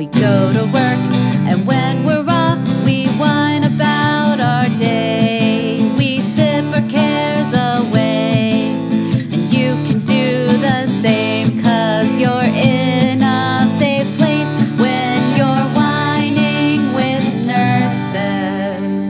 We 0.00 0.06
go 0.06 0.50
to 0.54 0.64
work, 0.72 0.98
and 1.46 1.66
when 1.66 2.06
we're 2.06 2.24
off, 2.26 2.58
we 2.86 3.06
whine 3.18 3.64
about 3.64 4.40
our 4.40 4.66
day. 4.78 5.92
We 5.98 6.20
sip 6.20 6.64
our 6.74 6.88
cares 6.88 7.48
away, 7.48 8.72
and 8.72 9.52
you 9.52 9.74
can 9.84 10.00
do 10.06 10.46
the 10.46 10.86
same, 10.86 11.60
cause 11.62 12.18
you're 12.18 12.30
in 12.32 13.20
a 13.20 13.66
safe 13.78 14.16
place 14.16 14.48
when 14.80 15.36
you're 15.36 15.68
whining 15.76 16.94
with 16.94 17.44
nurses. 17.44 19.04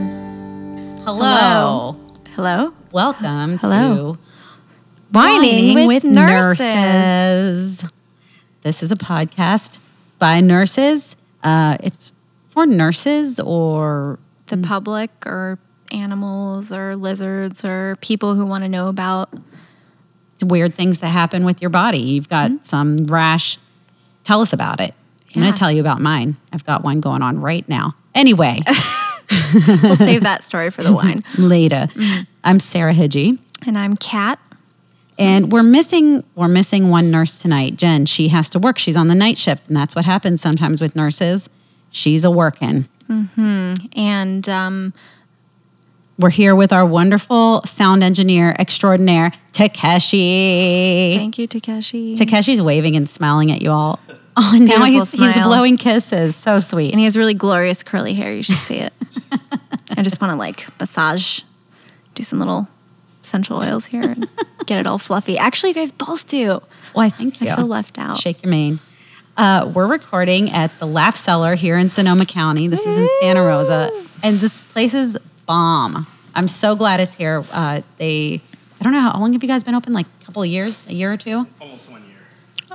Hello. 1.05 1.95
Hello? 2.35 2.73
Welcome 2.91 3.59
Hello. 3.59 4.15
to 4.15 4.19
Whining, 5.13 5.87
with, 5.87 6.03
nurses. 6.03 6.65
Nurses. 6.65 7.91
This 8.63 8.83
is 8.83 8.91
a 8.91 8.97
podcast 8.97 9.79
by 10.21 10.41
nurses. 10.41 11.17
Uh, 11.43 11.77
it's 11.83 12.13
for 12.51 12.67
nurses 12.67 13.41
or 13.41 14.21
The 14.47 14.59
public 14.59 15.11
or 15.27 15.59
animals 15.91 16.73
or 16.73 16.95
lizards 16.95 17.65
or 17.65 17.97
people 18.01 18.37
who 18.37 18.47
want 18.47 18.63
to 18.63 18.69
know 18.69 18.89
about. 18.89 19.29
weird 20.43 20.75
things 20.77 21.01
that 21.01 21.09
happen 21.09 21.45
with 21.45 21.61
your 21.61 21.71
body. 21.71 21.99
You've 22.01 22.29
got 22.29 22.65
some 22.65 23.07
rash. 23.07 23.59
Tell 24.23 24.41
us 24.41 24.53
about 24.53 24.81
it. 24.81 24.95
I'm 25.35 25.43
going 25.43 25.53
to 25.53 25.59
tell 25.59 25.71
you 25.73 25.81
about 25.81 26.01
mine. 26.01 26.37
I've 26.53 26.65
got 26.65 26.83
one 26.85 27.01
going 27.01 27.23
on 27.23 27.41
right 27.41 27.69
now. 27.69 27.95
Anyway, 28.15 28.63
We'll 29.83 29.95
save 29.97 30.23
that 30.23 30.43
story 30.43 30.71
for 30.71 30.83
the 30.83 30.93
wine. 30.93 31.23
later. 31.39 31.89
I'm 32.43 32.59
Sarah 32.59 32.93
Hidgy. 32.95 33.39
And 33.67 33.79
I'm 33.79 33.97
Kat. 33.97 34.39
And 35.21 35.53
we're 35.53 35.63
missing 35.63 36.25
we're 36.35 36.49
missing 36.49 36.89
one 36.89 37.11
nurse 37.11 37.39
tonight. 37.39 37.77
Jen, 37.77 38.07
she 38.07 38.29
has 38.29 38.49
to 38.51 38.59
work. 38.59 38.79
She's 38.79 38.97
on 38.97 39.09
the 39.09 39.15
night 39.15 39.37
shift, 39.39 39.69
and 39.69 39.77
that's 39.77 39.95
what 39.95 40.05
happens 40.07 40.41
sometimes 40.41 40.81
with 40.81 40.97
nurses. 40.97 41.49
She's 41.91 42.25
a 42.25 42.31
working. 42.31 42.89
And 43.97 44.49
um, 44.49 44.95
We're 46.19 46.31
here 46.31 46.55
with 46.55 46.73
our 46.73 46.87
wonderful 46.87 47.61
sound 47.63 48.03
engineer 48.05 48.55
extraordinaire, 48.59 49.33
Takeshi. 49.53 51.15
thank 51.17 51.37
you, 51.39 51.47
Takeshi. 51.49 52.15
Takeshi's 52.15 52.63
waving 52.63 52.95
and 52.97 53.09
smiling 53.09 53.51
at 53.53 53.63
you 53.63 53.71
all. 53.71 53.99
Oh, 54.43 54.57
now 54.59 54.85
he's, 54.85 55.11
he's 55.11 55.39
blowing 55.41 55.77
kisses. 55.77 56.37
So 56.37 56.61
sweet. 56.61 56.93
and 56.93 56.99
he 57.01 57.05
has 57.05 57.17
really 57.17 57.35
glorious 57.35 57.83
curly 57.83 58.15
hair. 58.15 58.33
You 58.33 58.43
should 58.43 58.55
see 58.55 58.77
it. 58.77 58.93
I 59.99 60.03
just 60.03 60.21
want 60.21 60.31
to 60.31 60.37
like 60.37 60.67
massage, 60.79 61.41
do 62.15 62.23
some 62.23 62.39
little 62.39 62.69
essential 63.31 63.59
oils 63.59 63.87
here 63.87 64.03
and 64.03 64.29
get 64.67 64.79
it 64.81 64.87
all 64.87 64.99
fluffy. 64.99 65.39
Actually, 65.39 65.71
you 65.71 65.75
guys 65.77 65.93
both 65.93 66.27
do. 66.27 66.61
Why, 66.95 67.09
thank 67.11 67.41
you. 67.41 67.49
I 67.51 67.57
feel 67.57 67.67
left 67.67 67.97
out. 67.99 68.17
Shake 68.17 68.43
your 68.43 68.51
mane. 68.51 68.81
Uh, 69.37 69.71
we're 69.73 69.87
recording 69.87 70.51
at 70.51 70.77
the 70.81 70.87
Laugh 70.87 71.15
Cellar 71.15 71.55
here 71.55 71.79
in 71.79 71.89
Sonoma 71.89 72.27
County. 72.27 72.67
This 72.67 72.85
is 72.85 72.97
in 72.97 73.09
Santa 73.21 73.41
Rosa, 73.41 73.91
and 74.25 74.41
this 74.41 74.61
place 74.61 74.93
is 74.95 75.17
bomb. 75.47 76.07
I'm 76.35 76.49
so 76.49 76.75
glad 76.75 76.99
it's 76.99 77.15
here. 77.15 77.45
Uh, 77.53 77.83
they, 77.99 78.41
I 78.81 78.85
don't 78.85 78.93
know 78.93 79.01
how 79.01 79.19
long 79.21 79.33
have 79.33 79.43
you 79.43 79.49
guys 79.49 79.63
been 79.63 79.77
open? 79.77 79.93
Like 79.93 80.07
a 80.21 80.25
couple 80.25 80.43
of 80.43 80.49
years, 80.49 80.87
a 80.89 80.93
year 80.95 81.13
or 81.13 81.17
two? 81.17 81.47
Almost 81.61 81.91
one 81.91 82.03
year. 82.03 82.17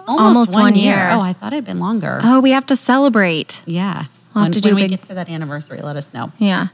Almost 0.08 0.54
one 0.54 0.76
year. 0.76 1.10
Oh, 1.12 1.20
I 1.20 1.34
thought 1.34 1.52
it 1.52 1.58
had 1.58 1.66
been 1.66 1.80
longer. 1.80 2.20
Oh, 2.24 2.40
we 2.40 2.52
have 2.52 2.66
to 2.68 2.76
celebrate. 2.78 3.62
Yeah. 3.66 4.06
We'll 4.34 4.44
have 4.46 4.46
when 4.46 4.52
to 4.54 4.62
do 4.62 4.70
when 4.70 4.74
a 4.74 4.76
we 4.76 4.82
big- 4.84 4.90
get 4.92 5.04
to 5.10 5.14
that 5.16 5.30
anniversary, 5.30 5.82
let 5.82 5.98
us 5.98 6.14
know. 6.14 6.32
Yeah, 6.40 6.70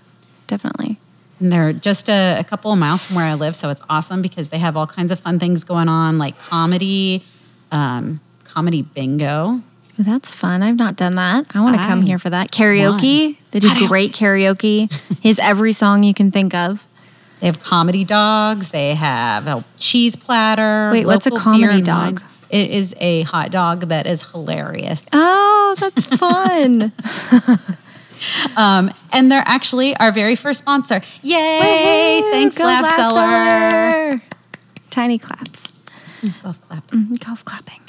definitely. 0.48 1.00
And 1.42 1.52
they're 1.52 1.74
just 1.74 2.08
a, 2.08 2.38
a 2.40 2.44
couple 2.44 2.72
of 2.72 2.78
miles 2.78 3.04
from 3.04 3.16
where 3.16 3.26
I 3.26 3.34
live, 3.34 3.56
so 3.56 3.70
it's 3.70 3.82
awesome 3.90 4.22
because 4.22 4.50
they 4.50 4.60
have 4.60 4.78
all 4.78 4.86
kinds 4.86 5.12
of 5.12 5.20
fun 5.20 5.40
things 5.40 5.64
going 5.64 5.90
on, 5.90 6.20
like 6.20 6.38
comedy, 6.38 7.26
um, 7.72 8.22
comedy 8.44 8.84
bingo. 8.84 9.62
Ooh, 10.00 10.04
that's 10.04 10.32
fun. 10.34 10.62
I've 10.62 10.78
not 10.78 10.96
done 10.96 11.16
that. 11.16 11.48
I 11.54 11.62
want 11.62 11.78
to 11.78 11.84
come 11.84 12.04
here 12.04 12.20
for 12.20 12.30
that. 12.30 12.52
Karaoke. 12.52 13.38
They 13.50 13.60
do 13.60 13.88
great 13.88 14.14
karaoke. 14.14 14.92
His 15.22 15.40
every 15.40 15.74
song 15.74 16.04
you 16.04 16.14
can 16.14 16.32
think 16.32 16.54
of. 16.54 16.86
They 17.40 17.48
have 17.48 17.60
comedy 17.60 18.06
dogs. 18.06 18.70
They 18.70 18.94
have 18.94 19.48
a 19.48 19.66
cheese 19.80 20.16
platter. 20.16 20.92
Wait, 20.92 21.08
what's 21.08 21.26
a 21.26 21.32
comedy 21.32 21.82
dog? 21.82 22.22
wines. 22.22 22.24
It 22.52 22.70
is 22.70 22.94
a 23.00 23.24
hot 23.24 23.50
dog 23.50 23.88
that 23.88 24.06
is 24.06 24.24
hilarious. 24.26 25.06
Oh, 25.12 25.74
that's 25.80 26.06
fun. 26.18 26.92
Um, 28.56 28.94
and 29.14 29.32
they're 29.32 29.44
actually 29.46 29.96
our 29.98 30.12
very 30.12 30.36
first 30.36 30.60
sponsor. 30.60 31.02
Yay! 31.22 32.22
Thanks, 32.32 32.58
Go 32.58 32.64
Cellar. 32.66 32.86
Cellar. 34.12 34.22
Tiny 34.90 35.18
claps. 35.18 35.64
Golf 36.44 36.62
clap. 36.62 36.88
Mhm, 36.92 37.20
Golf 37.26 37.44
clapping. 37.46 37.80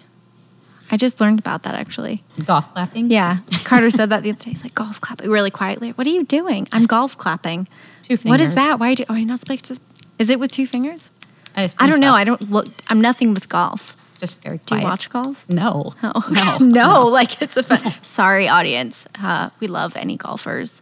I 0.90 0.96
just 0.96 1.20
learned 1.20 1.38
about 1.38 1.62
that 1.62 1.74
actually. 1.74 2.22
Golf 2.44 2.72
clapping. 2.74 3.10
Yeah. 3.10 3.38
Carter 3.64 3.90
said 3.90 4.10
that 4.10 4.22
the 4.22 4.30
other 4.30 4.38
day. 4.44 4.50
He's 4.50 4.62
like, 4.62 4.74
golf 4.74 5.00
clapping 5.00 5.30
really 5.30 5.50
quietly. 5.50 5.90
What 5.92 6.06
are 6.06 6.10
you 6.10 6.24
doing? 6.24 6.68
I'm 6.70 6.84
golf 6.86 7.16
clapping. 7.16 7.66
Two 8.02 8.16
fingers. 8.16 8.30
What 8.30 8.40
is 8.40 8.54
that? 8.54 8.78
Why 8.78 8.94
do, 8.94 9.04
oh, 9.08 9.14
you're 9.14 9.26
not 9.26 9.40
supposed 9.40 9.64
to, 9.66 9.78
is 10.18 10.28
it 10.28 10.38
with 10.38 10.50
two 10.50 10.66
fingers? 10.66 11.08
I, 11.56 11.70
I 11.78 11.86
don't 11.90 12.00
know. 12.00 12.12
so. 12.12 12.16
I 12.16 12.24
don't 12.24 12.50
look, 12.50 12.66
I'm 12.88 13.00
nothing 13.00 13.32
with 13.34 13.48
golf. 13.48 13.96
Just 14.22 14.40
very 14.44 14.60
Do 14.66 14.76
you 14.76 14.84
watch 14.84 15.10
golf? 15.10 15.44
No. 15.48 15.94
Oh, 16.00 16.24
No. 16.60 17.02
no, 17.02 17.06
like 17.08 17.42
it's 17.42 17.56
a 17.56 17.64
fun. 17.64 17.92
Sorry, 18.02 18.46
audience. 18.46 19.04
Uh, 19.20 19.50
we 19.58 19.66
love 19.66 19.96
any 19.96 20.16
golfers. 20.16 20.80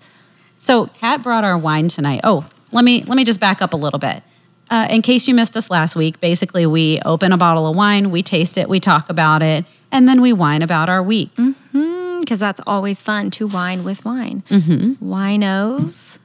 So 0.55 0.89
Kat 0.89 1.23
brought 1.23 1.43
our 1.43 1.57
wine 1.57 1.89
tonight. 1.89 2.21
Oh, 2.23 2.47
let 2.71 2.85
me 2.85 3.03
let 3.05 3.17
me 3.17 3.25
just 3.25 3.41
back 3.41 3.63
up 3.63 3.73
a 3.73 3.79
little 3.79 3.99
bit. 3.99 4.23
Uh, 4.69 4.87
in 4.91 5.01
case 5.01 5.27
you 5.27 5.35
missed 5.35 5.57
us 5.57 5.71
last 5.71 5.97
week, 5.97 6.21
basically 6.21 6.67
we 6.67 7.01
open 7.07 7.33
a 7.33 7.39
bottle 7.39 7.67
of 7.67 7.75
wine, 7.75 8.11
we 8.11 8.23
taste 8.23 8.59
it, 8.59 8.69
we 8.69 8.79
talk 8.79 9.09
about 9.09 9.43
it, 9.43 9.65
and 9.91 10.07
then 10.07 10.21
we 10.21 10.35
whine 10.35 10.61
about 10.61 10.91
our 10.91 11.03
week. 11.03 11.31
Because 11.73 12.41
that's 12.41 12.61
always 12.67 13.01
fun 13.01 13.31
to 13.31 13.47
wine 13.47 13.85
with 13.85 14.05
wine. 14.05 14.45
Mm-hmm. 14.51 15.03
Winos, 15.13 16.19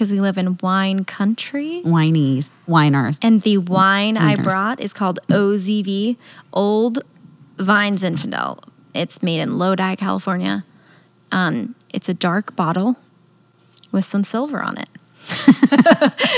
because 0.00 0.12
we 0.12 0.18
live 0.18 0.38
in 0.38 0.56
wine 0.62 1.04
country. 1.04 1.82
Whinies, 1.84 2.52
whiners. 2.64 3.18
And 3.20 3.42
the 3.42 3.58
wine 3.58 4.16
I 4.16 4.34
brought 4.34 4.80
is 4.80 4.94
called 4.94 5.18
OZV, 5.28 6.16
Old 6.54 7.00
Vine 7.58 7.96
Zinfandel. 7.98 8.64
It's 8.94 9.22
made 9.22 9.40
in 9.40 9.58
Lodi, 9.58 9.96
California. 9.96 10.64
Um, 11.30 11.74
it's 11.90 12.08
a 12.08 12.14
dark 12.14 12.56
bottle 12.56 12.96
with 13.92 14.06
some 14.06 14.24
silver 14.24 14.62
on 14.62 14.78
it. 14.78 14.88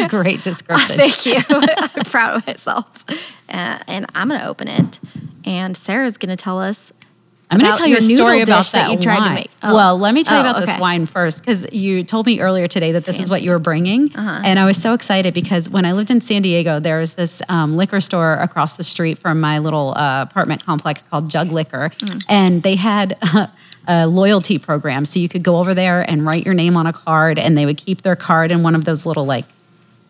Great 0.09 0.43
description. 0.43 0.97
Thank 0.99 1.25
you. 1.25 1.37
I'm 1.49 2.05
proud 2.06 2.39
of 2.39 2.47
myself. 2.49 3.05
Uh, 3.49 3.78
and 3.87 4.06
I'm 4.17 4.27
going 4.27 4.41
to 4.41 4.47
open 4.49 4.67
it. 4.67 4.99
And 5.45 5.77
Sarah's 5.77 6.17
going 6.17 6.37
to 6.37 6.43
tell 6.43 6.61
us. 6.61 6.93
I'm 7.53 7.59
going 7.59 7.71
to 7.71 7.77
tell 7.79 7.87
you 7.87 7.97
a 7.97 8.01
story 8.01 8.41
about 8.41 8.65
that 8.73 8.89
that, 8.89 8.93
you 8.93 8.99
tried 8.99 9.17
to 9.17 9.21
wine. 9.21 9.35
make. 9.35 9.51
Oh. 9.63 9.75
Well, 9.75 9.99
let 9.99 10.15
me 10.15 10.25
tell 10.25 10.39
you 10.41 10.47
Oh, 10.47 10.51
about 10.51 10.63
okay. 10.63 10.73
this 10.73 10.81
wine 10.81 11.07
first 11.07 11.39
because 11.41 11.71
you 11.73 12.03
told 12.03 12.27
me 12.27 12.41
earlier 12.41 12.67
today 12.67 12.93
that 12.93 13.05
this 13.05 13.21
is 13.21 13.29
what 13.31 13.43
you 13.43 13.51
were 13.51 13.59
bringing, 13.59 14.11
Uh-huh. 14.15 14.41
and 14.45 14.59
I 14.59 14.65
was 14.65 14.77
so 14.77 14.95
excited 14.95 15.35
because 15.35 15.69
when 15.71 15.85
I 15.85 15.93
lived 15.93 16.11
in 16.11 16.21
San 16.21 16.43
Diego, 16.43 16.81
there 16.81 16.99
was 16.99 17.15
this 17.15 17.43
um, 17.49 17.77
liquor 17.77 18.01
store 18.01 18.35
across 18.35 18.77
the 18.77 18.83
street 18.83 19.19
from 19.19 19.41
my 19.41 19.59
little 19.59 19.93
uh, 19.97 20.23
apartment 20.23 20.65
complex 20.65 21.03
called 21.11 21.29
Jug 21.31 21.53
Liquor, 21.53 21.91
Mm. 21.99 22.25
and 22.29 22.63
they 22.63 22.77
had. 22.77 23.17
a 23.89 24.07
loyalty 24.07 24.61
program, 24.61 25.05
so 25.05 25.19
you 25.19 25.29
could 25.29 25.43
go 25.43 25.57
over 25.57 25.75
there 25.75 26.09
and 26.09 26.25
write 26.25 26.45
your 26.47 26.55
name 26.55 26.77
on 26.77 26.87
a 26.87 26.93
card, 26.93 27.37
and 27.37 27.59
they 27.59 27.67
would 27.67 27.77
keep 27.77 28.03
their 28.03 28.15
card 28.15 28.53
in 28.53 28.63
one 28.63 28.77
of 28.77 28.84
those 28.84 29.05
little 29.05 29.25
like 29.27 29.45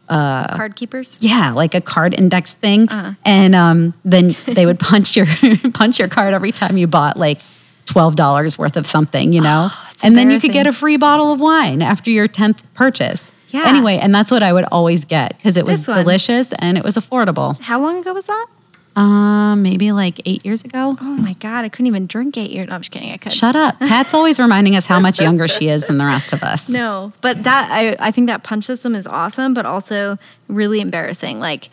Card 0.09 0.77
keepers? 0.77 1.17
yeah, 1.21 1.53
like 1.53 1.75
a 1.75 1.81
card 1.81 2.15
index 2.19 2.55
thing, 2.55 2.89
Uh-huh. 2.89 3.13
and 3.25 3.55
um, 3.55 3.95
then 4.05 4.35
they 4.47 4.67
would 4.67 4.79
punch 4.79 5.17
your 5.17 5.27
punch 5.75 5.99
your 5.99 6.09
card 6.09 6.35
every 6.35 6.53
time 6.53 6.77
you 6.77 6.87
bought 6.87 7.17
like 7.17 7.41
twelve 7.87 8.15
dollars 8.17 8.59
worth 8.59 8.77
of 8.77 8.87
something, 8.87 9.33
you 9.33 9.41
know, 9.41 9.69
that's 9.87 10.05
and 10.05 10.17
then 10.17 10.31
you 10.31 10.39
could 10.41 10.53
get 10.53 10.67
a 10.67 10.73
free 10.73 10.97
bottle 10.97 11.33
of 11.33 11.41
wine 11.41 11.83
after 11.83 12.11
your 12.11 12.29
tenth 12.29 12.63
purchase. 12.75 13.33
Yeah. 13.49 13.65
Anyway, 13.67 13.99
and 13.99 14.15
that's 14.15 14.31
what 14.31 14.43
I 14.43 14.53
would 14.53 14.65
always 14.73 15.05
get 15.05 15.37
because 15.37 15.57
it 15.59 15.67
was 15.67 15.85
delicious 15.85 16.53
and 16.55 16.79
it 16.79 16.85
was 16.85 16.97
affordable. 16.97 17.61
How 17.61 17.79
long 17.81 17.99
ago 17.99 18.15
was 18.15 18.25
that? 18.27 18.47
Um, 18.95 19.63
maybe 19.63 19.91
like 19.93 20.21
eight 20.27 20.45
years 20.45 20.63
ago. 20.63 20.97
Oh 21.01 21.17
my 21.17 21.33
God, 21.35 21.65
I 21.65 21.71
couldn't 21.71 21.87
even 21.87 22.07
drink 22.07 22.37
eight 22.37 22.51
years. 22.51 22.69
No, 22.69 22.75
I'm 22.75 22.83
just 22.83 22.91
kidding. 22.91 23.11
I 23.11 23.17
could. 23.17 23.33
Shut 23.33 23.57
up. 23.57 23.79
Pat's 23.79 24.13
always 24.15 24.39
reminding 24.39 24.77
us 24.77 24.85
how 24.85 25.01
much 25.01 25.19
younger 25.19 25.49
she 25.49 25.69
is 25.69 25.87
than 25.87 25.97
the 25.97 26.05
rest 26.05 26.33
of 26.35 26.43
us. 26.43 26.69
No, 26.69 27.13
but 27.23 27.43
that 27.45 27.71
I, 27.71 27.97
I 27.99 28.11
think 28.11 28.27
that 28.27 28.43
punch 28.43 28.65
system 28.67 28.95
is 28.95 29.07
awesome, 29.07 29.55
but 29.55 29.65
also 29.65 30.19
really 30.49 30.81
embarrassing. 30.81 31.41
Like 31.41 31.71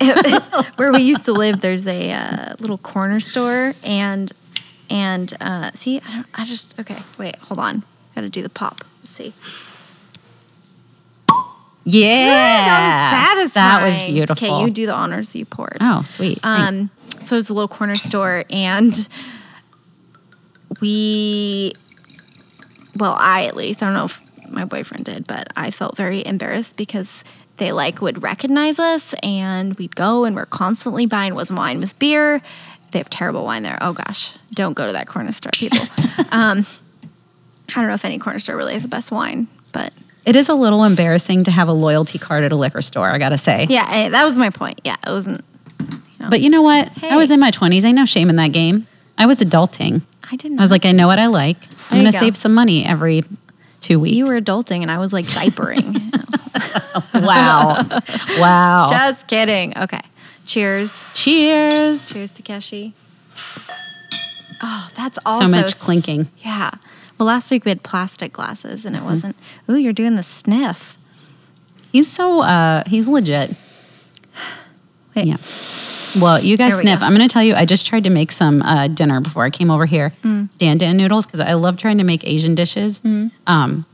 where 0.76 0.92
we 0.92 1.00
used 1.00 1.24
to 1.24 1.32
live, 1.32 1.62
there's 1.62 1.86
a 1.86 2.12
uh, 2.12 2.54
little 2.58 2.78
corner 2.78 3.20
store, 3.20 3.74
and 3.82 4.30
and 4.90 5.34
uh, 5.40 5.70
see, 5.74 6.00
I, 6.06 6.12
don't, 6.16 6.26
I 6.34 6.44
just 6.44 6.78
okay. 6.78 6.98
Wait, 7.16 7.36
hold 7.36 7.60
on. 7.60 7.82
Got 8.14 8.22
to 8.22 8.28
do 8.28 8.42
the 8.42 8.50
pop. 8.50 8.84
Let's 9.04 9.16
see. 9.16 9.34
Yeah, 11.90 13.10
Satisfying. 13.10 13.50
that 13.54 13.84
was 13.84 14.02
beautiful. 14.02 14.46
Okay, 14.48 14.64
you 14.64 14.70
do 14.70 14.86
the 14.86 14.92
honors. 14.92 15.34
You 15.34 15.44
poured. 15.44 15.78
Oh, 15.80 16.02
sweet. 16.02 16.40
Thanks. 16.40 16.68
Um, 16.68 16.90
so 17.26 17.36
it's 17.36 17.48
a 17.48 17.54
little 17.54 17.68
corner 17.68 17.94
store, 17.94 18.44
and 18.50 19.08
we, 20.80 21.72
well, 22.96 23.16
I 23.18 23.46
at 23.46 23.56
least, 23.56 23.82
I 23.82 23.86
don't 23.86 23.94
know 23.94 24.04
if 24.06 24.22
my 24.50 24.64
boyfriend 24.64 25.04
did, 25.04 25.26
but 25.26 25.48
I 25.56 25.70
felt 25.70 25.96
very 25.96 26.24
embarrassed 26.26 26.76
because 26.76 27.24
they 27.58 27.72
like 27.72 28.00
would 28.00 28.22
recognize 28.22 28.78
us, 28.78 29.14
and 29.22 29.74
we'd 29.76 29.96
go, 29.96 30.24
and 30.24 30.36
we're 30.36 30.46
constantly 30.46 31.06
buying 31.06 31.34
was 31.34 31.50
wine, 31.52 31.80
was 31.80 31.92
beer. 31.92 32.40
They 32.92 32.98
have 32.98 33.10
terrible 33.10 33.44
wine 33.44 33.62
there. 33.62 33.78
Oh 33.80 33.92
gosh, 33.92 34.36
don't 34.52 34.74
go 34.74 34.86
to 34.86 34.92
that 34.92 35.06
corner 35.08 35.32
store, 35.32 35.52
people. 35.52 35.78
um, 36.32 36.64
I 37.68 37.74
don't 37.74 37.88
know 37.88 37.94
if 37.94 38.04
any 38.04 38.18
corner 38.18 38.38
store 38.38 38.56
really 38.56 38.72
has 38.72 38.82
the 38.82 38.88
best 38.88 39.10
wine, 39.10 39.48
but 39.72 39.92
It 40.28 40.36
is 40.36 40.50
a 40.50 40.54
little 40.54 40.84
embarrassing 40.84 41.44
to 41.44 41.50
have 41.50 41.68
a 41.68 41.72
loyalty 41.72 42.18
card 42.18 42.44
at 42.44 42.52
a 42.52 42.56
liquor 42.56 42.82
store, 42.82 43.08
I 43.08 43.16
gotta 43.16 43.38
say. 43.38 43.66
yeah, 43.70 43.88
eh, 43.90 44.08
that 44.10 44.24
was 44.24 44.36
my 44.36 44.50
point. 44.50 44.82
Yeah, 44.84 44.96
it 45.06 45.10
wasn't. 45.10 45.42
But 46.28 46.42
you 46.42 46.50
know 46.50 46.60
what? 46.60 46.90
I 47.02 47.16
was 47.16 47.30
in 47.30 47.40
my 47.40 47.50
20s. 47.50 47.86
I 47.86 47.92
no 47.92 48.04
shame 48.04 48.28
in 48.28 48.36
that 48.36 48.52
game. 48.52 48.86
I 49.16 49.24
was 49.24 49.38
adulting. 49.38 50.02
I 50.30 50.36
didn't. 50.36 50.56
Know. 50.56 50.60
I 50.60 50.64
was 50.64 50.70
like, 50.70 50.84
I 50.84 50.92
know 50.92 51.06
what 51.06 51.18
I 51.18 51.28
like. 51.28 51.56
I'm 51.90 52.02
going 52.02 52.12
to 52.12 52.12
go. 52.12 52.18
save 52.18 52.36
some 52.36 52.52
money 52.52 52.84
every 52.84 53.24
two 53.80 53.98
weeks. 53.98 54.16
you 54.16 54.26
were 54.26 54.38
adulting, 54.38 54.82
and 54.82 54.90
I 54.90 54.98
was 54.98 55.14
like 55.14 55.24
diapering. 55.24 55.96
wow. 57.14 57.86
wow. 58.38 58.88
Just 58.90 59.26
kidding. 59.28 59.78
Okay. 59.78 60.02
Cheers. 60.44 60.90
Cheers. 61.14 62.12
Cheers, 62.12 62.32
Takeshi. 62.32 62.92
Oh, 64.60 64.90
that's 64.94 65.18
also 65.24 65.44
so 65.44 65.48
much 65.48 65.78
clinking. 65.78 66.28
Yeah. 66.38 66.72
Well, 67.18 67.26
last 67.26 67.50
week 67.50 67.64
we 67.64 67.70
had 67.70 67.82
plastic 67.82 68.32
glasses, 68.32 68.86
and 68.86 68.94
it 68.96 69.02
wasn't. 69.02 69.36
Ooh, 69.68 69.76
you're 69.76 69.92
doing 69.92 70.14
the 70.16 70.22
sniff. 70.22 70.96
He's 71.90 72.08
so, 72.08 72.40
uh, 72.42 72.84
he's 72.86 73.08
legit. 73.08 73.50
Wait. 75.16 75.26
Yeah. 75.26 75.36
Well, 76.22 76.40
you 76.42 76.56
guys 76.56 76.78
sniff. 76.78 77.00
go. 77.00 77.06
I'm 77.06 77.14
going 77.14 77.26
to 77.26 77.32
tell 77.32 77.42
you, 77.42 77.54
I 77.54 77.64
just 77.64 77.86
tried 77.86 78.04
to 78.04 78.10
make 78.10 78.30
some 78.30 78.62
uh, 78.62 78.86
dinner 78.88 79.20
before 79.20 79.44
I 79.44 79.50
came 79.50 79.70
over 79.70 79.84
here. 79.84 80.14
Mm. 80.22 80.48
Dan 80.58 80.78
Dan 80.78 80.96
noodles, 80.96 81.26
because 81.26 81.40
I 81.40 81.54
love 81.54 81.76
trying 81.76 81.98
to 81.98 82.04
make 82.04 82.24
Asian 82.26 82.54
dishes. 82.54 83.02
Um, 83.46 83.84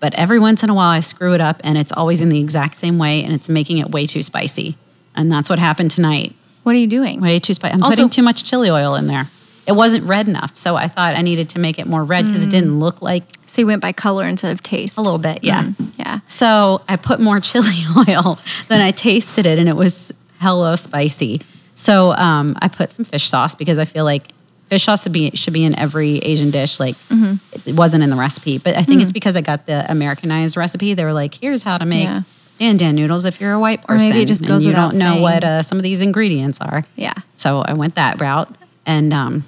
but 0.00 0.14
every 0.14 0.38
once 0.38 0.62
in 0.62 0.68
a 0.70 0.74
while, 0.74 0.90
I 0.90 1.00
screw 1.00 1.32
it 1.34 1.40
up, 1.40 1.60
and 1.64 1.78
it's 1.78 1.90
always 1.92 2.20
in 2.20 2.28
the 2.28 2.38
exact 2.38 2.76
same 2.76 2.98
way, 2.98 3.24
and 3.24 3.32
it's 3.32 3.48
making 3.48 3.78
it 3.78 3.90
way 3.90 4.04
too 4.06 4.22
spicy. 4.22 4.76
And 5.14 5.32
that's 5.32 5.48
what 5.48 5.58
happened 5.58 5.90
tonight. 5.90 6.34
What 6.64 6.74
are 6.74 6.78
you 6.78 6.86
doing? 6.86 7.20
Way 7.20 7.38
too 7.38 7.54
spicy. 7.54 7.72
I'm 7.74 7.82
Also- 7.82 7.96
putting 7.96 8.10
too 8.10 8.22
much 8.22 8.44
chili 8.44 8.68
oil 8.70 8.94
in 8.94 9.06
there. 9.06 9.30
It 9.66 9.72
wasn't 9.72 10.04
red 10.04 10.28
enough, 10.28 10.56
so 10.56 10.76
I 10.76 10.86
thought 10.88 11.16
I 11.16 11.22
needed 11.22 11.48
to 11.50 11.58
make 11.58 11.78
it 11.78 11.86
more 11.86 12.04
red 12.04 12.26
because 12.26 12.44
it 12.46 12.50
didn't 12.50 12.78
look 12.78 13.02
like 13.02 13.24
So 13.46 13.62
you 13.62 13.66
went 13.66 13.82
by 13.82 13.92
color 13.92 14.26
instead 14.26 14.52
of 14.52 14.62
taste. 14.62 14.96
a 14.96 15.00
little 15.00 15.18
bit. 15.18 15.42
Yeah. 15.42 15.64
Mm, 15.64 15.98
yeah. 15.98 16.20
So 16.28 16.82
I 16.88 16.96
put 16.96 17.20
more 17.20 17.40
chili 17.48 17.82
oil, 18.08 18.38
then 18.68 18.80
I 18.80 18.90
tasted 18.92 19.44
it, 19.46 19.58
and 19.58 19.68
it 19.68 19.76
was 19.76 20.12
hella 20.38 20.76
spicy. 20.76 21.40
So 21.74 22.12
um, 22.12 22.56
I 22.62 22.68
put 22.68 22.90
some 22.90 23.04
fish 23.04 23.28
sauce 23.28 23.54
because 23.54 23.78
I 23.78 23.84
feel 23.84 24.04
like 24.04 24.28
fish 24.70 24.84
sauce 24.84 25.02
should 25.02 25.12
be 25.12 25.30
should 25.34 25.52
be 25.52 25.64
in 25.64 25.74
every 25.78 26.18
Asian 26.18 26.50
dish. 26.50 26.78
Like 26.78 26.94
Mm-hmm. 27.10 27.68
it 27.68 27.74
wasn't 27.76 28.02
in 28.04 28.10
the 28.10 28.16
recipe, 28.16 28.58
but 28.58 28.76
I 28.76 28.82
think 28.82 29.02
it's 29.02 29.12
because 29.12 29.36
I 29.36 29.40
got 29.40 29.66
the 29.66 29.90
Americanized 29.90 30.56
recipe. 30.56 30.94
They 30.94 31.04
were 31.04 31.12
like, 31.12 31.34
"Here's 31.34 31.62
how 31.64 31.76
to 31.78 31.84
make 31.84 32.04
Yeah. 32.04 32.22
dan 32.58 32.76
dan 32.76 32.94
noodles 32.94 33.24
if 33.24 33.40
you're 33.40 33.52
a 33.52 33.60
white 33.60 33.80
Or 33.88 33.96
person, 33.96 34.08
maybe 34.10 34.22
it 34.22 34.26
just 34.28 34.44
goes 34.46 34.64
and 34.64 34.72
you 34.74 34.80
don't 34.80 34.94
know 34.94 35.12
saying. 35.14 35.22
what 35.22 35.44
uh, 35.44 35.62
some 35.62 35.76
of 35.78 35.82
these 35.82 36.00
ingredients 36.02 36.58
are." 36.60 36.84
Yeah. 36.94 37.14
So 37.34 37.62
I 37.62 37.72
went 37.74 37.94
that 37.96 38.20
route, 38.20 38.54
and 38.86 39.12
um, 39.12 39.44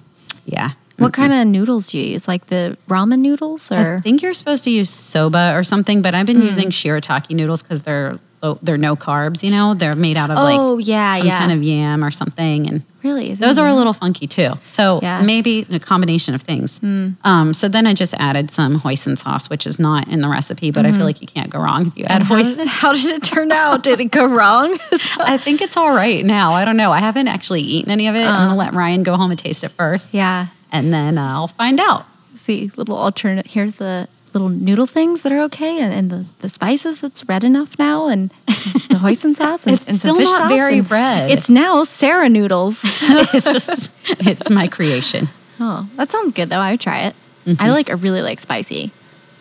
yeah. 0.48 0.72
What 0.96 1.12
mm-hmm. 1.12 1.22
kind 1.22 1.32
of 1.32 1.46
noodles 1.46 1.92
do 1.92 1.98
you 1.98 2.12
use? 2.12 2.26
Like 2.26 2.48
the 2.48 2.76
ramen 2.88 3.20
noodles, 3.20 3.70
or 3.70 3.96
I 3.96 4.00
think 4.00 4.20
you're 4.20 4.32
supposed 4.32 4.64
to 4.64 4.70
use 4.70 4.90
soba 4.90 5.52
or 5.54 5.62
something, 5.62 6.02
but 6.02 6.14
I've 6.14 6.26
been 6.26 6.40
mm. 6.40 6.46
using 6.46 6.70
shirataki 6.70 7.36
noodles 7.36 7.62
because 7.62 7.82
they're 7.82 8.18
oh, 8.42 8.58
they're 8.62 8.78
no 8.78 8.96
carbs. 8.96 9.44
You 9.44 9.52
know, 9.52 9.74
they're 9.74 9.94
made 9.94 10.16
out 10.16 10.30
of 10.30 10.38
Oh, 10.38 10.74
like 10.74 10.86
yeah, 10.86 11.18
some 11.18 11.26
yeah. 11.26 11.38
kind 11.38 11.52
of 11.52 11.62
yam 11.62 12.04
or 12.04 12.10
something, 12.10 12.68
and 12.68 12.82
really? 13.02 13.34
Those 13.34 13.58
are 13.58 13.66
a 13.68 13.74
little 13.74 13.92
funky 13.92 14.26
too. 14.26 14.54
So 14.72 14.98
Yeah. 15.02 15.22
Maybe 15.22 15.66
a 15.70 15.78
combination 15.78 16.34
of 16.34 16.42
things. 16.42 16.80
Um, 16.82 17.52
so 17.54 17.68
then 17.68 17.86
I 17.86 17.94
just 17.94 18.14
added 18.14 18.50
some 18.50 18.80
hoisin 18.80 19.16
sauce, 19.16 19.48
which 19.50 19.66
is 19.66 19.78
not 19.78 20.08
in 20.08 20.20
the 20.20 20.28
recipe, 20.28 20.70
but 20.70 20.84
I 20.84 20.88
Mm-hmm. 20.88 20.96
feel 20.98 21.06
like 21.06 21.20
you 21.20 21.26
can't 21.28 21.50
go 21.50 21.60
wrong 21.60 21.86
if 21.86 21.96
you 21.96 22.04
add 22.06 22.20
And 22.20 22.24
how, 22.24 22.36
hoisin. 22.36 22.56
did, 22.56 22.68
how 22.68 22.92
did 22.92 23.04
it 23.06 23.22
turn 23.22 23.52
out? 23.52 23.82
Did 23.88 24.00
it 24.00 24.10
go 24.10 24.26
wrong? 24.26 24.78
I 25.20 25.38
think 25.38 25.60
it's 25.62 25.76
all 25.76 25.90
right 25.94 26.24
now. 26.24 26.52
I 26.52 26.64
don't 26.64 26.76
know. 26.76 26.90
I 26.92 27.00
haven't 27.00 27.28
actually 27.28 27.60
eaten 27.62 27.90
any 27.90 28.08
of 28.08 28.14
it. 28.16 28.24
I'm 28.26 28.48
gonna 28.48 28.58
let 28.58 28.74
Ryan 28.74 29.02
go 29.02 29.16
home 29.16 29.30
and 29.30 29.38
taste 29.38 29.62
it 29.64 29.68
first, 29.70 30.08
Uh. 30.14 30.18
yeah. 30.18 30.46
and 30.72 30.92
then 30.92 31.18
uh, 31.18 31.26
I'll 31.34 31.48
find 31.48 31.78
out. 31.80 32.04
See, 32.44 32.70
little 32.76 32.96
alternate. 32.96 33.46
Here's 33.46 33.74
the 33.74 34.08
little 34.38 34.48
noodle 34.56 34.86
things 34.86 35.22
that 35.22 35.32
are 35.32 35.40
okay, 35.40 35.80
and, 35.80 35.92
and 35.92 36.10
the, 36.10 36.24
the 36.38 36.48
spices 36.48 37.00
that's 37.00 37.28
red 37.28 37.42
enough 37.44 37.78
now, 37.78 38.06
and 38.08 38.30
the 38.46 38.98
hoisin 39.00 39.34
sauce. 39.36 39.66
And, 39.66 39.76
It's 39.76 39.86
and 39.86 39.96
still 39.96 40.18
not 40.20 40.48
very 40.48 40.80
red. 40.80 41.30
It's 41.30 41.48
now 41.50 41.84
Sarah 41.84 42.28
noodles. 42.28 42.80
it's 42.84 43.52
just 43.52 43.90
it's 44.04 44.50
my 44.50 44.68
creation. 44.68 45.28
oh, 45.60 45.88
that 45.96 46.10
sounds 46.10 46.32
good 46.32 46.50
though. 46.50 46.60
I 46.60 46.70
would 46.72 46.80
try 46.80 47.00
it. 47.00 47.14
Mm-hmm. 47.46 47.62
I 47.62 47.70
like. 47.70 47.90
I 47.90 47.94
really 47.94 48.22
like 48.22 48.40
spicy, 48.40 48.92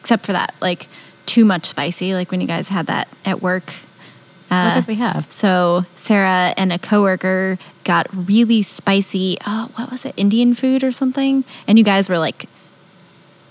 except 0.02 0.26
for 0.26 0.34
that 0.34 0.54
like 0.62 0.88
too 1.26 1.46
much 1.46 1.66
spicy. 1.68 2.14
Like 2.14 2.32
when 2.32 2.42
you 2.42 2.48
guys 2.48 2.70
had 2.70 2.88
that 2.88 3.08
at 3.26 3.42
work. 3.42 3.74
what 4.48 4.58
Uh, 4.58 4.76
did 4.76 4.88
we 4.88 4.96
have? 4.96 5.32
So 5.32 5.86
Sarah 5.96 6.54
and 6.58 6.72
a 6.74 6.80
coworker 6.80 7.58
got 7.84 8.08
really 8.12 8.64
spicy. 8.64 9.38
Oh, 9.46 9.70
what 9.76 9.92
was 9.92 10.06
it? 10.06 10.14
Indian 10.18 10.56
food 10.56 10.84
or 10.84 10.92
something? 10.92 11.44
And 11.68 11.78
you 11.78 11.84
guys 11.84 12.08
were 12.10 12.18
like, 12.18 12.48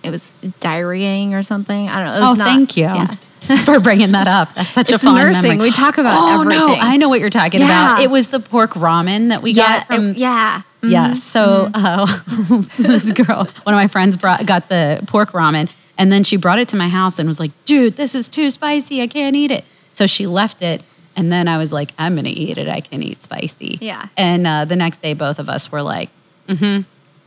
it 0.06 0.10
was 0.10 0.34
diarrheaing 0.60 1.32
or 1.32 1.42
something. 1.42 1.88
I 1.88 2.02
don't 2.04 2.06
know. 2.20 2.26
It 2.26 2.30
Oh, 2.30 2.34
not- 2.34 2.48
thank 2.48 2.76
you 2.76 2.84
Yeah. 2.84 3.14
for 3.64 3.78
bringing 3.80 4.12
that 4.12 4.26
up. 4.26 4.54
That's 4.54 4.72
such 4.74 4.90
a 4.90 4.94
It's 4.94 5.04
fun 5.04 5.14
nursing. 5.16 5.42
memory. 5.42 5.58
We 5.68 5.70
talk 5.72 5.98
about 5.98 6.16
oh, 6.40 6.42
no. 6.42 6.74
I 6.74 6.96
know 6.96 7.08
what 7.08 7.20
you're 7.20 7.30
talking 7.30 7.62
about. 7.62 8.00
It 8.00 8.10
was 8.10 8.28
the 8.28 8.40
pork 8.40 8.72
ramen 8.72 9.28
that 9.28 9.42
we 9.42 9.52
Yeah. 9.52 9.78
got 9.78 9.86
from. 9.86 10.10
it- 10.10 10.16
yeah. 10.18 10.62
Yeah. 10.82 11.12
So 11.14 11.70
uh, 11.74 12.06
this 12.78 13.10
girl, 13.12 13.44
one 13.64 13.74
of 13.74 13.78
my 13.78 13.88
friends, 13.88 14.16
brought 14.16 14.44
got 14.46 14.68
the 14.68 15.02
pork 15.06 15.32
ramen, 15.32 15.68
and 15.98 16.12
then 16.12 16.22
she 16.24 16.36
brought 16.36 16.58
it 16.60 16.68
to 16.68 16.76
my 16.76 16.88
house 16.88 17.18
and 17.18 17.26
was 17.28 17.40
like, 17.40 17.50
"Dude, 17.64 17.96
this 17.96 18.14
is 18.14 18.28
too 18.28 18.50
spicy. 18.50 19.02
I 19.02 19.06
can't 19.08 19.34
eat 19.34 19.50
it." 19.50 19.64
So 19.92 20.06
she 20.06 20.26
left 20.28 20.62
it, 20.62 20.82
and 21.16 21.32
then 21.32 21.48
I 21.48 21.58
was 21.58 21.72
like, 21.72 21.92
"I'm 21.98 22.14
gonna 22.14 22.28
eat 22.28 22.56
it. 22.58 22.68
I 22.68 22.80
can 22.82 23.02
eat 23.02 23.18
spicy." 23.20 23.78
Yeah. 23.80 24.06
And 24.16 24.46
uh, 24.46 24.64
the 24.64 24.76
next 24.76 25.02
day, 25.02 25.12
both 25.14 25.38
of 25.40 25.48
us 25.48 25.72
were 25.72 25.82
like, 25.82 26.10
"Mm-hmm." 26.48 26.82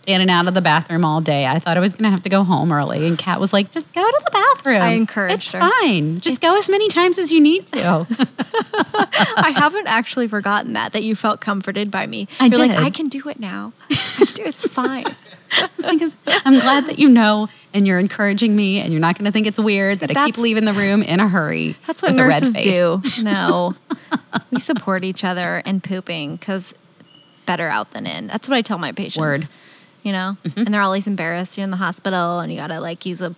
In 0.10 0.22
and 0.22 0.32
out 0.32 0.48
of 0.48 0.56
the 0.56 0.62
bathroom 0.62 1.06
all 1.06 1.22
day. 1.22 1.46
I 1.46 1.60
thought 1.60 1.78
I 1.78 1.80
was 1.80 1.94
gonna 1.94 2.10
have 2.10 2.24
to 2.24 2.30
go 2.30 2.44
home 2.44 2.72
early, 2.72 3.06
and 3.06 3.16
Kat 3.16 3.40
was 3.40 3.54
like, 3.54 3.70
"Just 3.70 3.94
go 3.94 4.02
to 4.04 4.22
the 4.26 4.32
bathroom. 4.32 4.82
I 4.82 4.90
encouraged 4.94 5.36
It's 5.36 5.52
her. 5.52 5.60
fine. 5.60 6.20
Just 6.20 6.42
go 6.42 6.58
as 6.58 6.68
many 6.68 6.88
times 6.88 7.20
as 7.20 7.32
you 7.32 7.40
need 7.40 7.68
to." 7.68 8.08
I 9.38 9.54
haven't 9.56 9.88
actually 9.88 10.28
forgotten 10.28 10.74
that, 10.74 10.94
that 10.94 11.04
you 11.04 11.16
felt 11.16 11.42
comforted 11.42 11.92
by 11.92 12.08
me. 12.08 12.28
I 12.40 12.48
You're 12.48 12.58
like, 12.58 12.72
did. 12.72 12.80
I 12.80 12.90
can 12.90 13.08
do 13.08 13.30
it 13.30 13.40
now. 13.40 13.72
Do 13.90 14.44
It's 14.46 14.66
fine. 14.68 15.06
I'm 15.84 16.60
glad 16.60 16.86
that 16.88 17.00
you 17.00 17.10
know 17.10 17.50
and 17.74 17.88
you're 17.88 18.00
encouraging 18.00 18.56
me 18.56 18.80
and 18.80 18.92
you're 18.92 19.00
not 19.02 19.18
going 19.18 19.26
to 19.26 19.32
think 19.32 19.48
it's 19.48 19.60
weird 19.60 20.00
that 20.00 20.16
I 20.16 20.26
keep 20.26 20.38
leaving 20.38 20.66
the 20.66 20.74
room 20.74 21.02
in 21.02 21.20
a 21.20 21.28
hurry. 21.28 21.76
That's 21.88 22.02
what 22.02 22.12
with 22.14 22.20
a 22.22 22.28
red 22.28 22.44
nurses 22.44 22.54
face. 22.56 23.16
do. 23.16 23.24
No, 23.24 23.76
we 24.52 24.60
support 24.60 25.04
each 25.04 25.24
other 25.24 25.60
in 25.66 25.82
pooping 25.82 26.36
because 26.38 26.74
better 27.46 27.68
out 27.68 27.92
than 27.92 28.06
in. 28.06 28.28
That's 28.28 28.48
what 28.48 28.56
I 28.58 28.62
tell 28.62 28.78
my 28.78 28.92
patients. 28.92 29.18
Word. 29.20 29.48
You 30.04 30.14
know, 30.14 30.38
and 30.56 30.74
they're 30.74 30.82
always 30.82 31.08
embarrassed. 31.08 31.58
You're 31.58 31.66
in 31.66 31.72
the 31.72 31.78
hospital 31.78 32.40
and 32.40 32.52
you 32.52 32.58
gotta 32.58 32.80
like 32.80 33.06
use 33.06 33.22
a, 33.22 33.36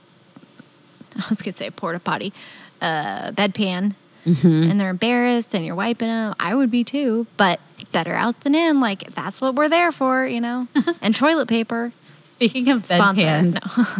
I 1.16 1.24
was 1.30 1.42
gonna 1.42 1.58
say 1.58 1.68
a 1.68 1.72
porta 1.72 2.00
potty, 2.00 2.34
uh, 2.82 3.32
bedpan, 3.32 3.96
and 4.26 4.80
they're 4.80 4.90
embarrassed 4.92 5.54
and 5.56 5.66
you're 5.66 5.76
wiping 5.76 6.08
them. 6.08 6.36
I 6.40 6.54
would 6.56 6.70
be 6.70 6.84
too, 6.84 7.26
but 7.38 7.60
better 7.92 8.14
out 8.14 8.40
than 8.42 8.54
in. 8.56 8.80
Like 8.80 9.14
that's 9.16 9.42
what 9.42 9.56
we're 9.56 9.70
there 9.70 9.92
for, 9.92 10.26
you 10.26 10.40
know. 10.40 10.68
and 11.02 11.16
toilet 11.16 11.48
paper. 11.48 11.92
Speaking 12.24 12.70
of 12.70 12.84
bedpans, 12.88 13.58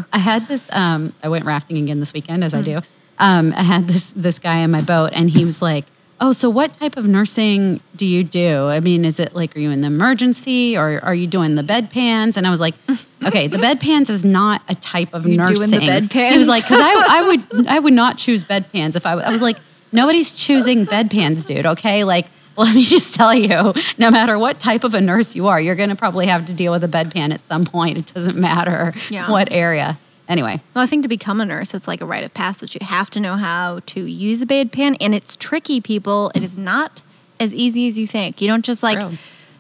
I 0.14 0.18
had 0.20 0.48
this. 0.48 0.66
Um, 0.72 1.14
I 1.24 1.30
went 1.30 1.46
rafting 1.46 1.78
again 1.78 2.00
this 2.00 2.14
weekend, 2.14 2.44
as 2.44 2.54
I 2.54 2.62
Mm. 2.62 2.66
do. 2.66 2.82
Um, 3.20 3.54
I 3.56 3.64
had 3.64 3.88
this 3.88 4.12
this 4.16 4.40
guy 4.40 4.58
in 4.58 4.72
my 4.72 4.82
boat, 4.82 5.12
and 5.14 5.30
he 5.30 5.46
was 5.46 5.62
like, 5.62 5.86
"Oh, 6.22 6.32
so 6.32 6.50
what 6.50 6.74
type 6.74 6.96
of 6.96 7.06
nursing 7.06 7.82
do 7.96 8.08
you 8.08 8.24
do? 8.24 8.68
I 8.70 8.80
mean, 8.80 9.04
is 9.04 9.20
it 9.20 9.36
like 9.36 9.56
are 9.56 9.60
you 9.60 9.72
in 9.72 9.82
the 9.82 9.88
emergency, 9.88 10.78
or 10.78 11.04
are 11.04 11.16
you 11.16 11.28
doing 11.28 11.56
the 11.56 11.64
bedpans?" 11.64 12.38
And 12.38 12.48
I 12.48 12.50
was 12.50 12.62
like, 12.62 12.76
"Okay, 13.26 13.48
the 13.48 13.58
bedpans 13.58 14.10
is 14.10 14.24
not 14.24 14.62
a 14.70 14.76
type 14.76 15.14
of 15.14 15.26
You 15.28 15.36
doing 15.38 15.70
nursing." 15.72 15.80
the 16.10 16.30
He 16.32 16.38
was 16.38 16.48
like, 16.48 16.64
"Because 16.64 16.80
I, 16.80 17.06
I 17.10 17.22
would 17.28 17.68
I 17.68 17.80
would 17.80 17.94
not 17.94 18.18
choose 18.18 18.44
bedpans 18.46 18.96
if 18.96 19.06
I, 19.06 19.14
I 19.14 19.30
was 19.32 19.42
like." 19.42 19.58
Nobody's 19.94 20.34
choosing 20.34 20.86
bedpans, 20.86 21.44
dude. 21.46 21.66
Okay, 21.66 22.06
like 22.06 22.28
let 22.56 22.74
me 22.74 22.82
just 22.96 23.14
tell 23.14 23.34
you, 23.34 23.74
no 23.98 24.10
matter 24.10 24.40
what 24.40 24.58
type 24.58 24.86
of 24.86 24.94
a 24.94 25.02
nurse 25.02 25.36
you 25.36 25.48
are, 25.48 25.60
you're 25.60 25.76
going 25.76 25.90
to 25.90 25.98
probably 25.98 26.28
have 26.28 26.46
to 26.46 26.54
deal 26.54 26.72
with 26.72 26.84
a 26.86 26.88
bedpan 26.88 27.34
at 27.34 27.42
some 27.42 27.66
point. 27.66 27.98
It 27.98 28.14
doesn't 28.14 28.38
matter 28.38 28.94
Yeah. 29.10 29.30
what 29.30 29.52
area. 29.52 29.98
Anyway, 30.32 30.62
Well, 30.74 30.82
I 30.82 30.88
think 30.88 31.04
to 31.04 31.10
become 31.10 31.42
a 31.42 31.46
nurse, 31.46 31.74
it's 31.74 31.90
like 31.90 32.00
a 32.00 32.06
rite 32.06 32.24
of 32.24 32.34
passage. 32.34 32.74
You 32.74 32.88
have 32.88 33.10
to 33.10 33.20
know 33.20 33.36
how 33.36 33.82
to 33.88 34.06
use 34.06 34.42
a 34.42 34.46
bedpan, 34.46 34.96
and 35.02 35.14
it's 35.14 35.36
tricky, 35.36 35.82
people. 35.82 36.32
It 36.34 36.42
is 36.42 36.58
not 36.58 37.02
as 37.38 37.54
easy 37.54 37.86
as 37.86 38.00
you 38.00 38.08
think. 38.08 38.42
You 38.42 38.48
don't 38.48 38.64
just 38.64 38.82
like 38.82 39.04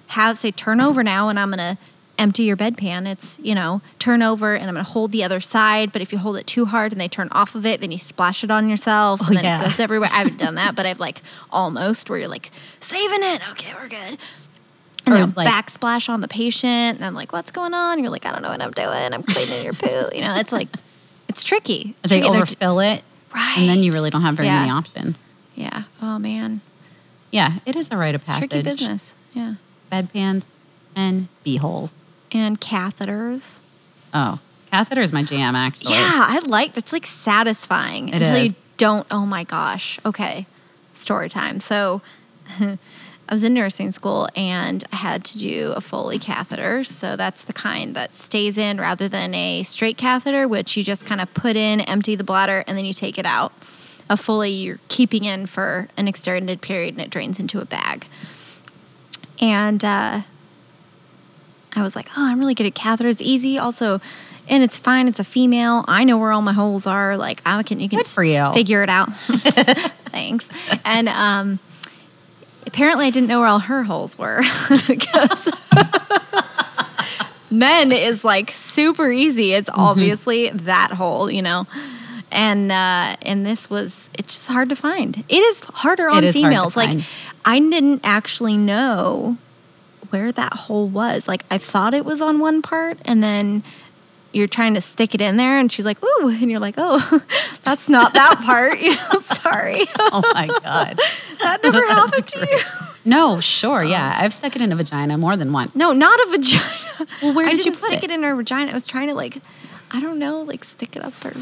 have 0.07 0.37
say 0.37 0.51
turn 0.51 0.79
over 0.79 1.03
now, 1.03 1.27
and 1.27 1.37
I'm 1.37 1.49
gonna 1.49 1.77
empty 2.17 2.43
your 2.43 2.55
bedpan. 2.55 3.05
It's 3.05 3.37
you 3.43 3.53
know 3.53 3.81
turn 3.99 4.21
over, 4.21 4.55
and 4.55 4.69
I'm 4.69 4.75
gonna 4.75 4.83
hold 4.83 5.11
the 5.11 5.25
other 5.25 5.41
side. 5.41 5.91
But 5.91 6.01
if 6.01 6.13
you 6.13 6.19
hold 6.19 6.37
it 6.37 6.47
too 6.47 6.63
hard 6.63 6.93
and 6.93 7.01
they 7.01 7.09
turn 7.09 7.27
off 7.33 7.53
of 7.53 7.65
it, 7.65 7.81
then 7.81 7.91
you 7.91 7.99
splash 7.99 8.41
it 8.41 8.49
on 8.49 8.69
yourself, 8.69 9.19
oh, 9.21 9.27
and 9.27 9.35
then 9.35 9.43
yeah. 9.43 9.59
it 9.59 9.65
goes 9.65 9.79
everywhere. 9.81 10.09
I 10.13 10.19
haven't 10.19 10.37
done 10.37 10.55
that, 10.55 10.75
but 10.77 10.85
I've 10.85 11.01
like 11.01 11.21
almost 11.51 12.09
where 12.09 12.19
you're 12.19 12.29
like 12.29 12.49
saving 12.79 13.23
it. 13.23 13.41
Okay, 13.51 13.73
we're 13.73 13.89
good. 13.89 14.17
And 15.05 15.15
Or, 15.15 15.25
like- 15.36 15.48
backsplash 15.48 16.10
on 16.10 16.22
the 16.22 16.27
patient, 16.27 16.98
and 16.98 17.03
I'm 17.05 17.13
like, 17.15 17.31
"What's 17.34 17.51
going 17.51 17.74
on?" 17.74 18.00
You're 18.00 18.12
like, 18.12 18.25
"I 18.25 18.31
don't 18.31 18.41
know 18.43 18.50
what 18.50 18.62
I'm 18.62 18.72
doing. 18.72 19.13
I'm 19.13 19.24
cleaning 19.24 19.63
your 19.63 19.74
poo." 19.74 20.10
You 20.15 20.22
know, 20.22 20.36
it's 20.36 20.51
like, 20.51 20.67
it's 21.27 21.43
tricky. 21.43 21.96
It's 22.03 22.10
they 22.10 22.20
tricky. 22.22 22.36
Overfill 22.38 22.79
it, 22.81 23.03
Right. 23.34 23.55
and 23.58 23.67
then 23.70 23.81
you 23.84 23.93
really 23.93 24.10
don't 24.12 24.22
have 24.22 24.36
very 24.36 24.48
Yeah. 24.48 24.60
many 24.60 24.72
options. 24.72 25.20
Yeah. 25.55 25.84
Oh 26.01 26.20
man, 26.20 26.62
Yeah, 27.31 27.53
it 27.65 27.75
is 27.75 27.89
a 27.91 27.98
rite 27.98 28.13
of 28.15 28.22
it's 28.22 28.29
passage. 28.29 28.50
tricky 28.51 28.63
business. 28.63 29.15
Yeah. 29.34 29.55
Bedpans 29.91 30.46
and 30.96 31.27
bee 31.43 31.58
holes. 31.58 31.93
And 32.31 32.60
catheters. 32.62 33.60
Oh, 34.13 34.39
Catheter 34.72 35.01
is 35.01 35.12
my 35.12 35.24
jam, 35.24 35.55
actually. 35.55 35.96
Yeah, 35.96 36.25
I 36.29 36.39
like 36.46 36.74
that's 36.75 36.93
like 36.93 37.05
satisfying 37.05 38.10
It 38.10 38.15
until 38.15 38.36
is. 38.36 38.50
you 38.50 38.55
don't. 38.77 39.05
Oh 39.12 39.25
my 39.25 39.43
gosh. 39.43 40.00
Okay, 40.05 40.46
story 40.93 41.27
time. 41.29 41.60
So, 41.60 42.01
I 43.31 43.33
was 43.33 43.45
in 43.45 43.53
nursing 43.53 43.93
school 43.93 44.27
and 44.35 44.83
I 44.91 44.97
had 44.97 45.23
to 45.23 45.39
do 45.39 45.71
a 45.73 45.79
Foley 45.79 46.19
catheter. 46.19 46.83
So 46.83 47.15
that's 47.15 47.45
the 47.45 47.53
kind 47.53 47.95
that 47.95 48.13
stays 48.13 48.57
in 48.57 48.77
rather 48.77 49.07
than 49.07 49.33
a 49.33 49.63
straight 49.63 49.97
catheter, 49.97 50.50
which 50.50 50.75
you 50.75 50.83
just 50.83 51.05
kind 51.05 51.21
of 51.21 51.33
put 51.33 51.55
in, 51.55 51.79
empty 51.79 52.15
the 52.15 52.25
bladder, 52.25 52.65
and 52.67 52.77
then 52.77 52.83
you 52.83 52.91
take 52.91 53.17
it 53.17 53.25
out. 53.25 53.53
A 54.09 54.17
Foley 54.17 54.50
you're 54.50 54.81
keeping 54.89 55.23
in 55.23 55.45
for 55.45 55.88
an 55.95 56.09
extended 56.09 56.61
period 56.61 56.95
and 56.95 57.01
it 57.01 57.09
drains 57.09 57.39
into 57.39 57.61
a 57.61 57.65
bag. 57.65 58.05
And 59.39 59.85
uh, 59.85 60.23
I 61.73 61.81
was 61.81 61.95
like, 61.95 62.09
oh, 62.17 62.25
I'm 62.25 62.38
really 62.38 62.53
good 62.53 62.67
at 62.67 62.73
catheters. 62.73 63.21
Easy. 63.21 63.57
Also, 63.57 64.01
and 64.50 64.61
it's 64.61 64.77
fine. 64.77 65.07
It's 65.07 65.21
a 65.21 65.23
female. 65.23 65.85
I 65.88 66.03
know 66.03 66.17
where 66.17 66.33
all 66.33 66.41
my 66.41 66.51
holes 66.51 66.85
are. 66.85 67.15
Like 67.15 67.41
I 67.45 67.63
can, 67.63 67.79
you 67.79 67.88
can 67.88 68.00
figure 68.53 68.83
it 68.83 68.89
out. 68.89 69.13
Thanks. 70.11 70.50
And 70.83 71.07
um, 71.07 71.59
apparently, 72.71 73.07
I 73.07 73.09
didn't 73.09 73.27
know 73.27 73.39
where 73.39 73.49
all 73.49 73.59
her 73.59 73.83
holes 73.83 74.17
were 74.17 74.41
men 77.51 77.91
is 77.91 78.23
like 78.23 78.51
super 78.51 79.09
easy. 79.11 79.53
It's 79.53 79.69
Mm-hmm. 79.69 79.79
obviously 79.79 80.49
that 80.49 80.91
hole, 80.91 81.29
you 81.29 81.41
know. 81.41 81.67
And 82.31 82.71
uh, 82.71 83.17
and 83.23 83.45
this 83.45 83.69
was 83.69 84.09
it's 84.17 84.33
just 84.33 84.47
hard 84.47 84.69
to 84.69 84.75
find. 84.75 85.23
It 85.27 85.35
is 85.37 85.59
harder 85.61 86.09
on 86.09 86.23
is 86.23 86.33
hard 86.33 86.35
to 86.35 86.41
females. 86.41 86.77
Like 86.77 86.89
find. 86.89 87.05
I 87.43 87.59
didn't 87.59 88.01
actually 88.03 88.55
know 88.57 89.37
where 90.11 90.31
that 90.31 90.53
hole 90.53 90.87
was. 90.87 91.27
Like 91.27 91.43
I 91.51 91.57
thought 91.57 91.93
it 91.93 92.05
was 92.05 92.21
on 92.21 92.39
one 92.39 92.61
part, 92.61 92.97
and 93.05 93.21
then 93.21 93.63
you're 94.33 94.47
trying 94.47 94.73
to 94.75 94.81
stick 94.81 95.13
it 95.15 95.21
in 95.21 95.38
there, 95.38 95.57
and 95.59 95.71
she's 95.71 95.85
like, 95.85 95.97
"Ooh," 96.03 96.29
and 96.29 96.50
you're 96.50 96.59
like, 96.59 96.75
"Oh, 96.77 97.21
that's 97.63 97.88
not 97.89 98.13
that 98.13 98.41
part." 98.43 98.79
You 98.81 98.95
know, 98.95 99.19
sorry, 99.41 99.85
Oh 100.00 100.21
my 100.33 100.47
god. 100.47 101.00
that 101.41 101.61
never 101.63 101.85
happened 101.88 102.27
to 102.27 102.39
you. 102.50 102.59
No, 103.03 103.39
sure, 103.39 103.83
yeah. 103.83 104.15
I've 104.19 104.33
stuck 104.33 104.55
it 104.55 104.61
in 104.61 104.71
a 104.71 104.75
vagina 104.75 105.17
more 105.17 105.35
than 105.35 105.51
once. 105.51 105.75
No, 105.75 105.91
not 105.91 106.19
a 106.19 106.29
vagina. 106.29 107.07
Well, 107.21 107.33
where 107.33 107.47
I 107.47 107.51
did 107.51 107.59
you 107.65 107.71
didn't 107.71 107.79
put 107.81 107.88
stick 107.88 108.03
it? 108.03 108.11
it? 108.11 108.13
in 108.13 108.23
her 108.23 108.35
vagina. 108.35 108.71
I 108.71 108.73
was 108.73 108.85
trying 108.85 109.07
to 109.07 109.15
like, 109.15 109.38
I 109.91 110.00
don't 110.00 110.19
know, 110.19 110.41
like 110.41 110.63
stick 110.63 110.95
it 110.95 111.03
up 111.03 111.13
her 111.23 111.33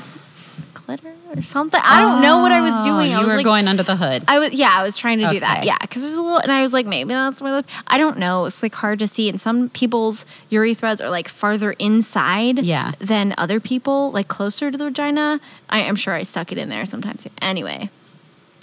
or 1.35 1.41
something. 1.43 1.79
I 1.83 2.01
don't 2.01 2.21
know 2.21 2.39
what 2.41 2.51
I 2.51 2.61
was 2.61 2.73
doing. 2.85 3.13
Oh, 3.13 3.17
I 3.17 3.19
You 3.19 3.25
was 3.25 3.27
were 3.27 3.35
like, 3.37 3.45
going 3.45 3.67
under 3.67 3.83
the 3.83 3.95
hood. 3.95 4.23
I 4.27 4.39
was 4.39 4.53
yeah, 4.53 4.71
I 4.73 4.83
was 4.83 4.97
trying 4.97 5.19
to 5.19 5.29
do 5.29 5.39
that. 5.39 5.63
Yeah, 5.65 5.77
because 5.79 6.01
there's 6.01 6.15
a 6.15 6.21
little, 6.21 6.37
and 6.39 6.51
I 6.51 6.61
was 6.61 6.73
like, 6.73 6.85
maybe 6.85 7.09
that's 7.13 7.41
where 7.41 7.61
the 7.61 7.67
I 7.87 7.97
don't 7.97 8.17
know. 8.17 8.45
It's 8.45 8.61
like 8.63 8.73
hard 8.75 8.99
to 8.99 9.07
see, 9.07 9.29
and 9.29 9.39
some 9.39 9.69
people's 9.69 10.25
urethras 10.51 10.99
are 11.03 11.09
like 11.09 11.27
farther 11.27 11.73
inside, 11.73 12.59
Yeah. 12.59 12.91
than 12.99 13.33
other 13.37 13.59
people, 13.59 14.11
like 14.11 14.27
closer 14.27 14.71
to 14.71 14.77
the 14.77 14.85
vagina. 14.85 15.39
I, 15.69 15.83
I'm 15.83 15.95
sure 15.95 16.13
I 16.13 16.23
stuck 16.23 16.51
it 16.51 16.57
in 16.57 16.69
there 16.69 16.85
sometimes. 16.85 17.27
Anyway, 17.41 17.89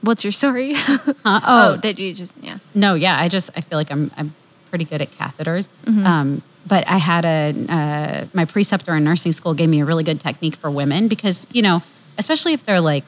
what's 0.03 0.25
your 0.25 0.33
story? 0.33 0.75
Huh? 0.75 0.99
oh, 1.25 1.41
Oh, 1.45 1.77
that 1.77 1.99
you 1.99 2.13
just 2.15 2.35
yeah. 2.43 2.59
no, 2.75 2.95
yeah. 2.95 3.17
I 3.21 3.29
just 3.29 3.51
I 3.57 3.61
feel 3.61 3.79
like 3.79 3.91
I'm 3.91 4.11
I'm 4.17 4.35
pretty 4.71 4.85
good 4.85 5.01
at 5.01 5.11
catheters. 5.17 5.69
Mm-hmm. 5.85 6.07
Um, 6.07 6.43
but 6.67 6.85
I 6.89 6.99
had 6.99 7.25
a 7.25 7.55
uh, 7.69 8.27
my 8.35 8.45
preceptor 8.45 8.95
in 8.97 9.05
nursing 9.05 9.31
school 9.31 9.55
gave 9.55 9.69
me 9.69 9.81
a 9.81 9.85
really 9.85 10.03
good 10.03 10.19
technique 10.19 10.57
for 10.57 10.69
women 10.69 11.07
because 11.07 11.47
you 11.53 11.63
know 11.63 11.83
especially 12.19 12.53
if 12.53 12.65
they're 12.65 12.81
like 12.81 13.05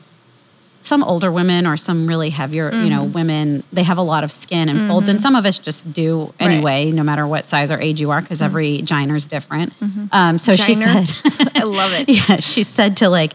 some 0.82 1.02
older 1.04 1.30
women 1.30 1.66
or 1.66 1.76
some 1.76 2.06
really 2.06 2.30
heavier 2.30 2.72
you 2.72 2.88
know 2.88 3.02
women 3.04 3.62
they 3.72 3.82
have 3.82 3.98
a 3.98 4.02
lot 4.02 4.24
of 4.24 4.32
skin 4.32 4.68
and 4.68 4.88
folds 4.88 5.08
and 5.08 5.20
some 5.20 5.34
of 5.36 5.44
us 5.44 5.58
just 5.58 5.92
do 5.92 6.32
Right. 6.40 6.50
anyway 6.50 6.90
no 6.92 7.02
matter 7.02 7.26
what 7.26 7.44
size 7.44 7.70
or 7.72 7.78
age 7.80 8.00
you 8.00 8.10
are 8.10 8.22
because 8.22 8.40
every 8.40 8.80
giner 8.82 9.14
is 9.16 9.26
different 9.26 9.74
um, 10.12 10.38
so 10.38 10.54
she 10.54 10.72
said 10.74 11.10
I 11.56 11.64
love 11.64 11.92
it. 11.92 12.08
yeah, 12.30 12.36
she 12.38 12.62
said 12.62 12.96
to 12.98 13.08
like 13.10 13.32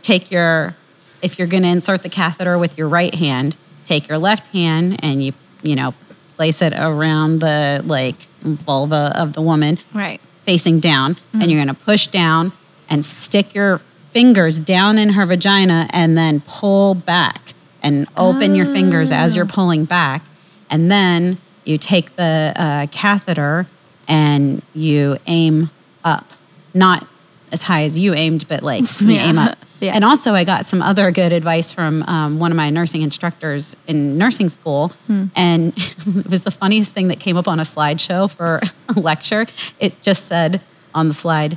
take 0.00 0.30
your 0.30 0.74
if 1.22 1.38
you're 1.38 1.46
going 1.48 1.62
to 1.62 1.68
insert 1.68 2.02
the 2.02 2.08
catheter 2.08 2.56
with 2.58 2.78
your 2.78 2.88
right 2.88 3.14
hand, 3.14 3.54
take 3.84 4.08
your 4.08 4.16
left 4.18 4.46
hand 4.48 4.98
and 5.04 5.22
you 5.22 5.32
you 5.62 5.76
know 5.76 5.94
place 6.36 6.62
it 6.62 6.72
around 6.72 7.40
the 7.40 7.82
like 7.84 8.16
vulva 8.40 9.12
of 9.14 9.34
the 9.34 9.42
woman 9.42 9.78
Right. 9.92 10.20
facing 10.46 10.80
down 10.80 11.14
Mm-hmm. 11.16 11.42
and 11.42 11.50
you're 11.52 11.62
going 11.62 11.76
to 11.76 11.80
push 11.84 12.06
down 12.06 12.52
and 12.88 13.04
stick 13.04 13.54
your 13.54 13.82
fingers 14.12 14.58
down 14.60 14.98
in 14.98 15.10
her 15.10 15.26
vagina 15.26 15.88
and 15.92 16.16
then 16.16 16.40
pull 16.46 16.94
back 16.94 17.54
and 17.82 18.06
open 18.16 18.54
your 18.54 18.66
fingers 18.66 19.10
as 19.12 19.32
Oh. 19.32 19.36
you're 19.36 19.46
pulling 19.46 19.84
back 19.84 20.22
and 20.68 20.90
then 20.90 21.38
you 21.64 21.78
take 21.78 22.16
the 22.16 22.52
uh, 22.56 22.86
catheter 22.90 23.66
and 24.08 24.62
you 24.74 25.16
aim 25.26 25.70
up 26.04 26.26
not 26.74 27.06
as 27.52 27.62
high 27.62 27.84
as 27.84 27.98
you 27.98 28.14
aimed 28.14 28.46
but 28.48 28.62
like 28.62 28.82
you 29.00 29.08
Yeah. 29.12 29.28
aim 29.28 29.38
up 29.38 29.58
Yeah. 29.80 29.92
and 29.94 30.04
also 30.04 30.34
i 30.34 30.44
got 30.44 30.66
some 30.66 30.82
other 30.82 31.10
good 31.10 31.32
advice 31.32 31.72
from 31.72 32.02
um, 32.02 32.38
one 32.38 32.50
of 32.50 32.56
my 32.56 32.68
nursing 32.68 33.00
instructors 33.00 33.74
in 33.86 34.16
nursing 34.18 34.48
school 34.50 34.88
Hmm. 35.06 35.26
and 35.34 35.72
it 36.06 36.28
was 36.28 36.42
the 36.44 36.50
funniest 36.50 36.92
thing 36.92 37.08
that 37.08 37.18
came 37.18 37.36
up 37.38 37.48
on 37.48 37.58
a 37.58 37.62
slideshow 37.64 38.30
for 38.30 38.60
a 38.94 39.00
lecture 39.00 39.46
it 39.78 40.02
just 40.02 40.26
said 40.26 40.60
on 40.94 41.08
the 41.08 41.14
slide 41.14 41.56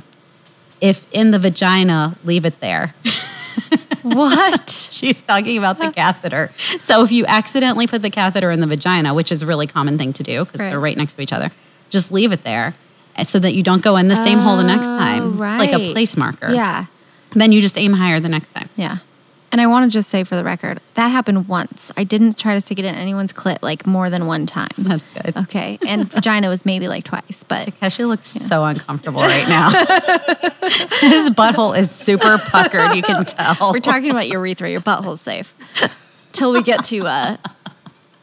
if 0.90 0.96
in 1.12 1.30
the 1.30 1.38
vagina 1.38 1.98
leave 2.24 2.44
it 2.44 2.60
there 2.60 2.94
What? 4.02 4.68
she's 4.90 5.22
talking 5.22 5.56
about 5.56 5.78
the 5.78 5.90
catheter 5.90 6.50
so 6.78 7.02
if 7.04 7.10
you 7.12 7.24
accidentally 7.26 7.86
put 7.86 8.02
the 8.02 8.10
catheter 8.10 8.50
in 8.50 8.60
the 8.60 8.66
vagina 8.66 9.14
which 9.14 9.32
is 9.32 9.40
a 9.42 9.46
really 9.46 9.66
common 9.66 9.96
thing 9.96 10.12
to 10.12 10.22
do 10.22 10.44
because 10.44 10.60
they're 10.60 10.78
Right. 10.78 10.90
right 10.90 10.96
next 10.96 11.14
to 11.14 11.22
each 11.22 11.32
other 11.32 11.50
just 11.88 12.12
leave 12.12 12.32
it 12.32 12.42
there 12.44 12.74
uh, 13.16 13.24
so 13.24 13.38
that 13.38 13.54
you 13.54 13.62
don't 13.62 13.82
go 13.82 13.96
in 13.96 14.08
the 14.08 14.16
same 14.16 14.38
hole 14.40 14.56
the 14.56 14.62
next 14.74 14.84
time 14.86 15.40
Oh, 15.40 15.42
It's 15.44 15.58
like 15.58 15.72
a 15.72 15.92
place 15.92 16.16
marker 16.16 16.50
Yeah. 16.52 16.86
then 17.32 17.50
you 17.52 17.60
just 17.60 17.78
aim 17.78 17.94
higher 17.94 18.20
the 18.20 18.28
next 18.28 18.50
time 18.52 18.68
Yeah. 18.76 18.98
And 19.54 19.60
I 19.60 19.68
want 19.68 19.88
to 19.88 19.94
just 19.96 20.10
say 20.10 20.24
for 20.24 20.34
the 20.34 20.42
record, 20.42 20.80
that 20.94 21.12
happened 21.12 21.46
once. 21.46 21.92
I 21.96 22.02
didn't 22.02 22.36
try 22.36 22.54
to 22.54 22.60
stick 22.60 22.80
it 22.80 22.84
in 22.84 22.96
anyone's 22.96 23.32
clit 23.32 23.58
like 23.62 23.86
more 23.86 24.10
than 24.10 24.26
one 24.26 24.46
time. 24.46 24.72
that's 24.78 25.06
good 25.22 25.36
Okay. 25.36 25.78
And 25.86 26.10
vagina 26.12 26.48
was 26.48 26.66
maybe 26.66 26.88
like 26.88 27.04
twice, 27.04 27.44
but 27.46 27.62
Takeshi 27.62 28.04
looks 28.04 28.26
so 28.26 28.64
uncomfortable 28.64 29.20
right 29.20 29.48
now. 29.48 29.70
His 31.02 31.30
butthole 31.30 31.78
is 31.78 31.88
super 31.92 32.36
puckered, 32.38 32.96
you 32.96 33.02
can 33.04 33.24
tell. 33.26 33.72
we're 33.72 33.78
talking 33.78 34.10
about 34.10 34.26
urethra. 34.26 34.68
Your 34.68 34.80
butthole's 34.80 35.20
safe. 35.20 35.54
Till 36.32 36.50
we 36.50 36.60
get 36.64 36.84
to 36.86 37.06
uh, 37.06 37.36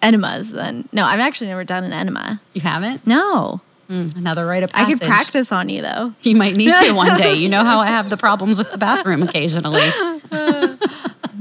enemas, 0.01 0.51
then. 0.51 0.89
No, 0.91 1.05
I've 1.05 1.21
actually 1.21 1.47
never 1.47 1.63
done 1.63 1.85
an 1.85 1.93
enema. 1.93 2.41
You 2.51 2.59
haven't? 2.59 3.07
No. 3.07 3.61
Mm, 3.89 4.17
another 4.17 4.45
rite 4.45 4.63
of 4.63 4.71
passage. 4.71 4.95
I 4.95 5.00
could 5.00 5.07
practice 5.07 5.51
on 5.53 5.69
you 5.69 5.81
though. 5.81 6.13
You 6.23 6.35
might 6.35 6.57
need 6.57 6.75
to 6.75 6.91
one 6.91 7.15
day. 7.15 7.35
You 7.35 7.47
know 7.47 7.63
how 7.63 7.79
I 7.79 7.88
have 7.97 8.09
the 8.09 8.17
problems 8.17 8.57
with 8.57 8.69
the 8.69 8.77
bathroom 8.77 9.23
occasionally. 9.23 9.89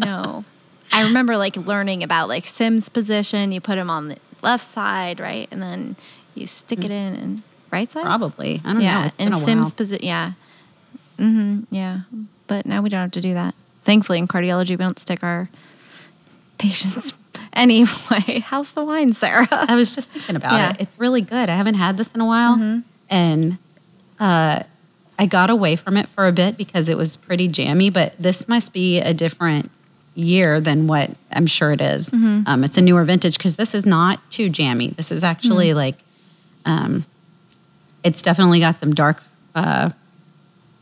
No. 0.05 0.45
I 0.93 1.05
remember 1.05 1.37
like 1.37 1.57
learning 1.57 2.03
about 2.03 2.29
like 2.29 2.47
Sim's 2.47 2.89
position. 2.89 3.53
You 3.53 3.61
put 3.61 3.79
him 3.79 3.91
on 3.91 4.09
the 4.09 4.17
left 4.43 4.65
side, 4.65 5.21
right? 5.21 5.47
And 5.51 5.63
then 5.63 5.97
you 6.35 6.47
stick 6.47 6.81
it 6.85 6.91
in 6.91 7.15
and 7.15 7.43
right 7.71 7.91
side? 7.91 8.05
Probably. 8.05 8.61
I 8.65 8.69
don't 8.73 8.79
know. 8.79 8.85
yeah, 8.85 9.07
It's 9.07 9.17
and 9.19 9.37
Sims 9.37 9.73
position. 9.73 10.05
Yeah, 10.05 10.33
mm-hmm, 11.19 11.73
yeah. 11.75 12.01
But 12.49 12.67
now 12.67 12.83
we 12.83 12.89
don't 12.89 13.01
have 13.01 13.11
to 13.13 13.21
do 13.21 13.35
that. 13.35 13.55
Thankfully, 13.85 14.19
in 14.19 14.27
cardiology, 14.29 14.71
we 14.71 14.77
don't 14.77 14.99
stick 14.99 15.23
our 15.23 15.49
patients 16.59 17.13
anyway. 17.53 18.41
How's 18.45 18.73
the 18.73 18.85
wine, 18.85 19.13
Sarah? 19.13 19.47
I 19.51 19.75
was 19.77 19.95
just 19.95 20.11
thinking 20.11 20.37
about 20.37 20.53
Yeah. 20.55 20.71
it. 20.71 20.77
It's 20.81 20.99
really 20.99 21.21
good. 21.23 21.49
I 21.49 21.55
haven't 21.57 21.75
had 21.75 21.97
this 21.97 22.13
in 22.13 22.21
a 22.21 22.27
while. 22.27 22.83
And 23.09 23.59
uh, 24.19 24.63
I 25.19 25.27
got 25.27 25.51
away 25.51 25.77
from 25.77 25.97
it 25.97 26.09
for 26.09 26.27
a 26.27 26.33
bit 26.33 26.57
because 26.57 26.89
it 26.89 26.97
was 26.97 27.17
pretty 27.17 27.49
jammy, 27.49 27.91
but 27.91 28.15
this 28.19 28.49
must 28.49 28.73
be 28.73 28.99
a 29.01 29.13
different 29.15 29.71
year 30.15 30.61
than 30.61 30.87
what 30.87 31.11
I'm 31.31 31.47
sure 31.47 31.73
it 31.73 31.81
is. 31.81 32.13
Um, 32.13 32.63
it's 32.65 32.77
a 32.77 32.83
newer 32.83 33.05
vintage 33.05 33.39
because 33.39 33.57
this 33.57 33.75
is 33.75 33.87
not 33.87 34.19
too 34.31 34.49
jammy. 34.49 34.89
This 34.89 35.11
is 35.13 35.23
actually 35.25 35.73
like, 35.75 35.97
um, 36.65 37.05
it's 38.05 38.21
definitely 38.23 38.61
got 38.61 38.77
some 38.79 38.95
dark, 38.95 39.23
uh, 39.55 39.91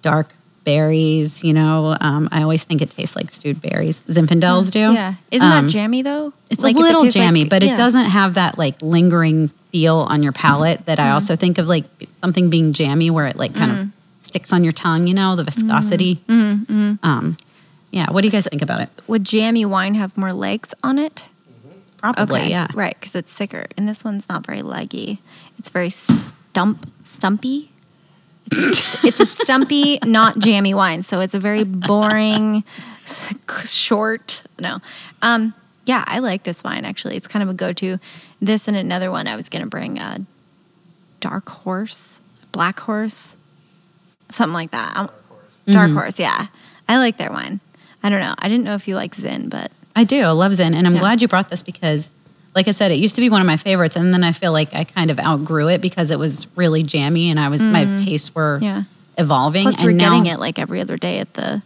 dark 0.03 0.29
berries. 0.65 1.45
You 1.45 1.53
know, 1.53 1.97
um, 2.01 2.29
I 2.33 2.43
always 2.43 2.65
think 2.65 2.83
it 2.83 2.91
tastes 2.91 3.17
like 3.17 3.31
stewed 3.31 3.61
berries. 3.61 4.03
Zinfandels 4.09 4.71
do. 4.71 4.81
Yeah, 4.93 5.15
isn't 5.31 5.47
Um, 5.47 5.67
that 5.67 5.73
jammy 5.73 6.03
though? 6.03 6.33
it's 6.51 6.63
Like, 6.63 6.77
a 6.77 6.79
if 6.79 6.85
it 6.85 6.87
little 6.87 7.03
like- 7.03 7.13
jammy, 7.13 7.45
but 7.45 7.63
yeah. 7.63 7.75
it 7.75 7.77
doesn't 7.77 8.07
have 8.07 8.35
that 8.35 8.59
like 8.59 8.81
lingering 8.83 9.49
feel 9.73 10.07
on 10.09 10.23
your 10.23 10.33
palate 10.33 10.87
that 10.87 10.99
Mm-hmm. 10.99 11.09
I 11.09 11.13
also 11.13 11.37
think 11.37 11.59
of 11.59 11.67
like 11.69 11.85
something 12.23 12.49
being 12.51 12.73
jammy 12.73 13.11
where 13.11 13.27
it 13.27 13.37
like 13.37 13.55
kind 13.55 13.71
of 13.73 13.89
sticks 14.21 14.53
on 14.53 14.65
your 14.65 14.73
tongue, 14.73 15.07
you 15.07 15.15
know, 15.15 15.37
the 15.37 15.45
viscosity. 15.45 16.17
Mm-hmm. 16.29 16.95
Um, 17.03 17.37
yeah. 17.91 18.11
What 18.11 18.23
do 18.23 18.29
you 18.29 18.33
guys 18.33 18.47
think 18.47 18.63
about 18.63 18.81
it? 18.81 18.89
Would 19.07 19.25
jammy 19.25 19.65
wine 19.65 19.95
have 19.95 20.17
more 20.17 20.33
legs 20.33 20.75
on 20.83 20.99
it? 20.99 21.25
Probably, 21.99 22.41
Okay, 22.43 22.51
yeah. 22.51 22.69
right, 22.75 22.97
because 22.99 23.17
it's 23.17 23.33
thicker, 23.33 23.67
and 23.77 23.89
this 23.89 24.05
one's 24.05 24.29
not 24.29 24.47
very 24.47 24.63
leggy. 24.63 25.21
It's 25.59 25.69
very 25.71 25.91
stump, 25.91 26.89
stumpy. 27.03 27.73
It's 28.53 29.05
a, 29.05 29.07
it's 29.09 29.21
a 29.21 29.27
stumpy, 29.27 29.99
not 30.05 30.39
jammy 30.39 30.75
wine, 30.75 31.03
so 31.03 31.19
it's 31.21 31.35
a 31.35 31.41
very 31.41 31.65
boring, 31.65 32.63
short. 33.65 34.43
No, 34.61 34.79
um, 35.23 35.55
yeah, 35.87 36.05
I 36.07 36.21
like 36.21 36.45
this 36.45 36.63
wine 36.63 36.85
actually. 36.85 37.17
It's 37.17 37.27
kind 37.27 37.43
of 37.43 37.49
a 37.49 37.55
go-to. 37.55 37.99
This 38.41 38.69
and 38.69 38.77
another 38.77 39.11
one 39.11 39.27
I 39.27 39.35
was 39.35 39.49
gonna 39.49 39.67
bring, 39.67 39.99
uh, 39.99 40.19
dark 41.19 41.49
horse, 41.49 42.21
black 42.53 42.79
horse, 42.81 43.37
something 44.29 44.55
like 44.55 44.71
that. 44.71 44.97
I'm- 44.97 45.09
Dark 45.67 45.91
Horse, 45.93 46.19
yeah. 46.19 46.47
I 46.89 46.97
like 46.97 47.19
their 47.19 47.31
wine. 47.31 47.61
I 48.03 48.09
don't 48.09 48.21
know. 48.21 48.35
I 48.39 48.49
didn't 48.49 48.65
know 48.65 48.75
if 48.75 48.87
you 48.89 48.95
like 48.97 49.15
Zin, 49.15 49.49
but 49.49 49.73
I 49.97 50.05
do. 50.05 50.23
I 50.23 50.31
love 50.31 50.55
Zen. 50.55 50.75
And 50.75 50.87
I'm 50.87 50.95
Yeah. 50.95 51.01
glad 51.01 51.23
you 51.23 51.29
brought 51.29 51.49
this 51.51 51.63
because, 51.63 52.13
like 52.55 52.69
I 52.69 52.71
said, 52.71 52.91
it 52.93 52.99
used 52.99 53.15
to 53.17 53.21
be 53.21 53.29
one 53.29 53.41
of 53.41 53.47
my 53.47 53.57
favorites. 53.57 53.97
And 53.97 54.13
then 54.15 54.23
I 54.25 54.33
feel 54.33 54.53
like 54.53 54.73
I 54.75 54.85
kind 54.85 55.11
of 55.11 55.19
outgrew 55.19 55.69
it 55.69 55.81
because 55.81 56.11
it 56.11 56.19
was 56.19 56.47
really 56.57 56.83
jammy 56.83 57.31
and 57.31 57.41
I 57.41 57.49
was, 57.49 57.67
my 57.67 57.85
tastes 57.97 58.35
were 58.35 58.59
Mm. 58.61 58.65
Yeah. 58.65 58.83
evolving. 59.19 59.63
plus 59.65 59.79
and 59.79 59.85
we're 59.87 59.93
now- 59.93 60.11
getting 60.11 60.27
it 60.27 60.39
like 60.39 60.59
every 60.59 60.81
other 60.81 60.97
day 60.97 61.19
at 61.19 61.35
the 61.35 61.63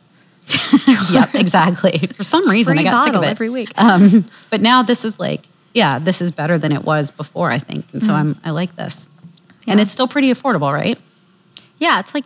yep, 1.13 1.35
exactly. 1.35 1.99
For 2.17 2.25
some 2.25 2.49
reason, 2.49 2.77
free 2.77 2.87
I 2.87 2.91
got 2.91 3.05
sick 3.05 3.15
of 3.15 3.23
it 3.23 3.27
every 3.29 3.49
week. 3.51 3.71
Um, 3.77 4.25
but 4.51 4.61
now 4.61 4.83
this 4.83 5.05
is 5.05 5.21
like, 5.21 5.47
yeah, 5.73 5.99
this 6.01 6.21
is 6.21 6.33
better 6.33 6.59
than 6.59 6.73
it 6.73 6.85
was 6.85 7.11
before, 7.13 7.51
I 7.53 7.59
think. 7.59 7.87
And 7.93 8.03
so 8.03 8.13
I'm, 8.15 8.39
I 8.45 8.51
like 8.51 8.75
this. 8.77 9.09
And 9.67 9.75
Mm-hmm. 9.75 9.79
It's 9.81 9.93
still 9.93 10.09
pretty 10.09 10.33
affordable, 10.33 10.73
right? 10.73 10.99
yeah, 11.79 12.01
it's 12.01 12.13
like 12.15 12.25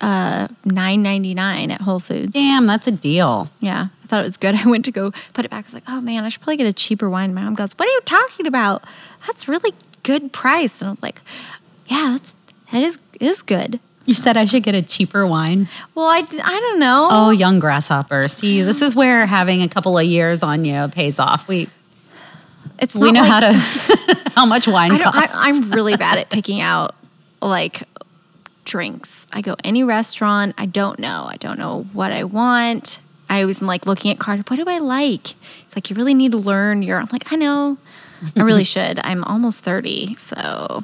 uh, 0.00 0.48
nine 0.64 1.02
ninety 1.02 1.34
nine 1.34 1.70
at 1.70 1.80
Whole 1.80 2.00
Foods. 2.00 2.32
Damn, 2.32 2.66
that's 2.66 2.86
a 2.86 2.92
deal. 2.92 3.50
Yeah, 3.60 3.88
I 4.04 4.06
thought 4.06 4.20
it 4.20 4.26
was 4.28 4.36
good. 4.36 4.54
I 4.64 4.66
went 4.66 4.84
to 4.86 4.90
go 4.92 5.12
put 5.34 5.44
it 5.44 5.50
back. 5.50 5.64
I 5.64 5.66
was 5.66 5.74
like, 5.74 5.84
oh 5.88 6.00
man, 6.00 6.24
I 6.24 6.28
should 6.28 6.40
probably 6.42 6.56
get 6.56 6.66
a 6.66 6.72
cheaper 6.72 7.08
wine. 7.10 7.34
My 7.34 7.42
mom 7.42 7.54
goes, 7.54 7.70
what 7.76 7.88
are 7.88 7.92
you 7.92 8.00
talking 8.04 8.46
about? 8.46 8.84
That's 9.26 9.48
really 9.48 9.74
good 10.02 10.32
price. 10.32 10.80
And 10.80 10.88
I 10.88 10.90
was 10.90 11.02
like, 11.02 11.20
yeah, 11.86 12.10
that's 12.12 12.36
that 12.72 12.82
is 12.82 12.98
is 13.20 13.42
good. 13.42 13.80
You 14.06 14.14
said 14.14 14.38
I 14.38 14.46
should 14.46 14.62
get 14.62 14.74
a 14.74 14.80
cheaper 14.80 15.26
wine. 15.26 15.68
Well, 15.94 16.06
I, 16.06 16.20
I 16.20 16.60
don't 16.60 16.78
know. 16.78 17.08
Oh, 17.10 17.28
young 17.30 17.58
grasshopper. 17.58 18.26
See, 18.28 18.62
this 18.62 18.80
is 18.80 18.96
where 18.96 19.26
having 19.26 19.60
a 19.62 19.68
couple 19.68 19.98
of 19.98 20.04
years 20.06 20.42
on 20.42 20.64
you 20.64 20.88
pays 20.88 21.18
off. 21.18 21.46
We 21.46 21.68
it's 22.78 22.94
we 22.94 23.12
know 23.12 23.20
like- 23.20 23.30
how 23.30 23.40
to 23.40 23.52
how 24.34 24.46
much 24.46 24.66
wine 24.66 24.92
I 24.92 25.02
costs. 25.02 25.34
I, 25.34 25.50
I'm 25.50 25.70
really 25.72 25.96
bad 25.96 26.18
at 26.18 26.30
picking 26.30 26.60
out 26.62 26.94
like 27.42 27.82
drinks. 28.68 29.26
I 29.32 29.40
go 29.40 29.56
any 29.64 29.82
restaurant. 29.82 30.54
I 30.56 30.66
don't 30.66 30.98
know. 30.98 31.26
I 31.28 31.36
don't 31.36 31.58
know 31.58 31.86
what 31.92 32.12
I 32.12 32.24
want. 32.24 33.00
I 33.28 33.44
was 33.44 33.60
like 33.60 33.84
looking 33.86 34.10
at 34.10 34.18
card. 34.18 34.48
What 34.48 34.56
do 34.56 34.64
I 34.66 34.78
like? 34.78 35.34
It's 35.66 35.74
like 35.76 35.90
you 35.90 35.96
really 35.96 36.14
need 36.14 36.32
to 36.32 36.38
learn 36.38 36.82
your. 36.82 36.98
I'm 36.98 37.08
like 37.12 37.32
I 37.32 37.36
know. 37.36 37.76
I 38.36 38.42
really 38.42 38.64
should. 38.74 39.00
I'm 39.04 39.24
almost 39.24 39.60
thirty, 39.60 40.16
so 40.16 40.82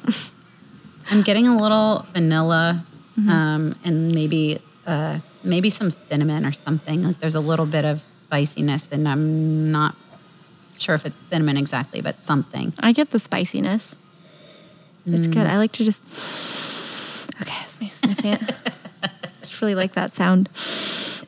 I'm 1.10 1.22
getting 1.22 1.46
a 1.46 1.56
little 1.56 2.06
vanilla 2.12 2.84
Mm-hmm. 3.16 3.30
um, 3.30 3.76
and 3.84 4.12
maybe 4.12 4.58
uh, 4.88 5.20
maybe 5.44 5.70
some 5.70 5.88
cinnamon 5.92 6.44
or 6.44 6.50
something. 6.50 7.04
Like 7.04 7.20
there's 7.20 7.36
a 7.36 7.40
little 7.40 7.64
bit 7.64 7.84
of 7.84 8.04
spiciness, 8.04 8.90
and 8.90 9.06
I'm 9.08 9.70
not 9.70 9.94
sure 10.78 10.96
if 10.96 11.06
it's 11.06 11.16
cinnamon 11.30 11.56
exactly, 11.56 12.00
but 12.00 12.24
something. 12.24 12.74
I 12.80 12.90
get 12.90 13.12
the 13.12 13.20
spiciness. 13.20 13.94
It's 15.06 15.28
good. 15.28 15.46
I 15.46 15.58
like 15.58 15.70
to 15.78 15.84
just. 15.84 16.02
Me 18.06 18.30
it. 18.30 18.54
I 19.02 19.08
just 19.40 19.60
really 19.60 19.74
like 19.74 19.94
that 19.94 20.14
sound. 20.14 20.48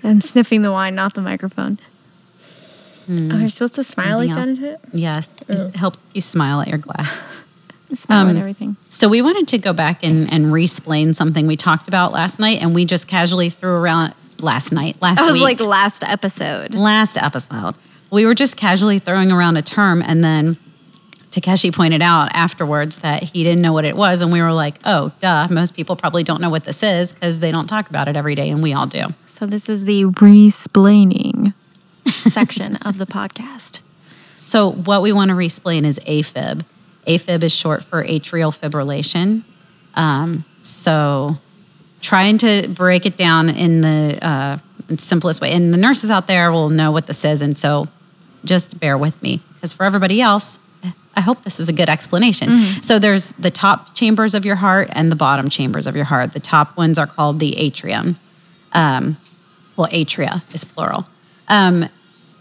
I'm 0.03 0.21
sniffing 0.21 0.63
the 0.63 0.73
wine, 0.73 0.95
not 0.95 1.15
the 1.15 1.23
microphone. 1.23 1.79
Oh, 3.09 3.39
you're 3.39 3.49
supposed 3.49 3.77
to 3.77 3.85
smile 3.85 4.19
like 4.19 4.31
Anything 4.31 4.57
that 4.57 4.71
else? 4.73 4.81
into 4.81 4.97
it? 4.97 5.01
Yes, 5.01 5.29
it 5.49 5.77
helps 5.77 6.01
you 6.13 6.21
smile 6.21 6.61
at 6.61 6.69
your 6.69 6.79
glass. 6.79 7.17
Smile 7.95 8.23
Um, 8.23 8.29
and 8.31 8.39
everything. 8.41 8.77
So 8.89 9.07
we 9.09 9.23
wanted 9.23 9.47
to 9.47 9.59
go 9.59 9.73
back 9.73 10.03
and, 10.03 10.29
and 10.33 10.53
re-explain 10.53 11.15
something 11.15 11.47
we 11.47 11.57
talked 11.57 11.87
about 11.87 12.11
last 12.11 12.41
night, 12.41 12.61
and 12.61 12.75
we 12.75 12.85
just 12.85 13.07
casually 13.07 13.49
threw 13.49 13.71
around 13.71 14.13
last 14.41 14.73
night, 14.73 14.97
last 15.01 15.19
That 15.19 15.27
was 15.27 15.35
week, 15.35 15.43
like 15.45 15.61
last 15.61 16.03
episode. 16.03 16.75
last 16.75 17.17
episode. 17.17 17.77
We 18.11 18.27
were 18.27 18.35
just 18.35 18.57
casually 18.57 18.99
throwing 18.99 19.31
around 19.31 19.57
a 19.57 19.63
term, 19.63 20.03
and 20.03 20.25
then 20.25 20.57
Takeshi 21.37 21.71
pointed 21.71 22.01
out 22.01 22.35
afterwards 22.35 23.01
that 23.01 23.23
he 23.23 23.43
didn't 23.43 23.61
know 23.61 23.75
what 23.75 23.85
it 23.85 23.95
was, 23.95 24.23
and 24.23 24.33
we 24.33 24.41
were 24.41 24.55
like, 24.55 24.79
"Oh, 24.87 25.13
duh! 25.21 25.47
Most 25.51 25.75
people 25.75 25.95
probably 25.95 26.25
don't 26.25 26.41
know 26.41 26.49
what 26.49 26.65
this 26.65 26.83
is 26.83 27.13
because 27.13 27.41
they 27.41 27.53
don't 27.53 27.67
talk 27.67 27.91
about 27.91 28.09
it 28.09 28.17
every 28.17 28.35
day, 28.35 28.49
and 28.49 28.63
we 28.63 28.73
all 28.73 28.87
do." 28.87 29.09
So 29.27 29.45
this 29.45 29.69
is 29.69 29.85
the 29.85 30.07
resplaining 30.07 31.53
section 32.07 32.77
of 32.77 32.97
the 32.97 33.05
podcast. 33.05 33.81
So 34.45 34.73
what 34.73 35.03
we 35.03 35.13
want 35.13 35.29
to 35.29 35.35
re-explain 35.35 35.85
is 35.85 35.99
AFib. 36.07 36.63
AFib 37.07 37.43
is 37.43 37.55
short 37.55 37.85
for 37.85 38.03
atrial 38.03 38.59
fibrillation. 38.59 39.43
Um, 39.95 40.47
so 40.61 41.37
trying 42.01 42.39
to 42.39 42.67
break 42.69 43.05
it 43.05 43.19
down 43.19 43.51
in 43.51 43.83
the 43.83 44.19
uh, 44.27 44.59
simplest 44.97 45.43
way, 45.43 45.53
and 45.53 45.75
the 45.75 45.79
nurses 45.79 46.11
out 46.11 46.29
there 46.29 46.51
will 46.51 46.71
know 46.71 46.91
what 46.91 47.07
this 47.07 47.27
is, 47.27 47.43
and 47.43 47.59
so 47.59 47.89
just 48.43 48.81
bear 48.81 48.97
with 48.97 49.21
me 49.23 49.43
because 49.53 49.75
for 49.75 49.85
everybody 49.85 50.23
else. 50.23 50.59
I 51.17 51.21
hope 51.23 51.43
this 51.45 51.59
is 51.59 51.69
a 51.69 51.73
good 51.73 51.89
explanation. 51.89 52.51
So 52.83 52.99
there's 52.99 53.31
the 53.39 53.51
top 53.51 53.95
chambers 53.95 54.35
of 54.35 54.45
your 54.45 54.57
heart 54.57 54.89
and 54.93 55.11
the 55.11 55.17
bottom 55.17 55.49
chambers 55.49 55.87
of 55.87 55.97
your 55.97 56.05
heart. 56.05 56.33
The 56.33 56.41
top 56.41 56.77
ones 56.77 56.99
are 56.99 57.07
called 57.07 57.41
the 57.41 57.57
atrium. 57.57 58.17
Um, 58.73 59.17
well, 59.77 59.89
atria 59.89 60.43
is 60.55 60.65
plural. 60.65 61.07
Um, 61.49 61.89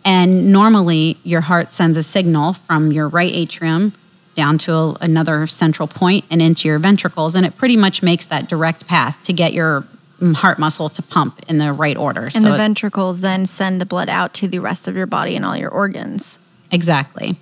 and 0.04 0.52
normally, 0.52 1.18
your 1.24 1.42
heart 1.42 1.74
sends 1.74 1.98
a 1.98 2.04
signal 2.04 2.54
from 2.54 2.92
your 2.92 3.08
right 3.08 3.32
atrium 3.34 3.94
down 4.36 4.58
to 4.60 4.74
a, 4.74 4.98
another 5.02 5.48
central 5.48 5.88
point 5.88 6.26
and 6.30 6.42
into 6.42 6.68
your 6.68 6.78
ventricles. 6.78 7.36
And 7.36 7.46
it 7.46 7.56
pretty 7.56 7.78
much 7.78 8.04
makes 8.04 8.26
that 8.28 8.48
direct 8.48 8.86
path 8.88 9.22
to 9.24 9.34
get 9.34 9.54
your 9.54 9.88
heart 10.22 10.60
muscle 10.60 10.90
to 10.90 11.02
pump 11.02 11.42
in 11.48 11.58
the 11.58 11.74
right 11.74 11.98
order. 11.98 12.30
And 12.34 12.44
the 12.44 12.54
it- 12.54 12.58
ventricles 12.58 13.22
then 13.22 13.46
send 13.46 13.82
the 13.82 13.86
blood 13.86 14.10
out 14.10 14.34
to 14.36 14.48
the 14.48 14.60
rest 14.60 14.88
of 14.88 14.96
your 14.96 15.08
body 15.08 15.36
and 15.36 15.46
all 15.46 15.58
your 15.58 15.72
organs. 15.72 16.40
Exactly. 16.72 17.38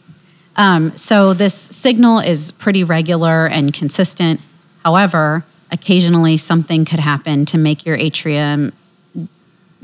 Um, 0.56 0.96
so 0.96 1.34
this 1.34 1.54
signal 1.54 2.20
is 2.20 2.52
pretty 2.52 2.84
regular 2.84 3.48
and 3.48 3.74
consistent. 3.74 4.40
However, 4.84 5.46
occasionally 5.72 6.38
something 6.38 6.86
could 6.86 7.00
happen 7.00 7.46
to 7.46 7.58
make 7.58 7.86
your 7.86 7.96
atrium 7.96 8.74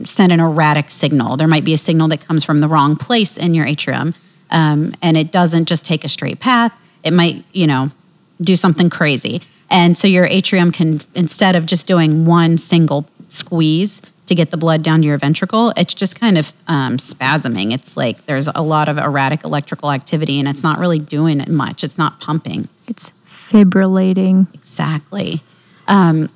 send 0.06 0.32
an 0.32 0.40
erratic 0.40 0.90
signal. 0.90 1.36
There 1.36 1.48
might 1.48 1.66
be 1.66 1.74
a 1.74 1.78
signal 1.78 2.08
that 2.10 2.26
comes 2.26 2.44
from 2.44 2.60
the 2.60 2.68
wrong 2.68 2.96
place 2.96 3.36
in 3.38 3.54
your 3.54 3.66
atrium, 3.66 4.14
um, 4.52 4.94
and 5.02 5.18
it 5.18 5.32
doesn't 5.32 5.66
just 5.66 5.86
take 5.86 6.04
a 6.04 6.08
straight 6.08 6.40
path. 6.40 6.72
It 7.04 7.12
might, 7.12 7.44
you 7.52 7.68
know, 7.68 7.92
do 8.40 8.56
something 8.56 8.90
crazy. 8.90 9.42
And 9.70 9.98
so 9.98 10.08
your 10.08 10.26
atrium 10.26 10.72
can, 10.72 11.02
instead 11.16 11.56
of 11.56 11.66
just 11.66 11.86
doing 11.86 12.26
one 12.26 12.58
single 12.58 13.08
squeeze 13.30 14.02
to 14.30 14.36
get 14.36 14.52
the 14.52 14.58
blood 14.58 14.82
down 14.82 15.02
to 15.02 15.08
your 15.08 15.18
ventricle, 15.18 15.74
it's 15.76 15.94
just 15.94 16.20
kind 16.20 16.38
of 16.38 16.54
um, 16.68 16.98
spasming. 16.98 17.74
It's 17.74 17.98
like 17.98 18.26
there's 18.26 18.48
a 18.48 18.62
lot 18.62 18.88
of 18.88 18.98
erratic 18.98 19.44
electrical 19.44 19.92
activity 19.92 20.40
and 20.40 20.48
it's 20.48 20.64
not 20.64 20.80
really 20.80 21.00
doing 21.00 21.44
much. 21.50 21.84
It's 21.84 21.98
not 21.98 22.22
pumping. 22.22 22.70
It's 22.88 23.12
fibrillating. 23.26 24.54
Exactly. 24.54 25.42
Um, 25.88 26.30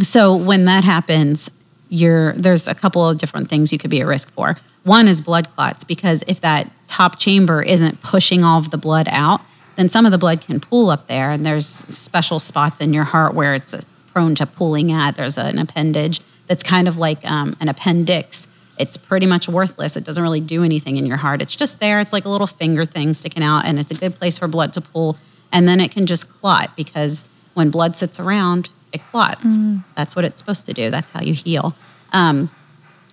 so 0.00 0.36
when 0.36 0.64
that 0.66 0.84
happens, 0.84 1.50
you're 1.88 2.32
there's 2.34 2.68
a 2.68 2.74
couple 2.74 3.08
of 3.08 3.18
different 3.18 3.48
things 3.48 3.72
you 3.72 3.78
could 3.78 3.90
be 3.90 4.00
at 4.00 4.06
risk 4.06 4.30
for. 4.32 4.56
One 4.82 5.08
is 5.08 5.20
blood 5.20 5.48
clots 5.54 5.84
because 5.84 6.24
if 6.26 6.40
that 6.40 6.70
top 6.88 7.18
chamber 7.18 7.62
isn't 7.62 8.02
pushing 8.02 8.44
all 8.44 8.58
of 8.58 8.70
the 8.70 8.78
blood 8.78 9.08
out, 9.10 9.40
then 9.76 9.88
some 9.88 10.04
of 10.04 10.12
the 10.12 10.18
blood 10.18 10.40
can 10.40 10.60
pool 10.60 10.90
up 10.90 11.06
there, 11.06 11.30
and 11.30 11.44
there's 11.44 11.66
special 11.66 12.38
spots 12.38 12.80
in 12.80 12.92
your 12.92 13.04
heart 13.04 13.34
where 13.34 13.54
it's 13.54 13.74
prone 14.12 14.34
to 14.36 14.46
pooling 14.46 14.90
at. 14.90 15.16
There's 15.16 15.38
an 15.38 15.58
appendage 15.58 16.20
that's 16.50 16.64
kind 16.64 16.88
of 16.88 16.98
like 16.98 17.24
um, 17.30 17.56
an 17.60 17.68
appendix. 17.68 18.48
It's 18.76 18.96
pretty 18.96 19.24
much 19.24 19.48
worthless. 19.48 19.96
It 19.96 20.02
doesn't 20.02 20.20
really 20.20 20.40
do 20.40 20.64
anything 20.64 20.96
in 20.96 21.06
your 21.06 21.18
heart. 21.18 21.40
It's 21.40 21.54
just 21.54 21.78
there. 21.78 22.00
It's 22.00 22.12
like 22.12 22.24
a 22.24 22.28
little 22.28 22.48
finger 22.48 22.84
thing 22.84 23.14
sticking 23.14 23.44
out, 23.44 23.64
and 23.66 23.78
it's 23.78 23.92
a 23.92 23.94
good 23.94 24.16
place 24.16 24.36
for 24.36 24.48
blood 24.48 24.72
to 24.72 24.80
pool. 24.80 25.16
And 25.52 25.68
then 25.68 25.78
it 25.78 25.92
can 25.92 26.06
just 26.06 26.28
clot 26.28 26.74
because 26.76 27.24
when 27.54 27.70
blood 27.70 27.94
sits 27.94 28.18
around, 28.18 28.70
it 28.92 29.00
clots. 29.12 29.56
That's 29.94 30.16
what 30.16 30.24
it's 30.24 30.38
supposed 30.38 30.66
to 30.66 30.72
do. 30.72 30.90
That's 30.90 31.10
how 31.10 31.22
you 31.22 31.34
heal. 31.34 31.76
Um, 32.12 32.50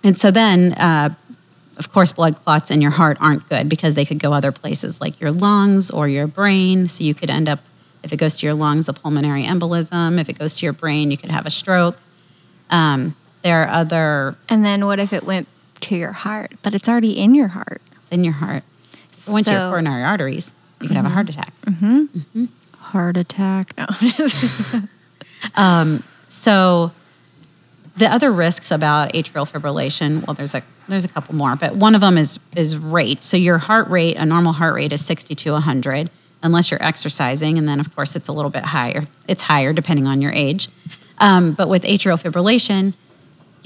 and 0.02 0.18
so 0.18 0.32
then, 0.32 0.72
uh, 0.72 1.10
of 1.76 1.92
course, 1.92 2.10
blood 2.10 2.34
clots 2.42 2.72
in 2.72 2.82
your 2.82 2.90
heart 2.90 3.18
aren't 3.20 3.48
good 3.48 3.68
because 3.68 3.94
they 3.94 4.04
could 4.04 4.18
go 4.18 4.32
other 4.32 4.50
places 4.50 5.00
like 5.00 5.20
your 5.20 5.30
lungs 5.30 5.92
or 5.92 6.08
your 6.08 6.26
brain. 6.26 6.88
So 6.88 7.04
you 7.04 7.14
could 7.14 7.30
end 7.30 7.48
up, 7.48 7.60
if 8.02 8.12
it 8.12 8.16
goes 8.16 8.34
to 8.38 8.46
your 8.46 8.54
lungs, 8.56 8.88
a 8.88 8.92
pulmonary 8.92 9.44
embolism. 9.44 10.18
If 10.20 10.28
it 10.28 10.36
goes 10.36 10.58
to 10.58 10.66
your 10.66 10.72
brain, 10.72 11.12
you 11.12 11.16
could 11.16 11.30
have 11.30 11.46
a 11.46 11.50
stroke. 11.50 11.98
Um, 12.70 13.14
there 13.42 13.62
are 13.62 13.68
other 13.68 14.36
And 14.48 14.64
then 14.64 14.86
what 14.86 14.98
if 14.98 15.12
it 15.12 15.24
went 15.24 15.48
to 15.82 15.96
your 15.96 16.12
heart, 16.12 16.52
but 16.62 16.74
it's 16.74 16.88
already 16.88 17.18
in 17.18 17.34
your 17.34 17.48
heart? 17.48 17.80
it's 17.98 18.08
in 18.10 18.24
your 18.24 18.34
heart. 18.34 18.62
Went 19.26 19.46
your 19.46 19.70
coronary 19.70 20.02
arteries, 20.04 20.54
you 20.80 20.88
could 20.88 20.96
have 20.96 21.04
a 21.06 21.10
heart 21.10 21.28
attack. 21.28 21.52
Heart 22.78 23.16
attack. 23.16 23.74
No. 23.76 23.86
um, 25.54 26.02
So 26.28 26.92
the 27.96 28.10
other 28.10 28.30
risks 28.32 28.70
about 28.70 29.12
atrial 29.12 29.50
fibrillation, 29.50 30.26
well, 30.26 30.34
there's 30.34 30.54
a 30.54 30.62
there's 30.88 31.04
a 31.04 31.08
couple 31.08 31.34
more, 31.34 31.54
but 31.56 31.76
one 31.76 31.94
of 31.94 32.00
them 32.00 32.16
is 32.16 32.38
is 32.56 32.76
rate. 32.78 33.22
So 33.22 33.36
your 33.36 33.58
heart 33.58 33.88
rate, 33.88 34.16
a 34.16 34.24
normal 34.24 34.52
heart 34.52 34.74
rate 34.74 34.92
is 34.92 35.04
60 35.04 35.34
to 35.34 35.52
100, 35.52 36.08
unless 36.42 36.70
you're 36.70 36.82
exercising, 36.82 37.58
and 37.58 37.68
then 37.68 37.78
of 37.80 37.94
course 37.94 38.16
it's 38.16 38.28
a 38.28 38.32
little 38.32 38.50
bit 38.50 38.64
higher. 38.64 39.02
It's 39.26 39.42
higher 39.42 39.72
depending 39.74 40.06
on 40.06 40.22
your 40.22 40.32
age. 40.32 40.68
Um, 41.18 41.52
but 41.52 41.68
with 41.68 41.82
atrial 41.82 42.16
fibrillation, 42.22 42.94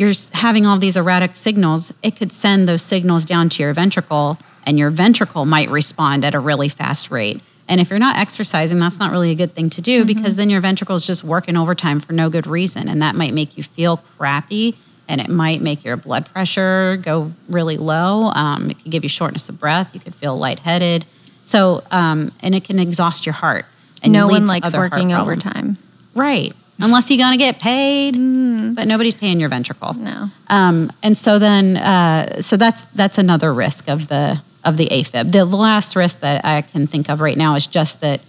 you're 0.03 0.13
having 0.33 0.67
all 0.67 0.79
these 0.79 0.97
erratic 0.97 1.37
signals. 1.37 1.93
It 2.03 2.17
could 2.17 2.33
send 2.33 2.69
those 2.69 2.83
signals 2.83 3.25
down 3.25 3.49
to 3.51 3.63
your 3.63 3.73
ventricle, 3.73 4.39
and 4.67 4.79
your 4.79 4.91
ventricle 4.91 5.47
might 5.47 5.71
respond 5.71 6.25
at 6.25 6.35
a 6.35 6.41
really 6.41 6.69
fast 6.69 7.11
rate. 7.11 7.41
And 7.69 7.81
if 7.81 7.89
you're 7.89 7.99
not 7.99 8.17
exercising, 8.17 8.79
that's 8.81 8.99
not 8.99 9.13
really 9.13 9.31
a 9.31 9.35
good 9.35 9.55
thing 9.55 9.71
to 9.71 9.81
do 9.81 10.05
because 10.05 10.37
then 10.37 10.51
your 10.51 10.61
ventricle 10.61 10.97
is 10.97 11.07
just 11.07 11.25
working 11.25 11.57
overtime 11.57 12.01
for 12.01 12.13
no 12.13 12.29
good 12.29 12.47
reason. 12.47 12.89
And 12.89 13.01
that 13.01 13.15
might 13.15 13.33
make 13.33 13.57
you 13.57 13.63
feel 13.63 13.99
crappy 14.19 14.77
and 15.09 15.21
it 15.21 15.29
might 15.29 15.63
make 15.63 15.85
your 15.85 15.97
blood 15.97 16.27
pressure 16.27 16.97
go 16.97 17.33
really 17.49 17.77
low. 17.77 18.31
Um, 18.35 18.71
it 18.71 18.79
can 18.81 18.91
give 18.91 19.05
you 19.05 19.09
shortness 19.09 19.49
of 19.49 19.61
breath. 19.61 19.95
You 19.95 20.01
could 20.01 20.15
feel 20.15 20.37
lightheaded. 20.37 21.05
So, 21.45 21.83
um, 21.91 22.33
and 22.41 22.55
it 22.55 22.65
can 22.65 22.79
exhaust 22.79 23.27
your 23.27 23.33
heart. 23.33 23.65
And 24.03 24.13
no 24.13 24.27
one 24.27 24.47
likes 24.47 24.73
working 24.75 25.13
overtime. 25.13 25.79
Right. 26.15 26.53
Unless 26.83 27.11
you're 27.11 27.19
going 27.19 27.33
to 27.33 27.39
get 27.39 27.61
paid, 27.61 28.13
but 28.75 28.87
nobody's 28.89 29.15
paying 29.15 29.39
your 29.39 29.49
ventricle. 29.49 29.95
No. 29.95 30.31
Um, 30.49 30.91
and 31.03 31.17
so 31.17 31.39
then, 31.39 31.77
uh, 31.77 32.41
so 32.41 32.57
that's 32.57 32.85
that's 32.87 33.19
another 33.19 33.55
risk 33.55 33.89
of 33.89 34.09
the 34.09 34.43
of 34.65 34.77
the 34.77 34.89
AFib. 34.89 35.33
The 35.33 35.45
last 35.45 35.97
risk 35.97 36.21
that 36.21 36.45
I 36.45 36.63
can 36.63 36.87
think 36.87 37.09
of 37.09 37.21
right 37.21 37.37
now 37.37 37.55
is 37.55 37.67
just 37.67 38.01
that 38.01 38.21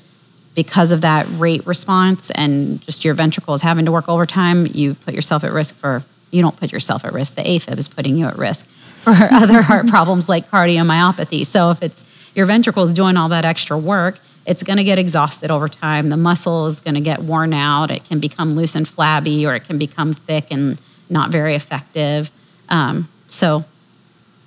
because 0.56 0.92
of 0.92 1.02
that 1.02 1.26
rate 1.32 1.66
response 1.66 2.30
and 2.32 2.80
just 2.82 3.04
your 3.04 3.16
ventricles 3.16 3.62
having 3.62 3.86
to 3.86 3.92
work 3.92 4.08
overtime, 4.08 4.68
you 4.68 4.94
put 4.94 5.13
yourself 5.13 5.44
at 5.44 5.52
risk 5.52 5.76
for. 5.76 6.04
You 6.32 6.42
don't 6.42 6.58
put 6.58 6.72
yourself 6.72 7.06
at 7.06 7.13
risk. 7.13 7.36
The 7.36 7.44
AFib 7.44 7.78
is 7.78 7.88
putting 7.88 8.18
you 8.18 8.26
at 8.26 8.38
risk 8.38 8.66
for 8.68 9.12
other 9.32 9.62
heart 9.62 9.88
problems 9.88 10.30
like 10.30 10.50
cardiomyopathy. 10.50 11.46
So 11.46 11.70
if 11.70 11.84
it's 11.84 12.06
your 12.36 12.46
ventricles 12.46 12.94
doing 12.94 13.18
all 13.18 13.30
that 13.30 13.46
extra 13.46 13.78
work, 13.78 14.20
it's 14.46 14.64
going 14.64 14.78
to 14.78 14.84
get 14.84 15.00
exhausted 15.00 15.52
over 15.52 15.68
time. 15.70 16.10
The 16.10 16.18
muscle 16.18 16.66
is 16.68 16.80
going 16.80 16.96
to 16.96 17.02
get 17.02 17.22
worn 17.22 17.54
out. 17.54 17.92
It 17.92 18.04
can 18.06 18.20
become 18.20 18.56
loose 18.56 18.76
and 18.76 18.88
flabby, 18.88 19.46
or 19.46 19.56
it 19.56 19.62
can 19.66 19.78
become 19.78 20.14
thick 20.14 20.48
and 20.52 20.80
not 21.10 21.30
very 21.32 21.56
effective. 21.56 22.30
Um, 22.70 23.08
so 23.30 23.64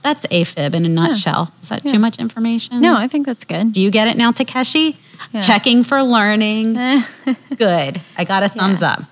that's 0.03 0.27
AFib 0.27 0.75
in 0.75 0.85
a 0.85 0.89
nutshell. 0.89 1.53
Is 1.63 1.69
that 1.71 1.83
Yeah. 1.85 1.93
too 1.93 1.99
much 1.99 2.19
information? 2.19 2.81
No, 2.81 2.97
I 2.97 3.09
think 3.09 3.27
that's 3.27 3.45
good. 3.45 3.73
Do 3.73 3.81
you 3.81 3.91
get 3.91 4.07
it 4.09 4.17
now, 4.17 4.33
Takeshi? 4.33 4.99
Yeah. 5.33 5.41
Checking 5.41 5.83
for 5.83 6.03
learning. 6.03 6.75
Good. 7.57 8.03
I 8.19 8.25
got 8.25 8.43
a 8.43 8.49
thumbs 8.51 8.83
Yeah. 8.83 8.93
up. 8.93 9.03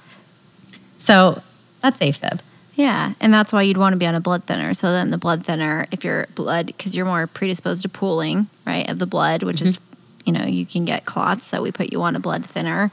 So 0.97 1.43
that's 1.81 1.99
AFib. 2.01 2.41
Yeah, 2.75 3.13
and 3.21 3.33
that's 3.33 3.53
why 3.53 3.63
you'd 3.63 3.77
want 3.77 3.93
to 3.93 3.97
be 3.99 4.07
on 4.07 4.15
a 4.15 4.21
blood 4.21 4.45
thinner. 4.45 4.75
So 4.75 4.91
then 4.93 5.11
the 5.11 5.19
blood 5.19 5.47
thinner, 5.47 5.87
if 5.93 6.05
your 6.05 6.27
blood, 6.35 6.67
because 6.67 6.97
you're 6.97 7.07
more 7.07 7.27
predisposed 7.29 7.83
to 7.83 7.89
pooling, 7.89 8.49
right, 8.67 8.89
of 8.89 8.99
the 8.99 9.07
blood, 9.07 9.43
which 9.45 9.63
is, 9.63 9.79
you 10.25 10.33
know, 10.33 10.45
you 10.45 10.65
can 10.67 10.85
get 10.85 11.05
clots. 11.05 11.45
So 11.47 11.63
we 11.63 11.71
put 11.73 11.93
you 11.93 12.03
on 12.03 12.17
a 12.17 12.21
blood 12.21 12.45
thinner 12.47 12.91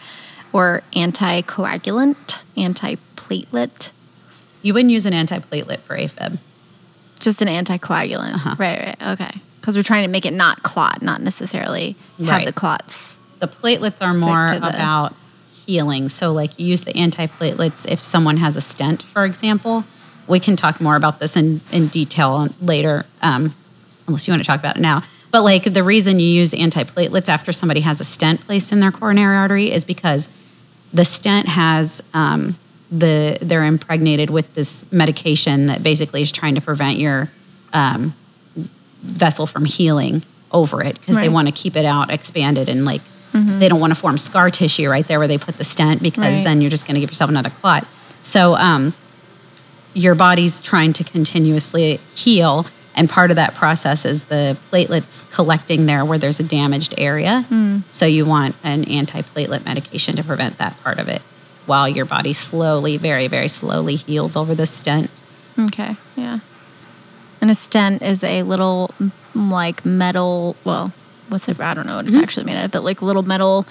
or 0.54 0.84
anticoagulant, 0.94 2.38
antiplatelet, 2.58 3.92
You 4.62 4.74
wouldn't 4.74 4.92
use 4.92 5.06
an 5.06 5.14
antiplatelet 5.14 5.80
for 5.80 5.98
AFib. 5.98 6.38
just 7.20 7.42
an 7.42 7.48
anticoagulant. 7.48 8.34
Uh-huh. 8.36 8.56
Right, 8.58 8.80
right, 9.00 9.02
okay. 9.14 9.32
Because 9.60 9.76
we're 9.78 9.84
trying 9.84 10.04
to 10.04 10.08
make 10.10 10.26
it 10.26 10.34
not 10.34 10.64
clot, 10.64 11.02
not 11.02 11.22
necessarily 11.22 11.96
have 12.20 12.28
Right. 12.28 12.46
the 12.46 12.52
clots. 12.54 13.20
The 13.40 13.48
platelets 13.48 14.02
are 14.02 14.14
more 14.14 14.50
the- 14.50 14.58
about 14.70 15.16
healing. 15.66 16.10
So, 16.10 16.34
like, 16.34 16.60
you 16.60 16.66
use 16.68 16.82
the 16.82 16.94
antiplatelets 16.94 17.86
if 17.88 18.02
someone 18.02 18.38
has 18.38 18.58
a 18.58 18.62
stent, 18.62 19.04
for 19.14 19.24
example. 19.26 19.86
We 20.28 20.40
can 20.40 20.56
talk 20.56 20.82
more 20.82 20.96
about 20.96 21.20
this 21.20 21.36
in, 21.38 21.62
in 21.72 21.88
detail 21.88 22.50
later, 22.60 23.06
um, 23.22 23.54
unless 24.08 24.28
you 24.28 24.32
want 24.34 24.44
to 24.44 24.48
talk 24.48 24.60
about 24.60 24.78
it 24.78 24.82
now. 24.82 25.04
But, 25.32 25.44
like, 25.44 25.64
the 25.74 25.84
reason 25.84 26.20
you 26.20 26.28
use 26.28 26.52
antiplatelets 26.52 27.30
after 27.30 27.52
somebody 27.52 27.80
has 27.82 28.00
a 28.02 28.04
stent 28.04 28.42
placed 28.42 28.72
in 28.72 28.80
their 28.82 28.92
coronary 28.92 29.36
artery 29.38 29.72
is 29.72 29.86
because 29.86 30.28
the 30.94 31.06
stent 31.06 31.48
has 31.48 32.04
um, 32.14 32.58
the 32.92 33.38
they're 33.42 33.64
impregnated 33.64 34.30
with 34.30 34.54
this 34.56 34.86
medication 34.92 35.68
that 35.68 35.82
basically 35.82 36.22
is 36.22 36.32
trying 36.32 36.56
to 36.56 36.62
prevent 36.62 37.00
your 37.00 37.32
um, 37.72 38.14
vessel 39.02 39.48
from 39.48 39.64
healing 39.64 40.24
over 40.52 40.84
it 40.84 41.00
because 41.00 41.16
they 41.16 41.30
want 41.30 41.48
to 41.48 41.54
keep 41.54 41.78
it 41.78 41.86
out 41.86 42.12
expanded 42.12 42.68
and 42.68 42.84
like 42.84 43.02
they 43.34 43.70
don't 43.70 43.80
want 43.80 43.94
to 43.94 44.00
form 44.00 44.18
scar 44.18 44.50
tissue 44.50 44.90
right 44.90 45.08
there 45.08 45.18
where 45.18 45.28
they 45.30 45.38
put 45.38 45.56
the 45.58 45.64
stent 45.64 46.02
because 46.04 46.36
Right. 46.36 46.44
then 46.44 46.60
you're 46.60 46.70
just 46.70 46.86
going 46.86 46.96
to 46.96 47.00
give 47.00 47.10
yourself 47.12 47.30
another 47.30 47.50
clot. 47.50 47.88
So 48.22 48.56
um, 48.56 48.94
your 49.94 50.14
body's 50.16 50.60
trying 50.60 50.92
to 50.94 51.06
continuously 51.06 52.02
heal 52.14 52.66
and 52.96 53.10
part 53.10 53.32
of 53.32 53.36
that 53.36 53.56
process 53.56 54.06
is 54.06 54.26
the 54.26 54.58
platelets 54.72 55.30
collecting 55.32 55.86
there 55.86 56.04
where 56.04 56.18
there's 56.18 56.40
a 56.40 56.44
damaged 56.44 56.94
area 56.98 57.44
hmm. 57.44 57.80
so 57.90 58.06
you 58.06 58.26
want 58.26 58.56
an 58.64 58.84
antiplatelet 58.86 59.64
medication 59.66 60.16
to 60.16 60.24
prevent 60.24 60.58
that 60.58 60.80
part 60.82 61.00
of 61.00 61.08
it 61.08 61.22
while 61.66 61.88
your 61.88 62.06
body 62.06 62.34
slowly 62.34 62.98
very 62.98 63.28
very 63.28 63.48
slowly 63.48 63.96
heals 63.96 64.36
over 64.36 64.54
the 64.56 64.66
stent 64.66 65.10
Okay, 65.58 65.96
yeah. 66.16 66.40
And 67.40 67.50
a 67.50 67.56
stent 67.56 68.02
is 68.02 68.24
a 68.24 68.44
little 68.44 68.94
like 69.34 69.86
metal, 69.86 70.56
well, 70.64 70.94
what's 71.30 71.48
it? 71.48 71.60
I 71.60 71.74
don't 71.74 71.88
know 71.88 71.98
what 71.98 72.06
it's 72.06 72.16
mm-hmm. 72.16 72.24
actually 72.24 72.46
made 72.46 72.58
out 72.58 72.66
of, 72.66 72.72
but 72.72 72.84
like 72.84 73.02
little 73.02 73.24
metal 73.24 73.66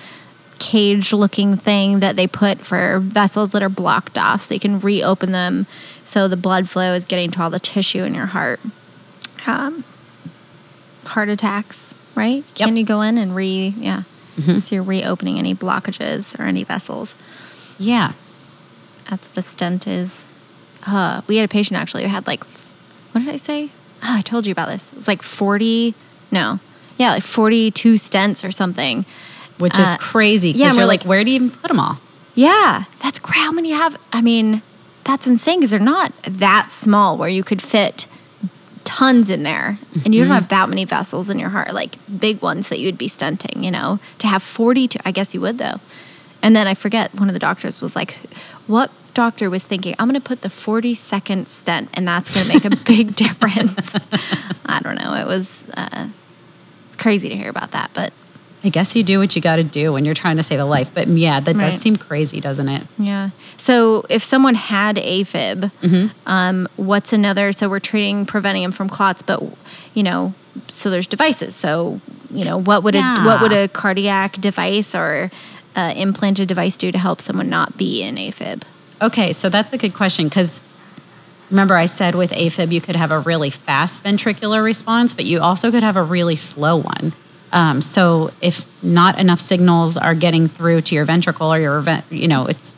cage 0.59 1.13
looking 1.13 1.57
thing 1.57 2.01
that 2.01 2.17
they 2.17 2.27
put 2.27 2.61
for 2.67 2.99
vessels 2.99 3.51
that 3.51 3.63
are 3.63 3.71
blocked 3.71 4.19
off 4.19 4.43
so 4.43 4.53
you 4.53 4.61
can 4.61 4.79
reopen 4.79 5.33
them 5.33 5.67
so 6.05 6.29
the 6.29 6.37
blood 6.37 6.69
flow 6.69 6.93
is 6.93 7.07
getting 7.07 7.31
to 7.31 7.43
all 7.43 7.49
the 7.49 7.61
tissue 7.61 8.05
in 8.05 8.15
your 8.15 8.27
heart. 8.27 8.61
Um, 9.47 9.85
heart 11.07 11.29
attacks, 11.29 11.95
right? 12.15 12.45
Yep. 12.57 12.69
Can 12.69 12.77
you 12.77 12.85
go 12.85 13.01
in 13.03 13.19
and 13.19 13.35
re, 13.35 13.75
yeah. 13.79 14.03
So 14.61 14.75
you're 14.75 14.83
reopening 14.85 15.39
any 15.39 15.55
blockages 15.55 16.39
or 16.39 16.45
any 16.45 16.65
vessels. 16.65 17.15
yeah 17.79 18.13
That's 19.11 19.29
what 19.29 19.37
a 19.39 19.43
stent 19.43 19.87
is. 19.87 20.25
Uh, 20.87 21.21
we 21.27 21.37
had 21.37 21.45
a 21.45 21.49
patient 21.49 21.79
actually 21.79 22.05
who 22.05 22.09
had 22.09 22.27
like, 22.27 22.43
what 23.13 23.23
did 23.23 23.29
I 23.35 23.37
say? 23.37 23.69
Oh, 24.03 24.17
I 24.17 24.23
told 24.23 24.47
you 24.47 24.53
about 24.53 24.69
this. 24.69 24.91
It's 24.97 25.07
like 25.09 25.21
40, 25.23 25.95
no, 26.31 26.59
yeah, 26.97 27.11
like 27.11 27.23
42 27.23 27.95
stents 27.95 28.47
or 28.47 28.51
something. 28.51 29.05
which 29.59 29.79
is 29.79 29.89
Uh, 29.89 29.97
crazy 29.99 30.49
yeah, 30.49 30.53
because 30.55 30.61
and 30.69 30.77
you're 30.77 30.85
we're 30.85 30.89
like, 30.89 31.01
like- 31.03 31.09
where 31.09 31.25
do 31.25 31.31
you 31.31 31.37
even 31.37 31.51
put 31.51 31.69
them 31.69 31.81
all? 31.81 31.99
Yeah, 32.35 32.85
that's 33.03 33.19
great. 33.19 33.37
How 33.41 33.53
many 33.53 33.73
have? 33.73 33.99
I 34.11 34.23
mean, 34.23 34.63
that's 35.05 35.27
insane 35.27 35.59
because 35.61 35.73
they're 35.73 35.81
not 35.81 36.15
that 36.23 36.73
small 36.73 37.19
where 37.19 37.29
you 37.29 37.45
could 37.45 37.61
fit 37.61 38.07
tons 38.91 39.31
in 39.31 39.45
there, 39.45 39.79
and 40.05 40.13
you 40.13 40.25
don't 40.25 40.33
have 40.33 40.49
that 40.49 40.69
many 40.69 40.85
vessels 40.85 41.31
in 41.31 41.39
your 41.39 41.51
heart, 41.51 41.73
like 41.73 41.95
big 42.19 42.43
ones 42.43 42.69
that 42.71 42.81
you 42.81 42.87
would 42.87 42.99
be 42.99 43.09
stenting 43.09 43.63
You 43.63 43.71
know, 43.71 44.01
to 44.19 44.27
have 44.27 44.43
forty-two, 44.43 44.99
I 45.05 45.13
guess 45.13 45.33
you 45.33 45.41
would 45.43 45.59
though. 45.59 45.81
And 46.43 46.57
then 46.57 46.67
I 46.67 46.75
forget 46.75 47.15
one 47.15 47.29
of 47.29 47.33
the 47.33 47.39
doctors 47.39 47.81
was 47.81 47.95
like, 47.95 48.17
"What 48.67 48.91
doctor 49.15 49.49
was 49.49 49.63
thinking? 49.63 49.95
I'm 49.99 50.09
going 50.09 50.21
to 50.21 50.29
put 50.29 50.41
the 50.41 50.51
forty-second 50.51 51.47
stent, 51.49 51.89
and 51.95 52.09
that's 52.09 52.35
going 52.35 52.47
to 52.47 52.53
make 52.53 52.65
a 52.65 52.85
big 52.85 53.15
difference." 53.25 53.97
I 54.67 54.81
don't 54.81 54.97
know. 54.97 55.15
It 55.15 55.27
was 55.27 55.67
uh, 55.75 56.09
it's 56.89 56.97
crazy 56.97 57.29
to 57.29 57.37
hear 57.37 57.49
about 57.49 57.71
that, 57.71 57.93
but 57.95 58.13
I 58.63 58.69
guess 58.69 58.95
you 58.95 59.03
do 59.03 59.19
what 59.19 59.35
you 59.35 59.41
got 59.43 59.57
to 59.57 59.65
do 59.65 59.93
when 59.93 60.05
you're 60.05 60.15
trying 60.15 60.37
to 60.37 60.43
save 60.43 60.61
a 60.61 60.65
life. 60.65 60.93
But 60.93 61.09
yeah, 61.09 61.41
that 61.41 61.59
does 61.59 61.79
seem 61.81 61.97
crazy, 61.97 62.41
doesn't 62.41 62.69
it? 62.69 62.87
Yeah. 62.99 63.31
So 63.57 64.05
if 64.11 64.23
someone 64.23 64.55
had 64.55 64.97
AFib, 64.97 65.73
Mm-hmm. 65.81 66.07
um, 66.27 66.69
what's 66.77 67.13
another? 67.13 67.53
So 67.53 67.69
we're 67.71 67.79
treating, 67.81 68.27
preventing 68.27 68.63
them 68.63 68.73
from 68.73 68.89
clots, 68.89 69.23
but 69.23 69.43
you 69.95 70.03
know, 70.03 70.35
so 70.69 70.91
there's 70.91 71.07
devices. 71.07 71.57
So 71.57 72.01
you 72.31 72.45
know, 72.45 72.59
what 72.61 72.83
would 72.83 72.95
a 72.95 73.03
what 73.25 73.41
would 73.41 73.53
a 73.53 73.67
cardiac 73.69 74.33
device 74.35 74.95
or 74.95 75.31
uh, 75.75 75.93
implanted 75.97 76.47
device 76.49 76.77
do 76.77 76.93
to 76.93 76.99
help 76.99 77.21
someone 77.21 77.49
not 77.49 77.77
be 77.79 78.03
in 78.03 78.17
AFib? 78.17 78.63
Okay, 79.01 79.33
so 79.33 79.49
that's 79.49 79.73
a 79.73 79.79
good 79.79 79.95
question 79.95 80.29
because 80.29 80.61
remember 81.51 81.75
I 81.77 81.87
said 81.87 82.15
with 82.15 82.31
AFib 82.33 82.71
you 82.73 82.81
could 82.83 82.97
have 82.97 83.11
a 83.11 83.19
really 83.21 83.49
fast 83.51 84.05
ventricular 84.05 84.63
response, 84.63 85.15
but 85.15 85.25
you 85.25 85.41
also 85.41 85.71
could 85.71 85.83
have 85.83 85.97
a 85.97 86.03
really 86.03 86.37
slow 86.37 86.77
one. 86.77 87.15
Um, 87.53 87.83
so 87.83 88.33
if 88.41 88.65
not 88.83 89.19
enough 89.19 89.41
signals 89.41 89.97
are 89.97 90.15
getting 90.15 90.49
through 90.49 90.83
to 90.83 90.95
your 90.95 91.05
ventricle 91.05 91.53
or 91.53 91.59
your 91.59 91.85
you 92.11 92.29
know 92.29 92.47
it's 92.47 92.75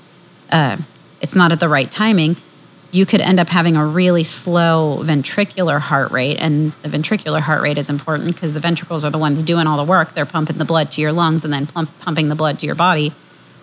uh, 0.50 0.76
it's 1.20 1.34
not 1.34 1.52
at 1.52 1.60
the 1.60 1.68
right 1.68 1.90
timing, 1.90 2.36
you 2.90 3.06
could 3.06 3.20
end 3.20 3.40
up 3.40 3.48
having 3.48 3.76
a 3.76 3.86
really 3.86 4.22
slow 4.22 4.98
ventricular 5.02 5.80
heart 5.80 6.10
rate. 6.10 6.36
And 6.38 6.72
the 6.82 6.88
ventricular 6.88 7.40
heart 7.40 7.62
rate 7.62 7.78
is 7.78 7.88
important 7.88 8.34
because 8.34 8.52
the 8.52 8.60
ventricles 8.60 9.04
are 9.04 9.10
the 9.10 9.18
ones 9.18 9.42
doing 9.42 9.66
all 9.66 9.78
the 9.78 9.90
work. 9.90 10.14
They're 10.14 10.26
pumping 10.26 10.58
the 10.58 10.64
blood 10.64 10.90
to 10.92 11.00
your 11.00 11.12
lungs 11.12 11.44
and 11.44 11.52
then 11.52 11.66
plump, 11.66 11.90
pumping 12.00 12.28
the 12.28 12.34
blood 12.34 12.58
to 12.60 12.66
your 12.66 12.74
body. 12.74 13.12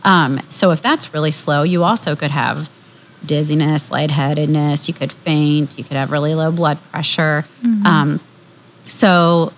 Um, 0.04 0.42
so 0.50 0.72
if 0.72 0.82
that's 0.82 1.14
really 1.14 1.32
slow, 1.32 1.64
you 1.64 1.84
also 1.84 2.16
could 2.16 2.32
have 2.32 2.72
dizziness, 3.24 3.92
lightheadedness. 3.92 4.88
You 4.88 4.94
could 4.96 5.12
faint. 5.12 5.78
You 5.78 5.84
could 5.84 5.98
have 5.98 6.12
really 6.12 6.34
low 6.34 6.52
blood 6.52 6.80
pressure. 6.92 7.46
Um, 7.86 8.20
so 8.86 9.54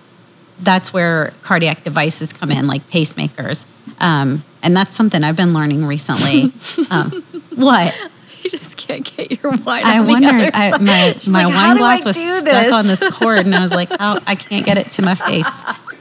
that's 0.62 0.92
where 0.92 1.32
cardiac 1.42 1.84
devices 1.84 2.32
come 2.32 2.50
in, 2.50 2.66
like 2.66 2.88
pacemakers. 2.90 3.64
Um, 3.98 4.44
and 4.62 4.76
that's 4.76 4.94
something 4.94 5.22
I've 5.24 5.36
been 5.36 5.52
learning 5.52 5.84
recently. 5.86 6.52
um, 6.90 7.10
what? 7.54 7.96
You 8.42 8.50
just 8.50 8.76
can't 8.76 9.04
get 9.16 9.30
your 9.42 9.52
wine. 9.52 9.84
I 9.84 10.00
wondered. 10.00 10.50
I, 10.54 10.76
my 10.78 11.12
She's 11.12 11.28
my 11.28 11.44
like, 11.44 11.54
wine 11.54 11.76
glass 11.76 12.04
was 12.04 12.16
do 12.16 12.38
stuck 12.38 12.72
on 12.72 12.86
this?" 12.86 13.00
this 13.00 13.12
cord, 13.14 13.40
and 13.40 13.54
I 13.54 13.60
was 13.60 13.72
like, 13.72 13.88
"Oh, 14.00 14.18
I 14.26 14.34
can't 14.34 14.66
get 14.66 14.78
it 14.78 14.90
to 14.92 15.02
my 15.02 15.14
face. 15.14 15.48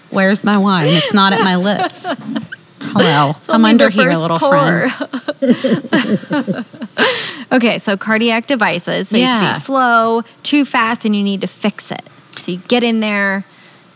Where's 0.10 0.44
my 0.44 0.58
wine? 0.58 0.88
It's 0.88 1.14
not 1.14 1.34
at 1.34 1.42
my 1.42 1.56
lips." 1.56 2.08
Hello, 2.84 3.36
come 3.46 3.64
under 3.66 3.90
here, 3.90 4.12
little 4.14 4.40
pour. 4.40 4.90
friend. 4.90 4.92
okay, 7.52 7.78
so 7.80 7.96
cardiac 7.96 8.48
devices. 8.48 9.10
So 9.10 9.18
you 9.18 9.24
can 9.26 9.44
Yeah. 9.44 9.58
be 9.58 9.62
slow, 9.64 10.24
too 10.44 10.66
fast, 10.66 11.06
and 11.06 11.16
you 11.16 11.22
need 11.24 11.42
to 11.42 11.48
fix 11.48 11.92
it. 11.92 12.02
So 12.40 12.54
you 12.54 12.58
get 12.68 12.84
in 12.84 13.00
there, 13.00 13.46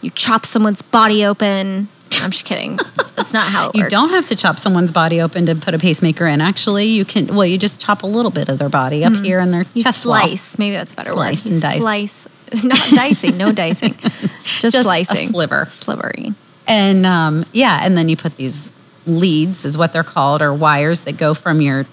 you 0.06 0.12
chop 0.12 0.46
someone's 0.46 0.82
body 0.82 1.26
open, 1.26 1.90
I'm 2.22 2.32
just 2.32 2.46
kidding. 2.46 2.78
That's 3.16 3.34
not 3.34 3.52
how 3.52 3.70
it 3.70 3.76
You 3.76 3.82
works. 3.84 3.92
don't 3.92 4.12
have 4.12 4.26
to 4.28 4.36
chop 4.36 4.58
someone's 4.60 4.92
body 4.92 5.20
open 5.22 5.46
to 5.48 5.56
put 5.56 5.74
a 5.74 5.80
pacemaker 5.80 6.26
in. 6.28 6.40
Actually, 6.42 6.86
you 6.86 7.04
can. 7.06 7.28
Well, 7.36 7.46
you 7.46 7.58
just 7.58 7.80
chop 7.82 8.04
a 8.04 8.08
little 8.08 8.32
bit 8.32 8.48
of 8.50 8.58
their 8.58 8.70
body 8.70 9.04
up 9.04 9.16
here 9.18 9.40
in 9.40 9.52
their 9.52 9.64
Mm-hmm. 9.64 9.78
You 9.80 9.84
chest 9.84 10.06
wall. 10.06 10.20
slice. 10.20 10.58
Maybe 10.58 10.76
that's 10.78 10.94
a 10.94 10.96
better 10.96 11.12
Slice 11.12 11.46
word. 11.46 11.54
And 11.54 11.62
dice. 11.62 11.82
Slice. 11.82 12.28
Not 12.64 12.80
dicing. 12.96 13.38
No 13.38 13.52
dicing. 13.52 13.94
Just, 14.44 14.62
Just 14.62 14.84
slicing. 14.84 15.28
a 15.30 15.32
sliver. 15.32 15.70
Slivering. 15.74 16.36
And 16.68 17.06
um, 17.06 17.46
yeah, 17.52 17.80
and 17.82 17.98
then 17.98 18.08
you 18.10 18.16
put 18.18 18.38
these 18.38 18.72
leads, 19.08 19.66
is 19.66 19.78
what 19.78 19.94
they're 19.94 20.04
called, 20.04 20.42
or 20.42 20.54
wires 20.54 21.02
that 21.02 21.18
go 21.18 21.34
from 21.34 21.60
your 21.62 21.86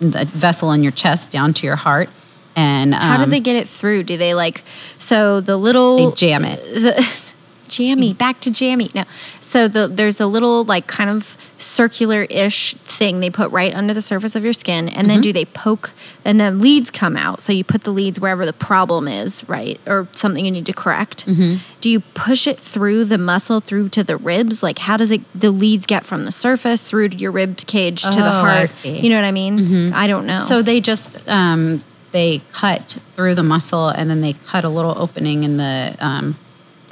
the 0.00 0.24
vessel 0.26 0.72
in 0.72 0.82
your 0.82 0.92
chest 0.92 1.30
down 1.30 1.54
to 1.54 1.66
your 1.66 1.76
heart. 1.76 2.10
And 2.56 2.94
um, 2.94 3.00
How 3.00 3.24
do 3.24 3.30
they 3.30 3.40
get 3.40 3.56
it 3.56 3.68
through? 3.68 4.04
Do 4.04 4.16
they 4.16 4.34
like 4.34 4.62
so 4.98 5.40
the 5.40 5.56
little 5.56 6.10
They 6.10 6.14
jam 6.16 6.44
it. 6.44 6.62
the, 6.62 7.23
jammy 7.68 8.12
back 8.14 8.40
to 8.40 8.50
jammy. 8.50 8.90
No 8.94 9.04
so 9.40 9.68
the 9.68 9.88
there's 9.88 10.20
a 10.20 10.26
little 10.26 10.64
like 10.64 10.86
kind 10.86 11.10
of 11.10 11.36
circular-ish 11.58 12.74
thing 12.74 13.20
they 13.20 13.30
put 13.30 13.50
right 13.50 13.74
under 13.74 13.94
the 13.94 14.02
surface 14.02 14.34
of 14.34 14.42
your 14.44 14.52
skin 14.52 14.88
and 14.88 15.04
Mm-hmm. 15.04 15.08
then 15.08 15.20
do 15.20 15.32
they 15.32 15.44
poke 15.44 15.92
and 16.24 16.40
then 16.40 16.60
leads 16.60 16.90
come 16.90 17.16
out. 17.16 17.40
So 17.42 17.52
you 17.52 17.62
put 17.64 17.84
the 17.84 17.90
leads 17.90 18.18
wherever 18.18 18.46
the 18.46 18.52
problem 18.54 19.06
is 19.06 19.46
right 19.48 19.78
or 19.86 20.08
something 20.12 20.44
you 20.44 20.50
need 20.50 20.66
to 20.66 20.72
correct. 20.72 21.26
Mm-hmm. 21.26 21.56
do 21.80 21.90
you 21.90 22.00
push 22.00 22.46
it 22.46 22.58
through 22.58 23.04
the 23.04 23.18
muscle 23.18 23.60
through 23.60 23.90
to 23.90 24.02
the 24.04 24.16
ribs? 24.16 24.62
Like 24.62 24.78
how 24.78 24.96
does 24.96 25.10
it 25.10 25.20
the 25.38 25.50
leads 25.50 25.84
get 25.86 26.06
from 26.06 26.24
the 26.24 26.32
surface 26.32 26.82
through 26.82 27.10
to 27.10 27.16
your 27.16 27.32
rib 27.32 27.56
cage 27.66 28.02
to 28.02 28.10
the 28.10 28.16
Oh, 28.24 28.42
I 28.44 28.56
heart? 28.58 28.84
you 28.84 29.10
know 29.10 29.16
what 29.16 29.24
i 29.26 29.32
mean? 29.32 29.92
I 29.92 30.06
don't 30.06 30.26
know. 30.26 30.38
So 30.38 30.62
they 30.62 30.80
just 30.80 31.26
um, 31.28 31.82
they 32.12 32.40
cut 32.52 32.98
through 33.16 33.34
the 33.34 33.42
muscle, 33.42 33.88
and 33.88 34.08
then 34.08 34.20
they 34.20 34.34
cut 34.34 34.64
a 34.64 34.68
little 34.68 34.94
opening 34.96 35.42
in 35.42 35.56
the 35.56 35.96
um, 36.00 36.36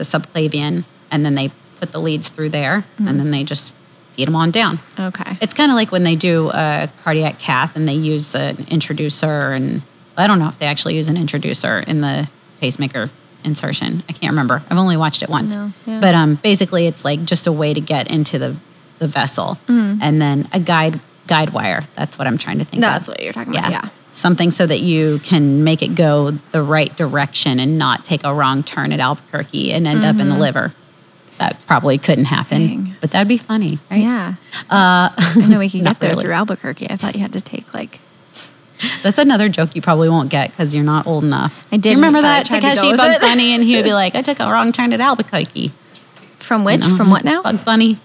the 0.03 0.19
subclavian, 0.19 0.85
and 1.11 1.25
then 1.25 1.35
they 1.35 1.51
put 1.81 1.93
the 1.93 2.01
leads 2.01 2.29
through 2.29 2.49
there, 2.51 2.85
and 2.99 3.19
then 3.21 3.31
they 3.31 3.45
just 3.45 3.73
feed 4.17 4.27
them 4.29 4.37
on 4.37 4.51
down. 4.51 4.79
okay 4.99 5.39
It's 5.41 5.55
kind 5.55 5.71
of 5.71 5.77
like 5.77 5.91
when 5.93 6.03
they 6.03 6.17
do 6.17 6.51
a 6.51 6.89
cardiac 7.05 7.39
cath 7.39 7.75
and 7.77 7.89
they 7.89 7.95
use 7.95 8.35
an 8.35 8.67
introducer, 8.69 9.53
and 9.53 9.83
I 10.17 10.27
don't 10.27 10.39
know 10.39 10.49
if 10.49 10.59
they 10.59 10.67
actually 10.67 10.97
use 10.97 11.09
an 11.09 11.17
introducer 11.17 11.79
in 11.81 12.01
the 12.03 12.29
pacemaker 12.61 13.11
insertion. 13.45 14.03
I 14.09 14.13
can't 14.13 14.33
remember. 14.33 14.63
I've 14.71 14.79
only 14.79 14.97
watched 14.97 15.23
it 15.23 15.29
once. 15.29 15.55
No, 15.55 15.73
yeah. 15.87 16.01
But 16.01 16.15
um, 16.15 16.37
basically, 16.37 16.87
it's 16.87 17.05
like 17.05 17.25
just 17.25 17.47
a 17.47 17.53
way 17.53 17.75
to 17.75 17.81
get 17.81 18.11
into 18.11 18.39
the 18.39 18.57
the 18.99 19.09
vessel, 19.09 19.59
Mm. 19.67 19.99
and 20.01 20.23
then 20.23 20.49
a 20.53 20.61
guide 20.61 21.01
guide 21.27 21.51
wire. 21.51 21.83
That's 21.97 22.19
what 22.19 22.27
I'm 22.29 22.39
trying 22.39 22.59
to 22.59 22.65
think. 22.65 22.85
Of. 22.85 22.91
That's 22.91 23.09
of. 23.09 23.13
what 23.15 23.23
you're 23.23 23.33
talking 23.33 23.57
about, 23.57 23.71
yeah. 23.73 23.89
Something 24.15 24.51
so 24.51 24.67
that 24.67 24.81
you 24.81 25.21
can 25.21 25.65
make 25.65 25.83
it 25.83 25.95
go 25.95 26.33
the 26.53 26.63
right 26.63 26.95
direction 26.97 27.59
and 27.59 27.79
not 27.79 28.05
take 28.05 28.25
a 28.25 28.35
wrong 28.35 28.63
turn 28.63 28.93
at 28.93 29.01
Albuquerque 29.01 29.73
and 29.73 29.87
end 29.87 30.05
up 30.05 30.17
in 30.21 30.29
the 30.29 30.37
liver. 30.37 30.75
That 31.39 31.65
probably 31.67 31.97
couldn't 31.99 32.27
happen, 32.27 32.61
Mm-hmm. 32.63 32.85
Dang. 32.85 32.97
but 33.01 33.11
that'd 33.11 33.27
be 33.27 33.39
funny, 33.39 33.79
right? 33.91 34.01
yeah 34.01 34.35
uh, 34.71 35.09
i 35.17 35.47
know 35.49 35.59
we 35.59 35.69
can 35.75 35.83
get 35.83 35.99
there 35.99 36.11
really. 36.11 36.25
through 36.25 36.35
albuquerque 36.35 36.89
i 36.89 36.95
thought 36.97 37.15
you 37.17 37.21
had 37.21 37.33
to 37.33 37.41
take 37.41 37.73
like 37.75 37.99
That's 39.03 39.19
another 39.19 39.49
joke 39.49 39.75
you 39.75 39.83
probably 39.83 40.09
won't 40.09 40.29
get 40.31 40.51
because 40.51 40.75
you're 40.75 40.85
not 40.85 41.07
old 41.07 41.25
enough. 41.25 41.57
I 41.73 41.79
didn't, 41.79 41.97
remember 41.99 42.21
that 42.21 42.47
Takeshi 42.47 42.97
Bugs. 42.97 43.19
Bunny, 43.19 43.55
and 43.55 43.63
he 43.65 43.77
would 43.77 43.85
be 43.85 43.93
like, 44.03 44.15
"I 44.15 44.23
took 44.23 44.39
a 44.41 44.51
wrong 44.51 44.73
turn 44.73 44.93
at 44.93 45.01
Albuquerque." 45.01 45.73
From 46.41 46.65
which? 46.65 46.83
You 46.85 46.91
know? 46.91 46.97
From 46.97 47.09
what 47.11 47.25
now? 47.25 47.43
Bugs 47.43 47.65
Bunny. 47.65 47.99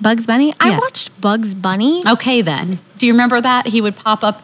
Bugs 0.00 0.26
Bunny? 0.26 0.54
I 0.58 0.78
watched 0.78 1.18
Bugs 1.20 1.54
Bunny. 1.54 2.02
Okay, 2.06 2.40
then. 2.42 2.78
Do 2.98 3.06
you 3.06 3.12
remember 3.12 3.40
that 3.40 3.68
he 3.68 3.80
would 3.80 3.94
pop 3.96 4.24
up 4.24 4.42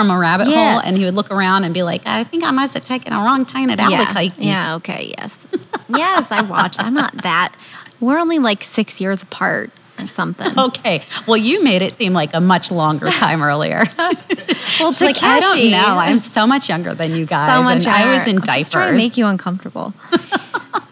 from 0.00 0.10
a 0.10 0.18
rabbit 0.18 0.48
Yes. 0.48 0.56
hole 0.56 0.80
and 0.86 0.96
he 0.96 1.04
would 1.04 1.14
look 1.14 1.30
around 1.30 1.64
and 1.64 1.74
be 1.74 1.82
like, 1.82 2.02
"I 2.06 2.24
think 2.24 2.42
I 2.44 2.50
must 2.50 2.74
have 2.74 2.84
taken 2.84 3.12
a 3.12 3.18
wrong 3.18 3.44
turn 3.44 3.70
at 3.70 3.78
yeah. 3.78 3.84
Albuquerque." 3.98 4.32
yeah, 4.38 4.74
okay, 4.76 5.12
yes. 5.18 5.36
yes, 5.88 6.30
I 6.32 6.42
watched. 6.42 6.82
I'm 6.82 6.94
not 6.94 7.16
that. 7.22 7.54
We're 8.00 8.18
only 8.18 8.38
like 8.38 8.64
six 8.64 9.00
years 9.00 9.22
apart 9.22 9.70
or 9.98 10.06
something. 10.06 10.46
Okay. 10.58 11.02
Well, 11.26 11.36
you 11.36 11.62
made 11.62 11.82
it 11.82 11.92
seem 11.92 12.12
like 12.14 12.32
a 12.32 12.40
much 12.40 12.70
longer 12.70 13.06
time 13.10 13.42
earlier. 13.42 13.84
well, 13.98 14.92
She's 14.92 15.02
like, 15.02 15.22
I 15.22 15.40
don't 15.40 15.70
know. 15.70 15.98
I'm 15.98 16.18
so 16.18 16.46
much 16.46 16.68
younger 16.70 16.94
than 16.94 17.14
you 17.14 17.26
guys. 17.26 17.50
so 17.52 17.62
much 17.62 17.86
and 17.86 17.88
I 17.88 18.06
was 18.16 18.26
in 18.26 18.36
I'm 18.38 18.42
diapers. 18.42 18.70
Trying 18.70 18.92
to 18.92 18.96
make 18.96 19.16
you 19.18 19.26
uncomfortable. 19.26 19.92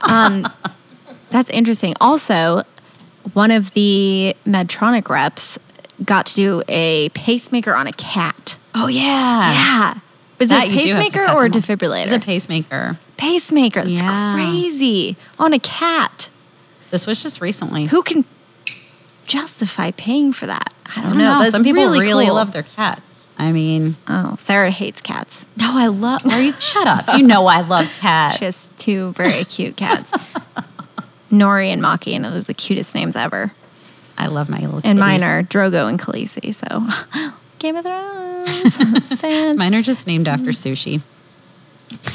um, 0.03 0.47
that's 1.31 1.49
interesting. 1.51 1.95
Also, 2.01 2.65
one 3.33 3.51
of 3.51 3.73
the 3.73 4.37
Medtronic 4.47 5.09
reps 5.09 5.59
got 6.05 6.27
to 6.27 6.35
do 6.35 6.63
a 6.69 7.09
pacemaker 7.11 7.75
on 7.75 7.87
a 7.87 7.93
cat. 7.93 8.57
Oh 8.79 8.87
yeah. 8.87 9.53
Yeah. 9.53 9.95
Was 10.39 10.49
That 10.51 10.67
it 10.69 10.73
a 10.73 10.75
you 10.77 10.83
do 10.85 10.89
have 10.95 11.05
to 11.05 11.11
pacemaker 11.11 11.33
or 11.33 11.45
a 11.47 11.51
defibrillator? 11.51 12.03
It's 12.05 12.13
a 12.13 12.21
pacemaker. 12.21 12.99
pacemaker. 13.17 13.83
That's 13.85 14.01
Yeah. 14.03 14.35
crazy. 14.35 15.17
On 15.39 15.53
a 15.53 15.59
cat. 15.59 16.29
This 16.91 17.07
was 17.07 17.23
just 17.23 17.41
recently. 17.41 17.87
Who 17.87 18.03
can 18.03 18.25
justify 19.27 19.91
paying 19.91 20.33
for 20.33 20.47
that? 20.47 20.73
I 20.87 20.95
don't, 20.97 21.05
I 21.05 21.09
don't 21.09 21.19
know. 21.19 21.33
know. 21.35 21.45
but 21.45 21.51
Some 21.53 21.65
people 21.65 21.83
really, 21.83 22.01
really, 22.01 22.27
cool. 22.27 22.35
love 22.37 22.53
their 22.53 22.63
cats. 22.63 23.03
I 23.37 23.53
mean, 23.53 23.97
Oh, 24.09 24.37
Sarah 24.39 24.71
hates 24.71 25.01
cats. 25.01 25.45
no, 25.57 25.73
I 25.77 25.87
love. 25.89 26.25
Are 26.27 26.41
you 26.41 26.53
shut 26.61 26.87
up? 26.87 27.17
You 27.19 27.25
know 27.25 27.47
I 27.47 27.61
love 27.61 27.89
cats. 28.01 28.39
She 28.39 28.45
has 28.47 28.71
two 28.79 29.13
very 29.13 29.45
cute 29.45 29.77
cats. 29.77 30.11
Nori 31.31 31.69
and 31.73 31.83
Maki, 31.83 32.15
and 32.17 32.25
those 32.25 32.45
are 32.45 32.47
the 32.47 32.55
cutest 32.55 32.95
names 32.95 33.15
ever. 33.17 33.53
I 34.17 34.27
love 34.27 34.49
my 34.49 34.59
little. 34.61 34.81
And 34.83 34.99
mine 34.99 35.23
are 35.23 35.43
Drogo 35.43 35.89
and 35.89 35.99
Khaleesi. 36.01 36.53
So, 36.55 36.89
Game 37.59 37.77
of 37.77 37.85
Thrones 37.85 38.77
fans. 39.21 39.59
Mine 39.59 39.75
are 39.75 39.83
just 39.83 40.07
named 40.07 40.29
after 40.29 40.51
sushi. 40.51 41.01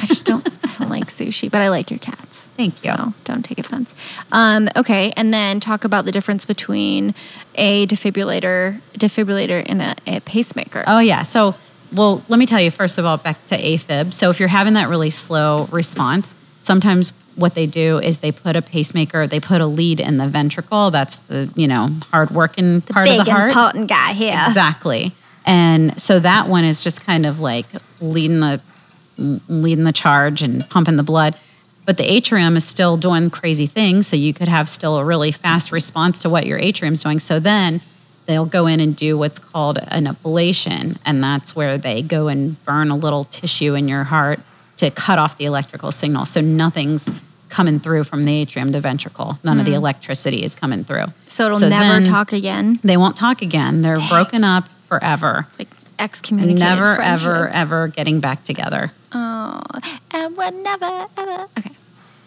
I 0.02 0.06
just 0.06 0.26
don't. 0.26 0.48
I 0.64 0.76
don't 0.78 0.90
like 0.90 1.06
sushi, 1.08 1.50
but 1.50 1.62
I 1.62 1.70
like 1.70 1.90
your 1.90 2.00
cats. 2.00 2.46
Thank 2.58 2.84
you. 2.86 2.94
So 2.94 3.14
don't 3.24 3.44
take 3.44 3.58
offense. 3.58 3.94
Um, 4.32 4.70
okay, 4.76 5.12
and 5.18 5.34
then 5.34 5.60
talk 5.60 5.84
about 5.84 6.06
the 6.06 6.12
difference 6.12 6.46
between 6.46 7.16
a 7.56 7.88
defibrillator, 7.88 8.80
defibrillator, 8.94 9.64
and 9.66 9.82
a, 9.82 9.96
a 10.06 10.20
pacemaker. 10.22 10.84
Oh 10.86 11.00
yeah. 11.00 11.24
So, 11.24 11.56
well, 11.92 12.24
let 12.30 12.38
me 12.38 12.46
tell 12.46 12.62
you 12.62 12.70
first 12.70 12.98
of 13.00 13.06
all 13.06 13.18
back 13.18 13.44
to 13.48 13.58
AFib. 13.58 14.14
So 14.14 14.30
if 14.30 14.40
you're 14.40 14.50
having 14.50 14.74
that 14.76 14.90
really 14.90 15.10
slow 15.10 15.66
response, 15.72 16.36
sometimes 16.62 17.12
what 17.36 17.56
they 17.56 17.66
do 17.66 17.98
is 17.98 18.20
they 18.20 18.32
put 18.32 18.56
a 18.56 18.62
pacemaker, 18.62 19.26
they 19.26 19.40
put 19.40 19.60
a 19.60 19.66
lead 19.66 20.00
in 20.00 20.18
the 20.18 20.28
ventricle. 20.28 20.92
That's 20.92 21.18
the 21.20 21.52
you 21.56 21.68
know 21.68 21.90
hard 22.12 22.30
working 22.30 22.82
part 22.82 23.08
of 23.08 23.18
Big 23.18 23.26
the 23.26 23.32
heart. 23.32 23.50
important 23.50 23.90
guy 23.90 24.14
here. 24.14 24.40
Exactly. 24.48 25.14
And 25.46 26.00
so 26.02 26.20
that 26.20 26.48
one 26.48 26.64
is 26.64 26.82
just 26.82 27.06
kind 27.06 27.26
of 27.26 27.40
like 27.40 27.66
leading 28.00 28.40
the 28.40 28.62
leading 29.18 29.84
the 29.84 29.94
charge 29.94 30.42
and 30.42 30.68
pumping 30.70 30.98
the 30.98 31.04
blood. 31.04 31.38
But 31.86 31.98
the 31.98 32.12
atrium 32.12 32.56
is 32.56 32.66
still 32.66 32.96
doing 32.98 33.30
crazy 33.30 33.68
things, 33.68 34.08
so 34.08 34.16
you 34.16 34.34
could 34.34 34.48
have 34.48 34.70
still 34.70 34.98
a 34.98 35.06
really 35.06 35.32
fast 35.32 35.72
response 35.72 36.18
to 36.20 36.30
what 36.30 36.46
your 36.46 36.58
atrium's 36.58 37.02
doing. 37.02 37.20
So 37.20 37.40
then 37.40 37.82
they'll 38.26 38.46
go 38.46 38.68
in 38.68 38.80
and 38.80 38.96
do 38.96 39.18
what's 39.18 39.38
called 39.38 39.80
an 39.90 40.06
ablation, 40.06 40.98
and 41.06 41.24
that's 41.24 41.56
where 41.56 41.78
they 41.78 42.02
go 42.02 42.30
and 42.30 42.64
burn 42.64 42.90
a 42.90 42.96
little 42.96 43.26
tissue 43.26 43.76
in 43.76 43.88
your 43.88 44.06
heart 44.06 44.40
to 44.78 44.90
cut 44.92 45.20
off 45.20 45.38
the 45.38 45.46
electrical 45.46 45.92
signal. 45.92 46.26
So 46.26 46.40
nothing's 46.40 47.10
coming 47.50 47.80
through 47.80 48.06
from 48.06 48.24
the 48.24 48.34
atrium 48.34 48.72
to 48.72 48.80
ventricle. 48.80 49.38
None 49.44 49.60
of 49.60 49.66
the 49.66 49.74
mm. 49.74 49.76
electricity 49.76 50.44
is 50.44 50.56
coming 50.56 50.84
through. 50.84 51.06
So 51.28 51.52
it'll 51.52 51.70
never 51.70 52.04
talk 52.04 52.34
again. 52.34 52.78
They 52.84 52.98
won't 52.98 53.16
talk 53.16 53.42
again. 53.42 53.82
They're 53.84 54.00
broken 54.10 54.44
up 54.44 54.70
forever. 54.88 55.48
Like 55.60 55.70
excommunicated. 56.00 56.60
Never, 56.60 56.96
friendship. 56.96 57.28
ever, 57.28 57.48
ever 57.50 57.88
getting 57.88 58.20
back 58.20 58.44
together. 58.44 58.92
Oh, 59.12 59.62
and 60.12 60.36
we're 60.36 60.50
never 60.52 61.06
ever. 61.18 61.48
Okay. 61.58 61.72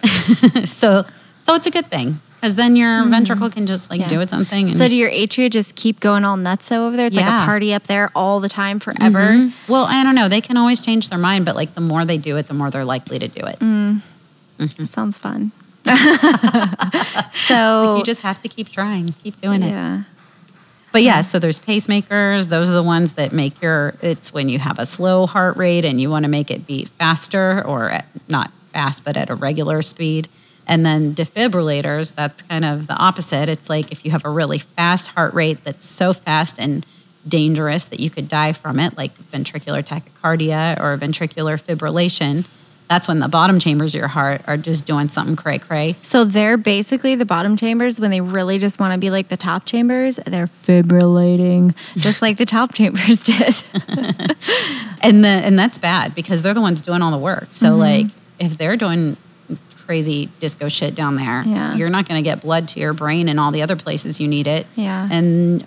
so, 0.67 1.05
so 1.45 1.55
it's 1.55 1.67
a 1.67 1.71
good 1.71 1.87
thing 1.87 2.21
because 2.41 2.55
then 2.57 2.77
your 2.77 3.05
ventricle 3.07 3.51
can 3.51 3.67
just 3.67 3.91
like 3.91 4.01
Mm-hmm. 4.01 4.11
Yeah. 4.11 4.17
do 4.17 4.21
its 4.21 4.33
own 4.33 4.45
thing. 4.45 4.69
And, 4.69 4.79
So 4.79 4.89
do 4.89 4.95
your 4.95 5.11
atria 5.11 5.51
just 5.51 5.75
keep 5.75 5.99
going 6.01 6.25
all 6.25 6.37
nuts 6.37 6.71
over 6.71 6.97
there? 6.97 7.07
It's 7.07 7.17
like 7.17 7.25
a 7.27 7.45
party 7.45 7.75
up 7.75 7.85
there 7.85 8.11
all 8.15 8.41
the 8.41 8.49
time 8.49 8.79
forever. 8.79 9.31
Mhm. 9.33 9.53
well, 9.69 9.85
I 9.85 10.03
don't 10.05 10.15
know. 10.15 10.29
They 10.29 10.41
can 10.41 10.57
always 10.57 10.81
change 10.81 11.09
their 11.09 11.19
mind, 11.19 11.45
but 11.45 11.57
like 11.57 11.75
the 11.75 11.81
more 11.81 12.05
they 12.05 12.19
do 12.19 12.37
it, 12.37 12.47
the 12.49 12.55
more 12.55 12.71
they're 12.71 12.85
likely 12.85 13.19
to 13.19 13.29
do 13.29 13.45
it. 13.47 13.59
Mm. 13.59 14.01
Sounds 14.89 15.19
fun. 15.19 15.51
so 17.33 17.97
You 17.99 18.03
just 18.05 18.23
have 18.23 18.41
to 18.43 18.49
keep 18.49 18.69
trying, 18.69 19.15
keep 19.23 19.41
doing 19.41 19.63
it. 19.63 19.71
yeah. 19.71 20.03
But 20.97 21.01
mm-hmm. 21.01 21.09
yeah, 21.09 21.21
so 21.21 21.39
there's 21.39 21.61
pacemakers. 21.61 22.49
Those 22.49 22.71
are 22.71 22.73
the 22.73 22.83
ones 22.83 23.13
that 23.13 23.31
make 23.31 23.61
your. 23.61 23.97
It's 24.01 24.33
when 24.33 24.49
you 24.49 24.59
have 24.59 24.79
a 24.79 24.87
slow 24.87 25.27
heart 25.27 25.59
rate 25.59 25.85
and 25.85 26.01
you 26.01 26.09
want 26.09 26.23
to 26.23 26.29
make 26.31 26.51
it 26.51 26.67
beat 26.67 26.89
faster, 26.89 27.63
or 27.67 27.91
at, 27.91 28.07
not 28.29 28.51
fast, 28.73 29.05
but 29.05 29.15
at 29.15 29.29
a 29.29 29.35
regular 29.35 29.83
speed. 29.83 30.27
And 30.67 30.87
then 30.87 31.15
defibrillators. 31.15 32.15
That's 32.15 32.41
kind 32.41 32.65
of 32.65 32.87
the 32.87 32.95
opposite. 32.95 33.51
It's 33.51 33.69
like 33.69 33.93
if 33.93 34.07
you 34.07 34.11
have 34.11 34.25
a 34.25 34.31
really 34.31 34.59
fast 34.59 35.09
heart 35.09 35.35
rate 35.35 35.63
that's 35.65 35.85
so 35.85 36.15
fast 36.15 36.59
and 36.59 36.87
dangerous 37.29 37.85
that 37.85 38.01
you 38.01 38.09
could 38.09 38.27
die 38.27 38.55
from 38.55 38.81
it, 38.81 38.97
like 38.97 39.13
ventricular 39.31 39.85
tachycardia 39.85 40.81
or 40.81 40.97
ventricular 40.97 41.63
fibrillation. 41.63 42.47
That's 42.89 43.09
when 43.09 43.19
the 43.19 43.27
bottom 43.29 43.59
chambers 43.59 43.95
of 43.95 43.99
your 43.99 44.09
heart 44.09 44.43
are 44.47 44.57
just 44.57 44.87
doing 44.87 45.09
something 45.09 45.35
cray 45.35 45.59
cray. 45.59 45.97
So 46.03 46.25
they're 46.25 46.57
basically 46.57 47.17
the 47.17 47.25
bottom 47.25 47.57
chambers 47.57 47.99
when 47.99 48.13
they 48.13 48.21
really 48.21 48.59
just 48.59 48.79
want 48.79 48.93
to 48.93 48.99
be 48.99 49.11
like 49.11 49.29
the 49.29 49.37
top 49.37 49.65
chambers. 49.65 50.21
They're 50.25 50.47
fibrillating, 50.47 51.75
just 51.97 52.23
like 52.23 52.37
the 52.37 52.47
top 52.47 52.75
chambers 52.79 53.23
did. 53.25 53.63
and 55.03 55.25
the 55.25 55.29
and 55.29 55.59
that's 55.59 55.79
bad 55.79 56.15
because 56.15 56.43
they're 56.43 56.55
the 56.55 56.61
ones 56.61 56.81
doing 56.81 57.03
all 57.03 57.11
the 57.11 57.19
work. 57.19 57.49
So 57.53 57.71
Mm-hmm. 57.71 57.79
like 57.81 58.07
if 58.39 58.57
they're 58.57 58.77
doing 58.77 59.17
crazy 59.87 60.27
disco 60.41 60.69
shit 60.69 60.95
down 60.95 61.15
there. 61.17 61.43
Yeah. 61.47 61.75
You're 61.77 61.91
not 61.91 62.09
going 62.09 62.23
to 62.23 62.29
get 62.29 62.41
blood 62.43 62.67
to 62.69 62.81
your 62.81 62.93
brain 62.93 63.29
and 63.29 63.39
all 63.39 63.53
the 63.53 63.63
other 63.63 63.77
places 63.77 64.21
you 64.21 64.27
need 64.27 64.47
it. 64.49 64.67
Yeah. 64.75 65.09
And 65.11 65.65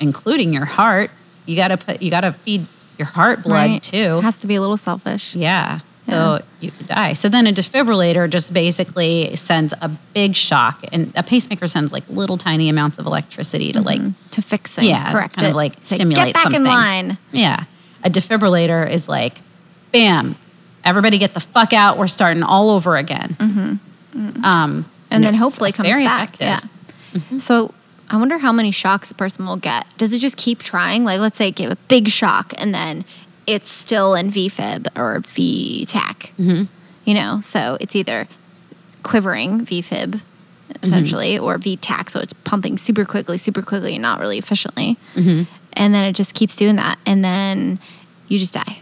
including 0.00 0.52
your 0.54 0.64
heart. 0.64 1.10
You 1.44 1.56
got 1.56 1.68
to 1.68 1.76
put 1.76 2.00
you 2.02 2.10
got 2.10 2.20
to 2.22 2.32
feed 2.32 2.66
your 2.98 3.06
heart 3.08 3.42
blood 3.42 3.52
Right. 3.70 3.82
too. 3.82 4.20
Has 4.20 4.36
to 4.38 4.46
be 4.46 4.54
a 4.54 4.60
little 4.60 4.76
selfish. 4.76 5.34
Yeah. 5.34 5.80
So 6.06 6.12
Yeah. 6.12 6.38
you 6.60 6.70
could 6.72 6.86
die. 6.88 7.12
So 7.12 7.28
then 7.28 7.46
a 7.46 7.52
defibrillator 7.52 8.28
just 8.28 8.52
basically 8.52 9.36
sends 9.36 9.72
a 9.80 9.88
big 10.14 10.34
shock, 10.34 10.84
and 10.92 11.12
a 11.16 11.22
pacemaker 11.22 11.66
sends 11.66 11.92
like 11.92 12.04
little 12.08 12.36
tiny 12.36 12.68
amounts 12.68 12.98
of 12.98 13.06
electricity 13.06 13.72
to 13.72 13.80
like, 13.80 14.00
mm-hmm. 14.00 14.10
To 14.32 14.42
fix 14.42 14.72
things, 14.72 14.88
yeah, 14.88 15.12
correct 15.12 15.36
kind 15.36 15.48
it. 15.48 15.50
of 15.50 15.56
like 15.56 15.74
stimulate 15.84 16.26
Get 16.26 16.34
back 16.34 16.42
something. 16.44 16.62
in 16.62 16.66
line. 16.68 17.18
Yeah. 17.30 17.64
A 18.04 18.10
defibrillator 18.10 18.88
is 18.90 19.08
like, 19.08 19.40
bam, 19.92 20.36
everybody 20.84 21.18
get 21.18 21.34
the 21.34 21.40
fuck 21.40 21.72
out. 21.72 21.98
We're 21.98 22.08
starting 22.08 22.42
all 22.42 22.70
over 22.70 22.96
again. 22.96 23.36
Mm-hmm. 23.38 23.74
Mm-hmm. 24.28 24.44
Um, 24.44 24.90
and 25.10 25.22
then 25.22 25.34
it's 25.34 25.42
hopefully 25.42 25.70
comes 25.72 25.88
very 25.88 26.04
back. 26.04 26.34
effective. 26.40 26.70
Yeah. 27.30 27.38
So 27.38 27.72
I 28.10 28.16
wonder 28.16 28.38
how 28.38 28.50
many 28.52 28.70
shocks 28.70 29.10
a 29.10 29.14
person 29.14 29.46
will 29.46 29.56
get. 29.56 29.86
Does 29.98 30.12
it 30.12 30.18
just 30.18 30.36
keep 30.36 30.58
trying? 30.62 31.04
Like, 31.04 31.20
let's 31.20 31.36
say 31.36 31.48
it 31.48 31.54
gave 31.54 31.70
a 31.70 31.76
big 31.88 32.08
shock 32.08 32.52
and 32.58 32.74
then 32.74 33.04
it's 33.46 33.70
still 33.70 34.14
in 34.14 34.30
VFib 34.30 34.88
or 34.96 35.20
VTach. 35.20 36.32
Mm-hmm. 36.38 36.64
You 37.04 37.14
know, 37.14 37.40
so 37.42 37.76
it's 37.80 37.96
either 37.96 38.28
quivering 39.02 39.66
VFib 39.66 40.20
essentially 40.82 41.38
or 41.38 41.58
VTach, 41.58 42.08
so 42.10 42.20
it's 42.20 42.32
pumping 42.32 42.78
super 42.78 43.04
quickly, 43.04 43.36
super 43.38 43.60
quickly, 43.62 43.94
and 43.94 44.02
not 44.02 44.20
really 44.20 44.38
efficiently. 44.38 44.96
And 45.14 45.46
then 45.94 46.04
it 46.04 46.12
just 46.14 46.34
keeps 46.34 46.54
doing 46.54 46.76
that, 46.76 46.98
and 47.06 47.24
then 47.24 47.78
you 48.28 48.38
just 48.38 48.54
die. 48.54 48.80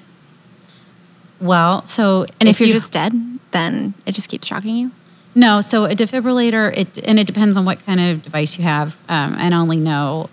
Well, 1.41 1.87
so 1.87 2.27
And 2.39 2.49
if, 2.49 2.61
you're 2.61 2.67
you- 2.69 2.73
just 2.75 2.93
dead, 2.93 3.13
then 3.53 3.95
it 4.07 4.13
just 4.15 4.29
keeps 4.29 4.47
shocking 4.47 4.77
you. 4.77 4.91
No, 5.35 5.61
so 5.61 5.85
a 5.85 5.95
defibrillator, 5.95 6.77
it 6.77 6.99
and 7.07 7.19
it 7.19 7.27
depends 7.27 7.57
on 7.57 7.65
what 7.65 7.85
kind 7.87 8.01
of 8.01 8.23
device 8.25 8.59
you 8.59 8.65
have. 8.65 8.97
Um, 9.09 9.35
I 9.39 9.49
only 9.55 9.77
know, 9.77 10.29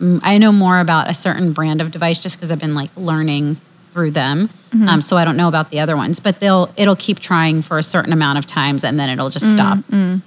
I 0.00 0.38
know 0.38 0.52
more 0.52 0.78
about 0.80 1.08
a 1.10 1.14
certain 1.14 1.52
brand 1.52 1.80
of 1.80 1.90
device 1.90 2.18
just 2.18 2.36
because 2.36 2.50
I've 2.50 2.58
been 2.58 2.74
like 2.74 2.90
learning 2.96 3.58
through 3.92 4.10
them. 4.10 4.50
Um, 4.86 5.00
so 5.00 5.16
I 5.16 5.24
don't 5.24 5.38
know 5.38 5.48
about 5.48 5.70
the 5.70 5.80
other 5.80 5.96
ones, 5.96 6.20
but 6.20 6.38
they'll 6.38 6.70
it'll 6.76 6.96
keep 6.96 7.18
trying 7.18 7.62
for 7.62 7.78
a 7.78 7.82
certain 7.82 8.12
amount 8.12 8.36
of 8.36 8.44
times 8.44 8.84
and 8.84 9.00
then 9.00 9.08
it'll 9.08 9.30
just 9.30 9.50
stop, 9.50 9.78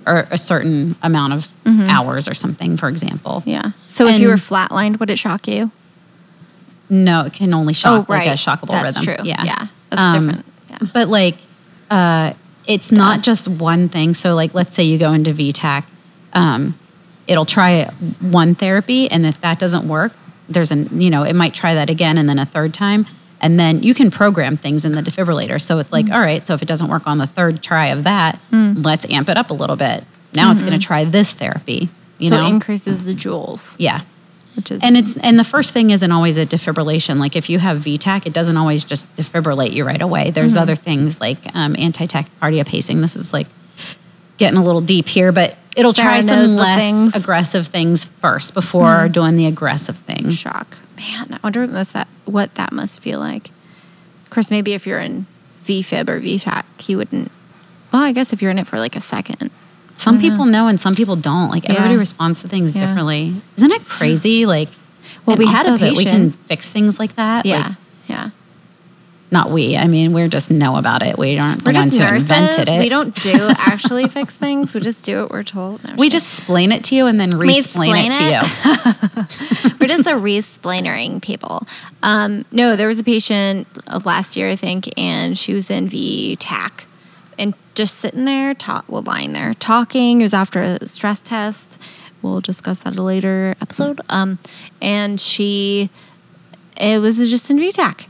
or 0.08 0.28
a 0.32 0.40
certain 0.40 0.96
amount 1.04 1.34
of 1.34 1.48
hours 1.68 2.28
or 2.28 2.34
something, 2.34 2.76
for 2.78 2.90
example. 2.90 3.44
Yeah. 3.46 3.72
So 3.88 4.08
if 4.08 4.20
you 4.20 4.28
were 4.28 4.34
And- 4.34 4.42
flatlined, 4.42 5.00
would 5.00 5.12
it 5.12 5.20
shock 5.20 5.48
you? 5.48 5.70
No, 6.90 7.26
it 7.26 7.34
can 7.34 7.54
only 7.54 7.74
shock 7.74 7.92
Oh, 8.10 8.12
like 8.12 8.26
a 8.26 8.30
right. 8.30 8.38
shockable 8.38 8.70
That's 8.70 8.98
rhythm. 9.06 9.18
true. 9.24 9.30
Yeah, 9.30 9.44
Yeah, 9.44 9.68
that's 9.92 10.16
different. 10.16 10.46
Yeah. 10.72 10.78
But 10.92 11.08
like, 11.10 11.38
uh, 11.92 12.34
it's 12.66 12.92
not 12.92 13.22
just 13.22 13.48
one 13.48 13.88
thing. 13.90 14.16
So 14.16 14.34
like, 14.34 14.56
let's 14.56 14.74
say 14.76 14.84
you 14.84 14.98
go 14.98 15.14
into 15.14 15.32
VTach, 15.32 15.84
um, 16.34 16.79
it'll 17.30 17.46
try 17.46 17.86
one 18.20 18.56
therapy, 18.56 19.10
and 19.10 19.26
if 19.26 19.40
that 19.42 19.58
doesn't 19.60 19.88
work, 19.88 20.12
there's 20.50 20.72
an 20.72 21.00
you 21.02 21.10
know 21.10 21.24
it 21.24 21.34
might 21.36 21.54
try 21.54 21.74
that 21.76 21.90
again, 21.90 22.18
and 22.18 22.28
then 22.28 22.40
a 22.40 22.46
third 22.46 22.74
time, 22.74 23.06
and 23.40 23.58
then 23.60 23.84
you 23.84 23.94
can 23.94 24.10
program 24.12 24.58
things 24.58 24.84
in 24.84 24.92
the 24.94 25.02
defibrillator. 25.02 25.62
So 25.62 25.80
it's 25.80 25.92
like, 25.94 26.08
Mm. 26.08 26.14
all 26.16 26.22
right, 26.22 26.44
so 26.44 26.54
if 26.56 26.62
it 26.62 26.68
doesn't 26.68 26.90
work 26.90 27.08
on 27.08 27.18
the 27.20 27.28
third 27.28 27.62
try 27.64 27.88
of 27.88 28.04
that, 28.04 28.42
let's 28.52 29.06
amp 29.10 29.30
it 29.30 29.38
up 29.38 29.50
a 29.52 29.54
little 29.54 29.76
bit. 29.78 30.04
Now 30.34 30.52
it's 30.52 30.62
going 30.62 30.74
to 30.78 30.86
try 30.86 31.06
this 31.06 31.36
therapy. 31.36 31.90
You 32.18 32.30
Mm-hmm. 32.32 32.36
so 32.36 32.42
know, 32.42 32.48
it 32.48 32.50
increases 32.50 33.06
the 33.06 33.14
joules, 33.16 33.76
yeah. 33.80 34.02
which 34.56 34.72
is 34.72 34.84
And 34.84 34.98
it's 34.98 35.16
and 35.18 35.40
the 35.40 35.44
first 35.46 35.72
thing 35.74 35.92
isn't 35.92 36.12
always 36.12 36.38
a 36.38 36.46
defibrillation. 36.46 37.18
Like 37.20 37.36
if 37.38 37.50
you 37.50 37.60
have 37.60 37.78
VTach, 37.78 38.26
it 38.26 38.34
doesn't 38.34 38.58
always 38.58 38.84
just 38.84 39.08
defibrillate 39.16 39.72
you 39.74 39.86
right 39.86 40.02
away. 40.02 40.32
There's 40.32 40.54
Mm-hmm. 40.54 40.62
other 40.64 40.76
things 40.76 41.22
like 41.22 41.40
um, 41.56 41.76
anti-tachycardia 41.80 42.66
pacing. 42.66 43.00
This 43.02 43.16
is 43.16 43.32
like 43.34 43.48
getting 44.40 44.58
a 44.58 44.64
little 44.64 44.82
deep 44.82 45.08
here, 45.08 45.32
but 45.32 45.56
it'll 45.78 45.94
try 45.94 46.20
Sarah 46.22 46.38
knows 46.42 46.48
some 46.50 46.56
less 46.58 46.82
things. 46.82 47.16
aggressive 47.16 47.68
things 47.68 48.06
first 48.22 48.54
before 48.56 48.86
Mm-hmm. 49.04 49.12
doing 49.12 49.36
the 49.36 49.46
aggressive 49.46 49.98
things. 49.98 50.38
shock. 50.40 50.78
Man, 50.98 51.34
I 51.34 51.40
wonder 51.44 51.66
what 51.68 51.88
that 51.90 52.08
what 52.26 52.56
that 52.56 52.74
must 52.74 53.02
feel 53.02 53.20
like. 53.20 53.50
Of 54.24 54.30
course, 54.32 54.50
maybe 54.52 54.74
if 54.74 54.86
you're 54.88 55.00
in 55.00 55.28
VFib 55.66 56.10
or 56.10 56.20
VTach, 56.20 56.64
you 56.88 56.98
wouldn't. 56.98 57.32
Well, 57.92 58.02
I 58.04 58.12
guess 58.12 58.34
if 58.34 58.42
you're 58.42 58.52
in 58.52 58.60
it 58.60 58.68
for 58.68 58.80
like 58.80 58.96
a 58.96 59.02
second. 59.02 59.52
Some 59.96 60.20
people 60.20 60.46
know 60.46 60.68
and 60.68 60.80
some 60.80 60.96
people 60.96 61.16
don't. 61.18 61.50
Like 61.50 61.66
everybody 61.70 61.94
Yeah. 61.96 62.00
responds 62.00 62.42
to 62.42 62.48
things 62.48 62.74
Yeah. 62.74 62.86
differently. 62.88 63.36
Isn't 63.58 63.72
it 63.72 63.86
crazy? 63.88 64.46
Like, 64.46 64.70
Well, 65.26 65.36
we 65.36 65.46
had 65.46 65.68
a 65.68 65.78
patient. 65.78 65.98
we 65.98 66.06
can 66.06 66.32
fix 66.48 66.70
things 66.70 66.98
like 67.00 67.16
that. 67.18 67.46
Yeah, 67.46 67.56
Like, 67.58 67.66
yeah. 67.66 67.74
Not 69.32 69.52
we. 69.52 69.78
I 69.78 69.86
mean, 69.86 70.14
we're 70.14 70.28
just 70.28 70.50
know 70.50 70.76
about 70.78 71.04
it. 71.04 71.16
We 71.18 71.38
aren't 71.38 71.64
the 71.64 71.72
We're 71.72 71.78
ones 71.80 71.98
who 71.98 72.04
nurses. 72.04 72.24
invented 72.24 72.68
it. 72.68 72.80
We 72.80 72.90
don't 72.90 73.14
do 73.14 73.50
actually 73.58 74.08
fix 74.08 74.36
things. 74.36 74.74
We 74.74 74.82
just 74.82 75.06
do 75.06 75.22
what 75.22 75.30
we're 75.32 75.44
told. 75.44 75.84
No, 75.84 75.94
We 75.98 76.08
shit. 76.08 76.14
just 76.14 76.40
explain 76.40 76.72
it 76.72 76.84
to 76.86 76.96
you 76.96 77.06
and 77.06 77.20
then 77.20 77.30
re-explain 77.32 77.96
it, 77.96 78.08
explain 78.08 78.42
to 78.42 79.68
you. 79.68 79.74
We're 79.80 79.88
just 79.88 80.08
a 80.08 80.18
re-explainering 80.18 81.22
people. 81.22 81.68
Um, 82.02 82.44
no, 82.52 82.76
there 82.76 82.88
was 82.88 82.98
a 82.98 83.04
patient 83.04 83.68
of 83.86 84.06
last 84.08 84.36
year, 84.36 84.50
I 84.50 84.56
think, 84.56 84.90
and 84.98 85.38
she 85.38 85.54
was 85.54 85.70
in 85.70 85.88
VTach 85.88 86.86
and 87.38 87.54
just 87.76 88.00
sitting 88.00 88.26
there, 88.26 88.56
talk, 88.56 88.86
well, 88.88 89.04
lying 89.04 89.34
there 89.34 89.54
talking. 89.54 90.22
It 90.22 90.24
was 90.24 90.34
after 90.34 90.62
a 90.62 90.88
stress 90.88 91.20
test. 91.22 91.78
We'll 92.24 92.42
discuss 92.42 92.80
that 92.80 92.94
at 92.94 92.98
a 93.00 93.04
later 93.04 93.56
episode. 93.62 94.02
Um, 94.10 94.40
and 94.82 95.22
she, 95.22 95.90
it 96.78 97.00
was 97.00 97.18
just 97.30 97.50
in 97.52 97.58
VTach. 97.58 98.08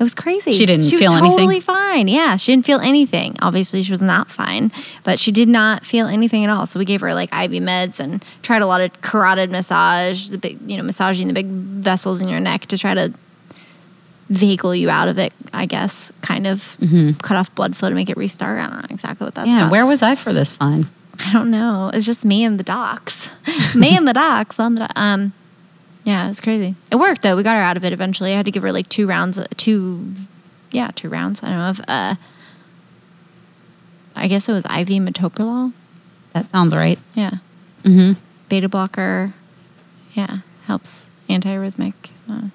It 0.00 0.02
was 0.02 0.14
crazy. 0.14 0.50
She 0.50 0.64
didn't 0.64 0.86
she 0.86 0.96
feel 0.96 1.10
was 1.12 1.20
anything? 1.20 1.36
totally 1.36 1.60
fine. 1.60 2.08
Yeah, 2.08 2.36
she 2.36 2.52
didn't 2.52 2.64
feel 2.64 2.80
anything. 2.80 3.36
Obviously, 3.42 3.82
she 3.82 3.92
was 3.92 4.00
not 4.00 4.30
fine, 4.30 4.72
but 5.04 5.20
she 5.20 5.30
did 5.30 5.46
not 5.46 5.84
feel 5.84 6.06
anything 6.06 6.42
at 6.42 6.48
all. 6.50 6.64
So 6.66 6.78
we 6.78 6.86
gave 6.86 7.02
her 7.02 7.12
like 7.12 7.28
IV 7.34 7.50
meds 7.62 8.00
and 8.00 8.24
tried 8.40 8.62
a 8.62 8.66
lot 8.66 8.80
of 8.80 8.98
carotid 9.02 9.50
massage, 9.50 10.28
the 10.28 10.38
big, 10.38 10.58
you 10.68 10.78
know, 10.78 10.82
massaging 10.82 11.28
the 11.28 11.34
big 11.34 11.46
vessels 11.46 12.22
in 12.22 12.28
your 12.28 12.40
neck 12.40 12.64
to 12.66 12.78
try 12.78 12.94
to 12.94 13.12
vagal 14.32 14.78
you 14.78 14.88
out 14.88 15.08
of 15.08 15.18
it. 15.18 15.32
I 15.52 15.66
guess, 15.66 16.12
kind 16.22 16.46
of 16.46 16.76
cut 17.20 17.36
off 17.36 17.54
blood 17.54 17.76
flow 17.76 17.90
to 17.90 17.94
make 17.94 18.08
it 18.08 18.16
restart. 18.16 18.58
I 18.58 18.68
don't 18.70 18.80
know 18.80 18.86
exactly 18.88 19.26
what 19.26 19.34
that's 19.34 19.48
Mm-hmm. 19.50 19.58
Yeah, 19.58 19.64
about. 19.64 19.72
where 19.72 19.84
was 19.86 20.00
I 20.02 20.14
for 20.14 20.32
this 20.32 20.52
fun? 20.54 20.88
I 21.26 21.30
don't 21.32 21.50
know. 21.50 21.90
It's 21.92 22.06
just 22.06 22.24
me 22.24 22.44
and 22.44 22.58
the 22.58 22.64
docs. 22.64 23.28
me 23.74 23.94
and 23.96 24.08
the 24.08 24.14
docs 24.14 24.58
on 24.58 24.76
the 24.76 24.88
um 24.98 25.34
yeah, 26.10 26.28
it's 26.28 26.40
crazy. 26.40 26.74
It 26.90 26.96
worked 26.96 27.22
though. 27.22 27.36
We 27.36 27.42
got 27.42 27.54
her 27.54 27.62
out 27.62 27.76
of 27.76 27.84
it 27.84 27.92
eventually. 27.92 28.32
I 28.32 28.36
had 28.36 28.44
to 28.46 28.50
give 28.50 28.62
her 28.64 28.72
like 28.72 28.88
two 28.88 29.06
rounds 29.06 29.38
two 29.56 30.14
yeah, 30.72 30.90
two 30.94 31.08
rounds. 31.08 31.42
I 31.42 31.48
don't 31.48 31.58
know 31.58 31.70
of 31.70 31.80
uh 31.88 32.14
I 34.16 34.26
guess 34.28 34.48
it 34.48 34.52
was 34.52 34.64
IV 34.64 34.88
metoprolol. 35.06 35.72
That 36.32 36.50
sounds 36.50 36.74
right. 36.74 36.98
Yeah. 37.14 37.30
Mm-hmm. 37.84 38.12
Beta 38.48 38.68
blocker. 38.68 39.32
Yeah, 40.14 40.38
helps 40.66 41.10
antiarrhythmic. 41.28 41.94
Uh, 42.28 42.48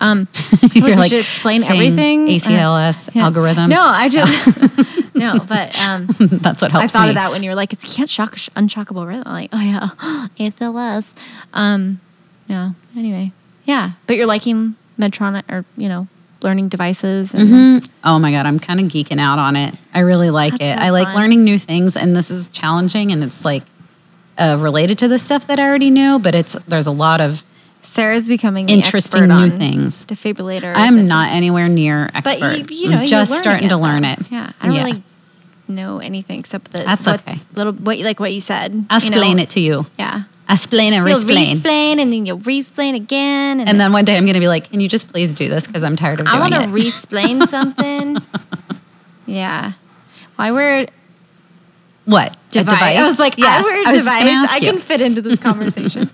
um, 0.00 0.28
I 0.32 0.68
feel 0.68 0.82
like 0.82 0.88
You're 0.88 0.96
like 1.04 1.10
should 1.10 1.20
explain 1.20 1.62
everything. 1.64 2.26
ACLS 2.26 3.08
Uh, 3.08 3.12
yeah. 3.14 3.28
algorithms. 3.30 3.68
No, 3.68 3.84
I 3.86 4.08
just 4.08 5.14
no, 5.14 5.38
but 5.46 5.78
um, 5.80 6.08
That's 6.18 6.60
what 6.62 6.72
helps. 6.72 6.94
I 6.94 6.98
thought 6.98 7.04
me. 7.04 7.10
of 7.10 7.14
that 7.16 7.30
when 7.30 7.42
you 7.42 7.50
were 7.50 7.54
like, 7.56 7.72
it 7.72 7.80
can't 7.80 8.10
shock 8.10 8.34
unshockable 8.56 9.06
rhythm. 9.06 9.24
I'm 9.26 9.32
like, 9.34 9.50
oh 9.52 9.60
yeah, 9.60 10.28
ACLS. 10.38 11.14
Um, 11.52 12.00
no, 12.48 12.74
anyway, 12.96 13.32
yeah. 13.64 13.92
But 14.06 14.16
you're 14.16 14.26
liking 14.26 14.76
Medtronic 14.98 15.42
or 15.50 15.64
you 15.76 15.88
know, 15.88 16.06
learning 16.42 16.68
devices. 16.68 17.34
And 17.34 17.48
Mhm. 17.48 17.88
Oh 18.04 18.18
my 18.18 18.30
god, 18.30 18.46
I'm 18.46 18.58
kind 18.58 18.80
of 18.80 18.86
geeking 18.86 19.20
out 19.20 19.38
on 19.38 19.56
it. 19.56 19.74
I 19.94 20.00
really 20.00 20.30
like 20.30 20.52
That's 20.58 20.76
it. 20.76 20.78
so 20.78 20.84
I 20.84 20.90
like 20.90 21.08
fun. 21.08 21.16
learning 21.16 21.44
new 21.44 21.58
things, 21.58 21.96
and 21.96 22.14
this 22.14 22.30
is 22.30 22.48
challenging, 22.48 23.12
and 23.12 23.22
it's 23.24 23.44
like 23.44 23.64
uh, 24.38 24.56
related 24.60 24.98
to 24.98 25.08
the 25.08 25.18
stuff 25.18 25.46
that 25.46 25.58
I 25.58 25.66
already 25.66 25.90
knew, 25.90 26.18
but 26.18 26.34
it's 26.34 26.54
there's 26.68 26.86
a 26.86 26.90
lot 26.92 27.20
of 27.20 27.44
Sarah's 27.82 28.26
becoming 28.26 28.68
Interesting 28.68 29.28
new 29.28 29.50
things. 29.50 30.04
Defibrillator. 30.06 30.72
I'm 30.74 31.06
not 31.06 31.30
anywhere 31.30 31.68
near 31.68 32.10
expert. 32.12 32.40
But 32.40 32.70
you, 32.70 32.76
you 32.76 32.88
know, 32.88 32.96
I'm 32.96 33.00
you're 33.02 33.06
just 33.06 33.32
starting 33.38 33.68
to 33.68 33.76
learn 33.76 34.04
it. 34.04 34.18
Yeah, 34.30 34.52
I 34.60 34.66
don't 34.66 34.76
really 34.76 35.02
know 35.68 35.98
anything 35.98 36.40
except 36.40 36.72
the 36.72 36.78
That's 36.78 37.06
what, 37.06 37.20
okay. 37.20 37.38
Little 37.54 37.72
what 37.72 37.98
like 38.00 38.18
what 38.20 38.32
you 38.32 38.40
said. 38.40 38.72
I'll 38.90 39.00
you 39.00 39.10
know? 39.10 39.16
explain 39.16 39.38
it 39.38 39.50
to 39.50 39.60
you. 39.60 39.86
Yeah. 39.98 40.24
Explain 40.48 40.92
and 40.92 41.06
You'll 41.08 42.00
and 42.00 42.12
then 42.12 42.26
you'll 42.26 42.38
re-explain 42.38 42.94
again. 42.94 43.60
And, 43.60 43.68
And 43.68 43.80
then 43.80 43.92
one 43.92 44.04
day 44.04 44.16
I'm 44.16 44.24
going 44.24 44.34
to 44.34 44.40
be 44.40 44.48
like, 44.48 44.70
"Can 44.70 44.80
you 44.80 44.88
just 44.88 45.08
please 45.08 45.32
do 45.32 45.48
this? 45.48 45.66
Because 45.66 45.82
I'm 45.84 45.96
tired 45.96 46.20
of 46.20 46.26
I 46.26 46.32
doing 46.32 46.52
it. 46.52 46.54
I 46.54 46.58
want 46.58 46.70
to 46.70 46.76
it." 46.76 46.82
re-explain 46.82 47.46
something. 47.46 48.18
Yeah. 49.26 49.72
Why 50.36 50.50
wear 50.52 50.86
what 52.04 52.36
device. 52.50 52.66
A 52.66 52.70
device? 52.76 52.98
I 52.98 53.08
was 53.08 53.18
like, 53.18 53.38
yes. 53.38 53.64
I 53.64 53.68
wear 53.68 53.82
a 53.82 53.88
I 53.88 53.96
device. 53.96 54.50
I 54.50 54.56
you. 54.58 54.72
can 54.72 54.80
fit 54.80 55.00
into 55.00 55.22
this 55.22 55.38
conversation. 55.48 56.10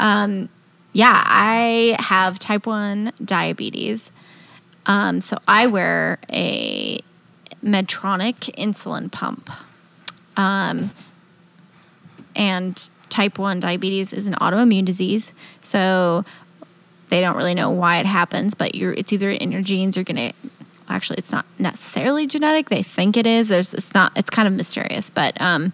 um, 0.00 0.48
yeah, 0.94 1.22
I 1.26 1.96
have 1.98 2.38
type 2.38 2.66
1 2.66 3.12
diabetes. 3.24 4.10
Um, 4.86 5.20
so 5.20 5.36
I 5.46 5.66
wear 5.66 6.18
a 6.32 7.00
Medtronic 7.62 8.50
insulin 8.56 9.12
pump. 9.12 9.50
Um, 10.38 10.90
and 12.34 12.88
type 13.18 13.36
1 13.36 13.58
diabetes 13.58 14.12
is 14.12 14.28
an 14.28 14.34
autoimmune 14.34 14.84
disease. 14.84 15.32
So 15.60 16.24
they 17.08 17.20
don't 17.20 17.36
really 17.36 17.54
know 17.54 17.68
why 17.68 17.98
it 17.98 18.06
happens, 18.06 18.54
but 18.54 18.76
you're 18.76 18.92
it's 18.92 19.12
either 19.12 19.28
in 19.28 19.50
your 19.50 19.60
genes, 19.60 19.96
you're 19.96 20.04
gonna 20.04 20.32
actually, 20.88 21.18
it's 21.18 21.32
not 21.32 21.44
necessarily 21.58 22.28
genetic. 22.28 22.68
They 22.68 22.84
think 22.84 23.16
it 23.16 23.26
is. 23.26 23.48
There's, 23.48 23.74
it's 23.74 23.92
not. 23.92 24.12
It's 24.14 24.30
kind 24.30 24.46
of 24.46 24.54
mysterious, 24.54 25.10
but 25.10 25.38
um, 25.40 25.72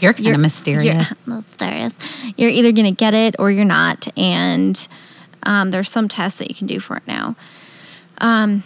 You're 0.00 0.12
kind 0.12 0.34
of 0.34 0.40
mysterious. 0.40 1.12
You're, 1.26 1.36
mysterious. 1.36 1.92
You're 2.36 2.50
either 2.50 2.72
gonna 2.72 2.90
get 2.90 3.14
it 3.14 3.36
or 3.38 3.52
you're 3.52 3.64
not, 3.64 4.08
and 4.18 4.88
um, 5.44 5.70
there's 5.70 5.90
some 5.90 6.08
tests 6.08 6.40
that 6.40 6.48
you 6.48 6.56
can 6.56 6.66
do 6.66 6.80
for 6.80 6.96
it 6.96 7.06
now. 7.06 7.36
Um, 8.20 8.64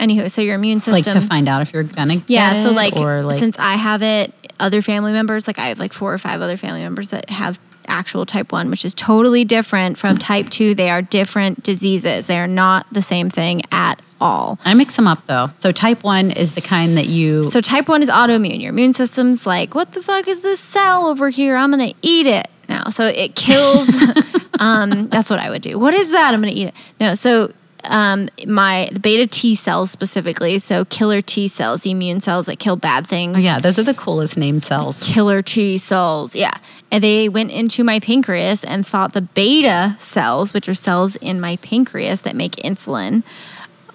anywho, 0.00 0.30
so 0.30 0.40
your 0.40 0.54
immune 0.54 0.80
system, 0.80 0.94
like 0.94 1.04
to 1.04 1.20
find 1.20 1.50
out 1.50 1.60
if 1.60 1.74
you're 1.74 1.82
gonna 1.82 2.16
get 2.16 2.30
yeah. 2.30 2.54
So 2.54 2.70
like, 2.70 2.96
like 2.96 3.38
since 3.38 3.58
I 3.58 3.74
have 3.74 4.02
it, 4.02 4.32
other 4.58 4.82
family 4.82 5.12
members, 5.12 5.46
like 5.46 5.58
I 5.58 5.68
have 5.68 5.78
like 5.78 5.92
four 5.92 6.12
or 6.12 6.18
five 6.18 6.40
other 6.40 6.56
family 6.56 6.80
members 6.80 7.10
that 7.10 7.30
have 7.30 7.58
actual 7.88 8.26
type 8.26 8.52
one, 8.52 8.70
which 8.70 8.84
is 8.84 8.94
totally 8.94 9.44
different 9.44 9.98
from 9.98 10.18
type 10.18 10.48
two. 10.48 10.74
They 10.74 10.90
are 10.90 11.02
different 11.02 11.62
diseases. 11.62 12.26
They 12.26 12.38
are 12.38 12.48
not 12.48 12.86
the 12.92 13.02
same 13.02 13.30
thing 13.30 13.62
at 13.70 14.00
all. 14.20 14.58
I 14.64 14.74
mix 14.74 14.96
them 14.96 15.06
up 15.06 15.26
though. 15.26 15.50
So 15.60 15.72
type 15.72 16.02
one 16.02 16.30
is 16.30 16.54
the 16.54 16.60
kind 16.60 16.96
that 16.96 17.06
you 17.06 17.44
So 17.44 17.60
type 17.60 17.88
one 17.88 18.02
is 18.02 18.08
autoimmune. 18.08 18.60
Your 18.60 18.70
immune 18.70 18.94
system's 18.94 19.46
like, 19.46 19.74
what 19.74 19.92
the 19.92 20.02
fuck 20.02 20.28
is 20.28 20.40
this 20.40 20.60
cell 20.60 21.06
over 21.06 21.28
here? 21.28 21.56
I'm 21.56 21.70
gonna 21.70 21.92
eat 22.02 22.26
it 22.26 22.48
now. 22.68 22.88
So 22.88 23.06
it 23.06 23.34
kills. 23.34 23.88
um, 24.58 25.08
that's 25.08 25.30
what 25.30 25.38
I 25.38 25.50
would 25.50 25.62
do. 25.62 25.78
What 25.78 25.94
is 25.94 26.10
that? 26.10 26.34
I'm 26.34 26.40
gonna 26.40 26.52
eat 26.52 26.68
it. 26.68 26.74
No. 27.00 27.14
So 27.14 27.52
um, 27.88 28.28
my 28.46 28.88
beta 29.00 29.26
T 29.26 29.54
cells 29.54 29.90
specifically. 29.90 30.58
So 30.58 30.84
killer 30.86 31.20
T 31.22 31.48
cells, 31.48 31.82
the 31.82 31.90
immune 31.90 32.20
cells 32.20 32.46
that 32.46 32.58
kill 32.58 32.76
bad 32.76 33.06
things. 33.06 33.36
Oh 33.36 33.40
yeah, 33.40 33.58
those 33.58 33.78
are 33.78 33.82
the 33.82 33.94
coolest 33.94 34.36
named 34.36 34.62
cells. 34.62 35.02
Killer 35.02 35.42
T 35.42 35.78
cells, 35.78 36.34
yeah. 36.36 36.52
And 36.90 37.02
they 37.02 37.28
went 37.28 37.50
into 37.50 37.82
my 37.84 37.98
pancreas 37.98 38.62
and 38.64 38.86
thought 38.86 39.12
the 39.12 39.22
beta 39.22 39.96
cells, 39.98 40.54
which 40.54 40.68
are 40.68 40.74
cells 40.74 41.16
in 41.16 41.40
my 41.40 41.56
pancreas 41.56 42.20
that 42.20 42.36
make 42.36 42.52
insulin, 42.56 43.22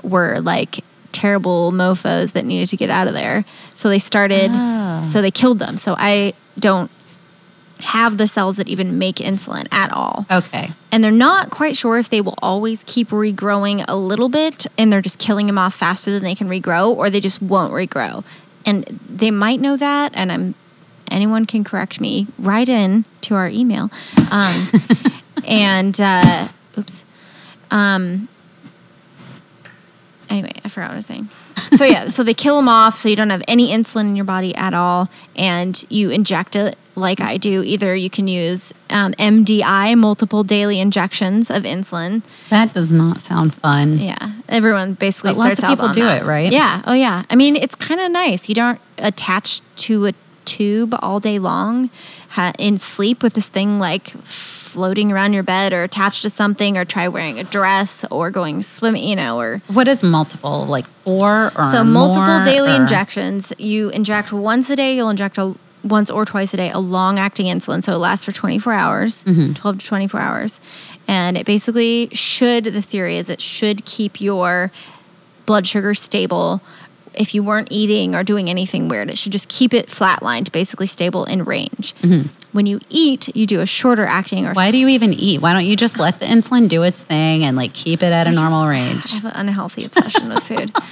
were 0.04 0.40
like 0.42 0.84
terrible 1.12 1.72
mofos 1.72 2.32
that 2.34 2.46
needed 2.46 2.70
to 2.70 2.78
get 2.78 2.90
out 2.90 3.08
of 3.08 3.14
there. 3.14 3.46
So 3.76 3.90
they 3.90 4.00
started, 4.00 4.50
Oh. 4.54 5.04
so 5.04 5.22
they 5.22 5.32
killed 5.32 5.60
them. 5.60 5.78
So 5.78 5.96
I 5.98 6.34
don't 6.60 6.90
have 7.84 8.18
the 8.18 8.28
cells 8.28 8.58
that 8.58 8.68
even 8.68 8.98
make 8.98 9.16
insulin 9.18 9.68
at 9.72 9.92
all. 9.92 10.26
Okay. 10.32 10.72
And 10.92 11.04
they're 11.04 11.12
not 11.12 11.50
quite 11.50 11.76
sure 11.76 11.98
if 11.98 12.10
they 12.10 12.22
will 12.22 12.38
always 12.42 12.84
keep 12.86 13.10
regrowing 13.10 13.84
a 13.88 13.96
little 13.96 14.30
bit 14.30 14.68
and 14.78 14.92
they're 14.92 15.02
just 15.02 15.20
killing 15.20 15.48
them 15.48 15.58
off 15.58 15.76
faster 15.76 16.12
than 16.12 16.24
they 16.24 16.36
can 16.36 16.48
regrow 16.48 16.96
or 16.96 17.10
they 17.10 17.20
just 17.20 17.42
won't 17.42 17.74
regrow. 17.74 18.24
And 18.66 19.00
they 19.10 19.32
might 19.32 19.60
know 19.60 19.78
that 19.78 20.12
and 20.16 20.32
I'm 20.32 20.56
anyone 21.10 21.46
can 21.46 21.64
correct 21.64 22.00
me 22.00 22.28
right 22.40 22.68
in 22.68 23.06
to 23.22 23.36
our 23.36 23.50
email. 23.50 23.92
Um, 24.32 24.70
and 25.46 26.00
uh, 26.00 26.48
oops. 26.78 27.06
Um, 27.70 28.30
anyway, 30.30 30.54
I 30.64 30.70
forgot 30.70 30.90
what 30.90 30.94
I 30.94 30.96
was 30.98 31.06
saying. 31.06 31.30
So 31.76 31.86
yeah, 31.86 32.10
so 32.10 32.24
they 32.24 32.34
kill 32.34 32.56
them 32.56 32.68
off, 32.68 32.98
so 32.98 33.10
you 33.10 33.16
don't 33.16 33.30
have 33.30 33.44
any 33.48 33.70
insulin 33.70 34.02
in 34.02 34.16
your 34.16 34.26
body 34.26 34.56
at 34.56 34.74
all, 34.74 35.10
and 35.36 35.84
you 35.90 36.10
inject 36.10 36.56
it 36.56 36.78
like 37.02 37.20
I 37.20 37.36
do. 37.38 37.62
Either 37.64 37.94
you 37.96 38.10
can 38.10 38.28
use 38.30 38.74
um, 38.90 39.12
MDI, 39.14 39.98
multiple 39.98 40.44
daily 40.44 40.80
injections 40.80 41.50
of 41.50 41.64
insulin. 41.64 42.24
That 42.50 42.74
does 42.74 42.92
not 42.92 43.20
sound 43.22 43.54
fun. 43.56 43.98
Yeah, 44.00 44.32
everyone 44.48 44.94
basically 44.94 45.32
But 45.32 45.38
lots 45.40 45.60
of 45.60 45.66
people 45.68 45.90
do 45.90 46.04
that. 46.04 46.22
it, 46.22 46.26
right? 46.26 46.52
Yeah. 46.52 46.82
Oh 46.86 46.94
yeah. 46.94 47.24
I 47.30 47.36
mean, 47.36 47.56
it's 47.58 47.76
kind 47.76 48.00
of 48.00 48.12
nice. 48.12 48.48
You 48.48 48.56
don't 48.56 48.80
attach 48.98 49.62
to 49.88 50.06
a 50.08 50.14
tube 50.46 50.94
all 51.02 51.20
day 51.20 51.38
long 51.40 51.90
ha- 52.30 52.54
in 52.58 52.78
sleep 52.78 53.22
with 53.22 53.34
this 53.34 53.48
thing 53.48 53.80
like 53.80 54.08
floating 54.26 55.12
around 55.12 55.34
your 55.34 55.44
bed 55.44 55.74
or 55.74 55.84
attached 55.84 56.22
to 56.24 56.30
something 56.30 56.78
or 56.78 56.86
try 56.86 57.08
wearing 57.08 57.38
a 57.40 57.44
dress 57.44 58.06
or 58.10 58.32
going 58.32 58.62
swimming, 58.62 59.04
you 59.08 59.16
know, 59.16 59.38
or 59.40 59.62
What 59.68 59.88
is 59.88 60.02
multiple? 60.02 60.66
Like 60.66 60.88
four 61.06 61.52
or 61.58 61.64
so 61.72 61.84
multiple 61.84 62.26
more, 62.26 62.46
daily 62.46 62.72
or- 62.72 62.76
injections. 62.82 63.52
You 63.58 63.90
inject 63.90 64.32
once 64.32 64.70
a 64.70 64.76
day. 64.76 64.96
You'll 64.96 65.10
inject 65.10 65.38
a 65.38 65.56
once 65.84 66.10
or 66.10 66.26
twice 66.26 66.54
a 66.54 66.58
day 66.58 66.70
a 66.72 66.80
long 66.80 67.18
acting 67.20 67.48
insulin. 67.48 67.84
So 67.84 67.94
it 67.94 67.98
lasts 67.98 68.24
for 68.26 68.32
24 68.32 68.74
hours, 68.74 69.24
Mm-hmm. 69.24 69.54
12 69.54 69.78
to 69.80 69.86
24 69.86 70.20
hours, 70.20 70.60
and 71.08 71.38
it 71.38 71.46
basically 71.46 72.10
should. 72.14 72.66
The 72.66 72.82
theory 72.82 73.18
is 73.18 73.30
it 73.30 73.42
should 73.42 73.86
keep 73.86 74.22
your 74.22 74.72
blood 75.46 75.66
sugar 75.68 75.94
stable. 75.94 76.62
If 77.14 77.36
you 77.36 77.44
weren't 77.44 77.68
eating 77.72 78.16
or 78.16 78.24
doing 78.24 78.50
anything 78.50 78.88
weird, 78.88 79.10
it 79.10 79.18
should 79.18 79.34
just 79.34 79.50
keep 79.50 79.74
it 79.74 79.88
flatlined, 79.88 80.52
basically 80.54 80.88
stable 80.88 81.26
in 81.26 81.44
range. 81.44 81.94
When 82.54 82.66
you 82.66 82.80
eat, 82.90 83.34
you 83.36 83.46
do 83.46 83.60
a 83.62 83.66
shorter 83.66 84.06
acting 84.06 84.46
or 84.46 84.50
Mm-hmm. 84.50 84.56
Why 84.56 84.72
do 84.72 84.78
you 84.78 84.88
even 84.90 85.14
eat? 85.14 85.42
Why 85.42 85.52
don't 85.54 85.66
you 85.66 85.76
just 85.76 86.00
let 86.00 86.20
the 86.20 86.26
insulin 86.26 86.68
do 86.70 86.84
its 86.84 87.04
thing 87.04 87.44
and 87.44 87.58
like 87.58 87.74
keep 87.74 88.02
it 88.04 88.14
at 88.14 88.28
a 88.28 88.32
normal 88.32 88.66
range? 88.68 89.06
I 89.12 89.16
have 89.16 89.26
an 89.26 89.32
unhealthy 89.36 89.84
obsession 89.86 90.30
with 90.30 90.44
food. 90.44 90.72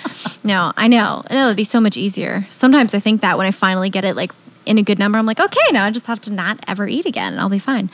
No, 0.41 0.71
I 0.77 0.87
know. 0.87 1.21
I 1.29 1.33
know 1.35 1.45
it'd 1.47 1.57
be 1.57 1.65
so 1.65 1.81
much 1.81 1.97
easier. 1.97 2.45
Sometimes 2.49 2.93
I 2.93 2.99
think 3.01 3.19
that 3.21 3.37
when 3.37 3.45
I 3.45 3.51
finally 3.51 3.89
get 3.89 4.05
it 4.05 4.15
like 4.15 4.31
in 4.65 4.77
a 4.77 4.83
good 4.83 4.99
number, 4.99 5.17
I'm 5.17 5.25
like, 5.25 5.39
okay, 5.39 5.71
now 5.71 5.85
I 5.85 5.91
just 5.91 6.05
have 6.05 6.21
to 6.21 6.33
not 6.33 6.59
ever 6.67 6.87
eat 6.87 7.05
again 7.05 7.33
and 7.33 7.41
I'll 7.41 7.49
be 7.49 7.59
fine. 7.59 7.89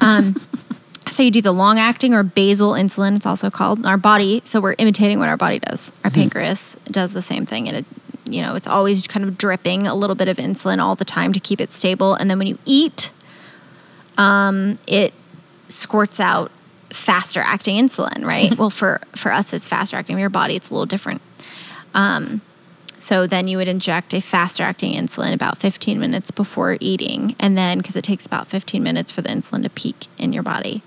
Um, 0.00 0.36
so 1.08 1.22
you 1.22 1.30
do 1.30 1.42
the 1.42 1.52
long 1.52 1.78
acting 1.78 2.14
or 2.14 2.22
basal 2.22 2.72
insulin, 2.72 3.16
it's 3.16 3.26
also 3.26 3.50
called. 3.50 3.86
Our 3.86 3.96
body, 3.96 4.42
so 4.44 4.60
we're 4.60 4.74
imitating 4.78 5.18
what 5.18 5.28
our 5.28 5.36
body 5.36 5.58
does. 5.58 5.92
Our 6.04 6.10
pancreas 6.10 6.76
does 6.86 7.12
the 7.12 7.22
same 7.22 7.46
thing. 7.46 7.68
And 7.68 7.78
it, 7.78 7.86
you 8.24 8.42
know, 8.42 8.54
it's 8.54 8.66
always 8.66 9.06
kind 9.06 9.26
of 9.26 9.36
dripping 9.36 9.86
a 9.86 9.94
little 9.94 10.16
bit 10.16 10.28
of 10.28 10.38
insulin 10.38 10.80
all 10.80 10.94
the 10.94 11.04
time 11.04 11.32
to 11.32 11.40
keep 11.40 11.60
it 11.60 11.72
stable. 11.72 12.14
And 12.14 12.30
then 12.30 12.38
when 12.38 12.46
you 12.46 12.58
eat, 12.64 13.10
um, 14.16 14.78
it 14.86 15.12
squirts 15.68 16.20
out 16.20 16.50
faster 16.90 17.40
acting 17.40 17.76
insulin, 17.76 18.24
right? 18.24 18.54
well, 18.58 18.70
for 18.70 19.00
for 19.14 19.32
us, 19.32 19.52
it's 19.52 19.68
faster 19.68 19.96
acting. 19.96 20.18
Your 20.18 20.30
body, 20.30 20.56
it's 20.56 20.70
a 20.70 20.72
little 20.72 20.86
different. 20.86 21.20
Um, 21.92 22.40
so 23.04 23.26
then 23.26 23.48
you 23.48 23.58
would 23.58 23.68
inject 23.68 24.14
a 24.14 24.20
faster 24.20 24.62
acting 24.62 24.94
insulin 24.94 25.34
about 25.34 25.58
15 25.58 26.00
minutes 26.00 26.30
before 26.30 26.76
eating, 26.80 27.36
and 27.38 27.56
then 27.58 27.78
because 27.78 27.96
it 27.96 28.04
takes 28.04 28.24
about 28.24 28.48
15 28.48 28.82
minutes 28.82 29.12
for 29.12 29.22
the 29.22 29.28
insulin 29.28 29.62
to 29.62 29.70
peak 29.70 30.06
in 30.16 30.32
your 30.32 30.42
body, 30.42 30.82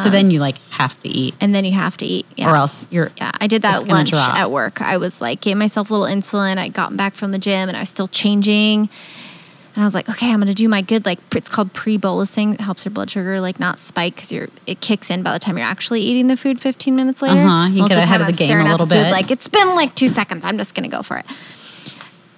so 0.00 0.08
then 0.08 0.26
um, 0.26 0.30
you 0.30 0.40
like 0.40 0.58
have 0.70 0.98
to 1.02 1.08
eat, 1.08 1.34
and 1.42 1.54
then 1.54 1.66
you 1.66 1.72
have 1.72 1.98
to 1.98 2.06
eat, 2.06 2.24
yeah. 2.36 2.50
or 2.50 2.56
else 2.56 2.86
you're. 2.88 3.10
Yeah, 3.18 3.32
I 3.38 3.46
did 3.46 3.60
that 3.62 3.82
at 3.82 3.88
lunch 3.88 4.10
drop. 4.10 4.34
at 4.34 4.50
work. 4.50 4.80
I 4.80 4.96
was 4.96 5.20
like, 5.20 5.42
gave 5.42 5.58
myself 5.58 5.90
a 5.90 5.94
little 5.94 6.06
insulin. 6.06 6.56
I'd 6.56 6.72
gotten 6.72 6.96
back 6.96 7.14
from 7.14 7.32
the 7.32 7.38
gym 7.38 7.68
and 7.68 7.76
I 7.76 7.80
was 7.80 7.90
still 7.90 8.08
changing. 8.08 8.88
And 9.74 9.82
I 9.82 9.86
was 9.86 9.94
like, 9.94 10.08
okay, 10.08 10.30
I'm 10.32 10.38
gonna 10.38 10.54
do 10.54 10.68
my 10.68 10.82
good 10.82 11.04
like 11.04 11.18
it's 11.34 11.48
called 11.48 11.72
pre-bolusing. 11.72 12.54
It 12.54 12.60
helps 12.60 12.84
your 12.84 12.92
blood 12.92 13.10
sugar 13.10 13.40
like 13.40 13.58
not 13.58 13.78
spike 13.80 14.14
because 14.14 14.30
you're 14.30 14.48
it 14.66 14.80
kicks 14.80 15.10
in 15.10 15.22
by 15.24 15.32
the 15.32 15.38
time 15.40 15.58
you're 15.58 15.66
actually 15.66 16.00
eating 16.02 16.28
the 16.28 16.36
food 16.36 16.60
15 16.60 16.94
minutes 16.94 17.22
later. 17.22 17.40
Uh-huh, 17.40 17.66
you 17.68 17.80
Most 17.80 17.88
get 17.88 17.96
the 17.96 18.02
ahead 18.02 18.20
of 18.20 18.28
the 18.28 18.32
I'm 18.32 18.48
game 18.48 18.60
a 18.60 18.64
at 18.64 18.70
little 18.70 18.86
the 18.86 18.94
food 18.94 19.02
bit. 19.04 19.12
Like 19.12 19.30
it's 19.32 19.48
been 19.48 19.74
like 19.74 19.94
two 19.96 20.08
seconds. 20.08 20.44
I'm 20.44 20.58
just 20.58 20.74
gonna 20.74 20.88
go 20.88 21.02
for 21.02 21.16
it. 21.18 21.26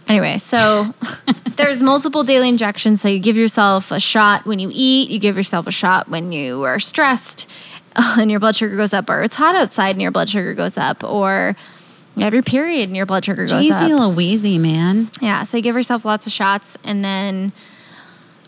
Anyway, 0.08 0.38
so 0.38 0.94
there's 1.56 1.82
multiple 1.82 2.22
daily 2.22 2.48
injections. 2.48 3.00
So 3.00 3.08
you 3.08 3.18
give 3.18 3.36
yourself 3.36 3.90
a 3.90 4.00
shot 4.00 4.46
when 4.46 4.58
you 4.58 4.70
eat. 4.72 5.10
You 5.10 5.18
give 5.18 5.36
yourself 5.36 5.66
a 5.66 5.72
shot 5.72 6.08
when 6.08 6.32
you 6.32 6.62
are 6.62 6.78
stressed, 6.78 7.46
and 7.96 8.30
your 8.30 8.40
blood 8.40 8.56
sugar 8.56 8.76
goes 8.76 8.94
up, 8.94 9.10
or 9.10 9.22
it's 9.22 9.36
hot 9.36 9.54
outside 9.56 9.90
and 9.90 10.00
your 10.02 10.10
blood 10.10 10.30
sugar 10.30 10.54
goes 10.54 10.78
up, 10.78 11.04
or 11.04 11.56
you 12.16 12.24
have 12.24 12.34
your 12.34 12.42
period 12.42 12.84
and 12.84 12.96
your 12.96 13.06
blood 13.06 13.24
sugar 13.24 13.46
goes 13.46 13.52
Jeezy 13.52 13.92
up. 13.92 14.14
Louise, 14.14 14.44
man. 14.58 15.10
Yeah, 15.20 15.42
so 15.42 15.58
you 15.58 15.62
give 15.62 15.76
yourself 15.76 16.04
lots 16.04 16.26
of 16.26 16.32
shots, 16.32 16.76
and 16.82 17.04
then 17.04 17.52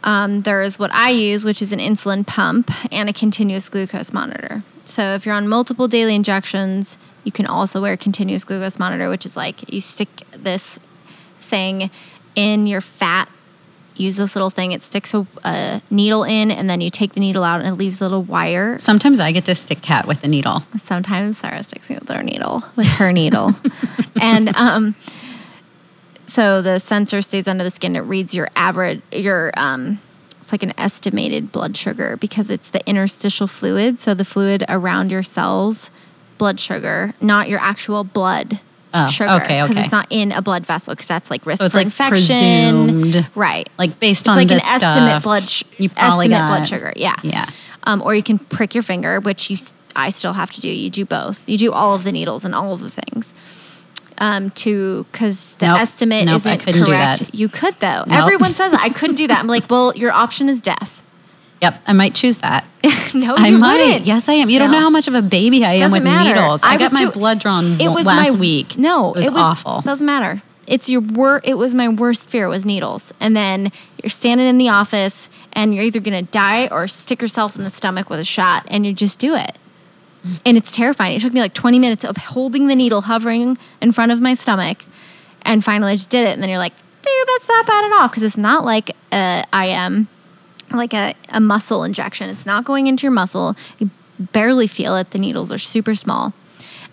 um, 0.02 0.42
there's 0.42 0.78
what 0.78 0.92
I 0.92 1.10
use, 1.10 1.44
which 1.44 1.60
is 1.60 1.70
an 1.72 1.78
insulin 1.78 2.26
pump 2.26 2.70
and 2.92 3.08
a 3.08 3.12
continuous 3.12 3.68
glucose 3.68 4.12
monitor. 4.12 4.62
So 4.84 5.14
if 5.14 5.26
you're 5.26 5.34
on 5.34 5.48
multiple 5.48 5.86
daily 5.86 6.14
injections, 6.14 6.98
you 7.24 7.32
can 7.32 7.46
also 7.46 7.82
wear 7.82 7.92
a 7.92 7.96
continuous 7.98 8.42
glucose 8.42 8.78
monitor, 8.78 9.10
which 9.10 9.26
is 9.26 9.36
like 9.36 9.70
you 9.72 9.82
stick 9.82 10.08
this 10.32 10.80
thing 11.40 11.90
in 12.34 12.66
your 12.66 12.80
fat. 12.80 13.28
Use 13.98 14.16
this 14.16 14.34
little 14.34 14.50
thing. 14.50 14.72
It 14.72 14.82
sticks 14.82 15.12
a, 15.12 15.26
a 15.44 15.82
needle 15.90 16.24
in, 16.24 16.50
and 16.50 16.70
then 16.70 16.80
you 16.80 16.88
take 16.88 17.14
the 17.14 17.20
needle 17.20 17.42
out, 17.42 17.60
and 17.60 17.68
it 17.68 17.78
leaves 17.78 18.00
a 18.00 18.04
little 18.04 18.22
wire. 18.22 18.78
Sometimes 18.78 19.20
I 19.20 19.32
get 19.32 19.44
to 19.46 19.54
stick 19.54 19.82
Kat 19.82 20.06
with 20.06 20.20
the 20.20 20.28
needle. 20.28 20.62
Sometimes 20.84 21.38
Sarah 21.38 21.62
sticks 21.62 21.90
me 21.90 21.98
with 21.98 22.08
her 22.08 22.22
needle, 22.22 22.62
with 22.76 22.86
her 22.94 23.12
needle. 23.12 23.54
and 24.20 24.54
um, 24.56 24.94
so 26.26 26.62
the 26.62 26.78
sensor 26.78 27.22
stays 27.22 27.48
under 27.48 27.64
the 27.64 27.70
skin. 27.70 27.96
It 27.96 28.00
reads 28.00 28.34
your 28.34 28.48
average, 28.54 29.02
your, 29.10 29.50
um, 29.56 30.00
it's 30.42 30.52
like 30.52 30.62
an 30.62 30.74
estimated 30.78 31.50
blood 31.50 31.76
sugar 31.76 32.16
because 32.16 32.50
it's 32.50 32.70
the 32.70 32.86
interstitial 32.88 33.46
fluid. 33.46 33.98
So 33.98 34.14
the 34.14 34.24
fluid 34.24 34.64
around 34.68 35.10
your 35.10 35.22
cells, 35.22 35.90
blood 36.38 36.60
sugar, 36.60 37.14
not 37.20 37.48
your 37.48 37.58
actual 37.58 38.04
blood. 38.04 38.60
Oh, 38.94 39.06
sugar 39.08 39.30
okay, 39.32 39.60
okay. 39.62 39.68
because 39.68 39.76
it's 39.84 39.92
not 39.92 40.06
in 40.10 40.32
a 40.32 40.40
blood 40.42 40.64
vessel 40.66 40.94
because 40.94 41.06
that's 41.08 41.30
like 41.30 41.44
risk 41.46 41.62
So 41.62 41.68
for 41.68 41.76
like 41.78 41.86
infection 41.86 42.86
presumed, 42.86 43.30
right 43.34 43.68
Like 43.78 44.00
based 44.00 44.22
it's 44.22 44.28
on 44.28 44.36
like 44.36 44.50
an 44.50 44.60
estimate 44.64 45.22
blood 45.22 45.48
sh- 45.48 45.62
you 45.78 45.90
estimate 45.96 46.30
got, 46.30 46.48
blood 46.48 46.66
sugar 46.68 46.92
yeah 46.96 47.14
Yeah. 47.22 47.50
um, 47.84 48.00
or 48.02 48.14
you 48.14 48.22
can 48.22 48.38
prick 48.38 48.74
your 48.74 48.82
finger, 48.82 49.20
which 49.20 49.50
you 49.50 49.56
I 49.96 50.10
still 50.10 50.32
have 50.34 50.50
to 50.52 50.60
do. 50.60 50.68
You 50.68 50.90
do 50.90 51.04
both. 51.04 51.48
You 51.48 51.58
do 51.58 51.72
all 51.72 51.94
of 51.94 52.04
the 52.04 52.12
needles 52.12 52.44
and 52.44 52.54
all 52.54 52.72
of 52.72 52.80
the 52.80 52.90
things. 52.90 53.32
Um, 54.18 54.50
to 54.52 55.06
because 55.12 55.54
the 55.56 55.66
Nope. 55.68 55.80
estimate 55.80 56.26
Nope, 56.26 56.36
isn't 56.36 56.58
couldn't 56.58 56.84
do 56.84 56.86
correct. 56.92 57.20
that. 57.20 57.34
You 57.34 57.48
could 57.48 57.74
though. 57.80 58.04
Everyone 58.10 58.52
says 58.54 58.70
that. 58.72 58.80
I 58.80 58.90
couldn't 58.90 59.16
do 59.16 59.26
that. 59.28 59.38
I'm 59.38 59.46
like, 59.48 59.68
well, 59.70 59.92
your 59.96 60.12
option 60.12 60.48
is 60.48 60.60
death. 60.60 61.02
Yep, 61.60 61.82
I 61.86 61.92
might 61.92 62.14
choose 62.14 62.38
that. 62.38 62.64
no, 63.14 63.34
I 63.36 63.48
you 63.48 63.58
might. 63.58 63.84
wouldn't. 63.86 64.06
Yes, 64.06 64.28
I 64.28 64.34
am. 64.34 64.48
You 64.48 64.58
don't 64.60 64.70
know 64.70 64.78
how 64.78 64.90
much 64.90 65.08
of 65.08 65.14
a 65.14 65.22
baby 65.22 65.64
I 65.64 65.72
am 65.74 65.80
Doesn't 65.80 65.92
with 65.92 66.02
matter. 66.04 66.40
needles. 66.40 66.62
I, 66.62 66.76
got 66.76 66.92
my 66.92 67.04
too- 67.06 67.10
blood 67.10 67.40
drawn 67.40 67.80
It 67.80 67.88
was 67.88 68.06
last 68.06 68.32
my, 68.34 68.38
week. 68.38 68.78
No, 68.78 69.12
it 69.14 69.32
was, 69.32 69.42
awful. 69.42 69.80
Doesn't 69.80 70.06
matter. 70.06 70.40
It's 70.68 70.88
your 70.88 71.00
wor- 71.00 71.40
It 71.44 71.54
was 71.58 71.74
my 71.74 71.88
worst 71.88 72.28
fear 72.28 72.48
was 72.48 72.64
needles, 72.64 73.12
and 73.18 73.36
then 73.36 73.72
you're 74.02 74.10
standing 74.10 74.46
in 74.46 74.58
the 74.58 74.68
office, 74.68 75.30
and 75.52 75.74
you're 75.74 75.82
either 75.84 75.98
gonna 75.98 76.22
die 76.22 76.68
or 76.68 76.86
stick 76.86 77.20
yourself 77.22 77.56
in 77.56 77.64
the 77.64 77.70
stomach 77.70 78.08
with 78.10 78.20
a 78.20 78.24
shot, 78.24 78.64
and 78.68 78.86
you 78.86 78.92
just 78.92 79.18
do 79.18 79.34
it. 79.34 79.56
And 80.44 80.56
it's 80.56 80.70
terrifying. 80.70 81.16
It 81.16 81.20
took 81.22 81.32
me 81.32 81.40
like 81.40 81.54
20 81.54 81.78
minutes 81.78 82.04
of 82.04 82.16
holding 82.18 82.66
the 82.66 82.76
needle, 82.76 83.00
hovering 83.02 83.56
in 83.80 83.92
front 83.92 84.12
of 84.12 84.20
my 84.20 84.34
stomach, 84.34 84.84
and 85.42 85.64
finally 85.64 85.92
I 85.92 85.96
just 85.96 86.10
did 86.10 86.26
it. 86.28 86.32
And 86.34 86.42
then 86.42 86.50
you're 86.50 86.58
like, 86.58 86.74
dude, 87.02 87.28
that's 87.28 87.48
not 87.48 87.66
bad 87.66 87.84
at 87.84 88.00
all, 88.00 88.08
because 88.08 88.22
it's 88.22 88.36
not 88.36 88.64
like 88.64 88.90
uh, 89.10 89.42
a 89.52 89.64
IM 89.72 90.06
like 90.72 90.94
a, 90.94 91.14
a 91.30 91.40
muscle 91.40 91.84
injection. 91.84 92.30
It's 92.30 92.46
not 92.46 92.64
going 92.64 92.86
into 92.86 93.04
your 93.04 93.12
muscle. 93.12 93.56
You 93.78 93.90
barely 94.18 94.66
feel 94.66 94.96
it. 94.96 95.10
The 95.10 95.18
needles 95.18 95.52
are 95.52 95.58
super 95.58 95.94
small. 95.94 96.32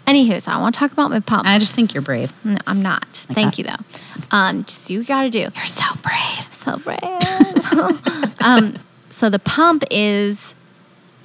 Anywho, 0.08 0.40
so 0.40 0.52
I 0.52 0.58
want 0.58 0.76
to 0.76 0.80
talk 0.80 0.92
about 0.92 1.10
my 1.10 1.20
pump. 1.20 1.48
I 1.48 1.58
just 1.58 1.74
think 1.74 1.94
you're 1.94 2.04
brave. 2.04 2.32
no, 2.44 2.58
I'm 2.68 2.82
not. 2.82 3.08
Thank 3.08 3.56
that. 3.56 3.58
you 3.58 3.64
though. 3.64 4.28
Um, 4.30 4.64
just 4.64 4.90
you 4.90 5.04
got 5.04 5.24
to 5.24 5.30
do. 5.30 5.50
You're 5.56 5.66
so 5.66 5.86
brave. 6.04 6.54
So 6.54 6.78
brave. 6.78 8.40
um, 8.42 8.78
so 9.10 9.30
the 9.30 9.40
pump 9.40 9.84
is 9.90 10.56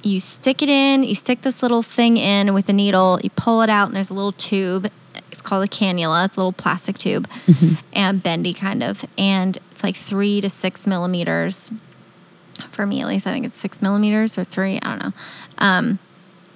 you 0.03 0.19
stick 0.19 0.63
it 0.63 0.69
in, 0.69 1.03
you 1.03 1.13
stick 1.13 1.43
this 1.43 1.61
little 1.61 1.83
thing 1.83 2.17
in 2.17 2.53
with 2.53 2.69
a 2.69 2.73
needle, 2.73 3.19
you 3.23 3.29
pull 3.31 3.61
it 3.61 3.69
out, 3.69 3.87
and 3.87 3.95
there's 3.95 4.09
a 4.09 4.13
little 4.15 4.31
tube. 4.31 4.89
It's 5.29 5.41
called 5.41 5.63
a 5.63 5.67
cannula. 5.67 6.25
It's 6.25 6.37
a 6.37 6.39
little 6.39 6.53
plastic 6.53 6.97
tube 6.97 7.27
and 7.93 8.23
bendy 8.23 8.53
kind 8.53 8.81
of. 8.81 9.05
And 9.17 9.57
it's 9.71 9.83
like 9.83 9.95
three 9.95 10.41
to 10.41 10.49
six 10.49 10.87
millimeters. 10.87 11.71
For 12.71 12.85
me, 12.85 13.01
at 13.01 13.07
least, 13.07 13.27
I 13.27 13.31
think 13.33 13.45
it's 13.45 13.57
six 13.57 13.81
millimeters 13.81 14.37
or 14.37 14.43
three. 14.43 14.79
I 14.81 14.87
don't 14.89 14.99
know. 15.03 15.13
Um, 15.57 15.99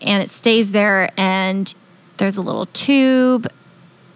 and 0.01 0.22
it 0.22 0.30
stays 0.30 0.72
there, 0.72 1.10
and 1.18 1.74
there's 2.18 2.38
a 2.38 2.41
little 2.41 2.66
tube, 2.68 3.47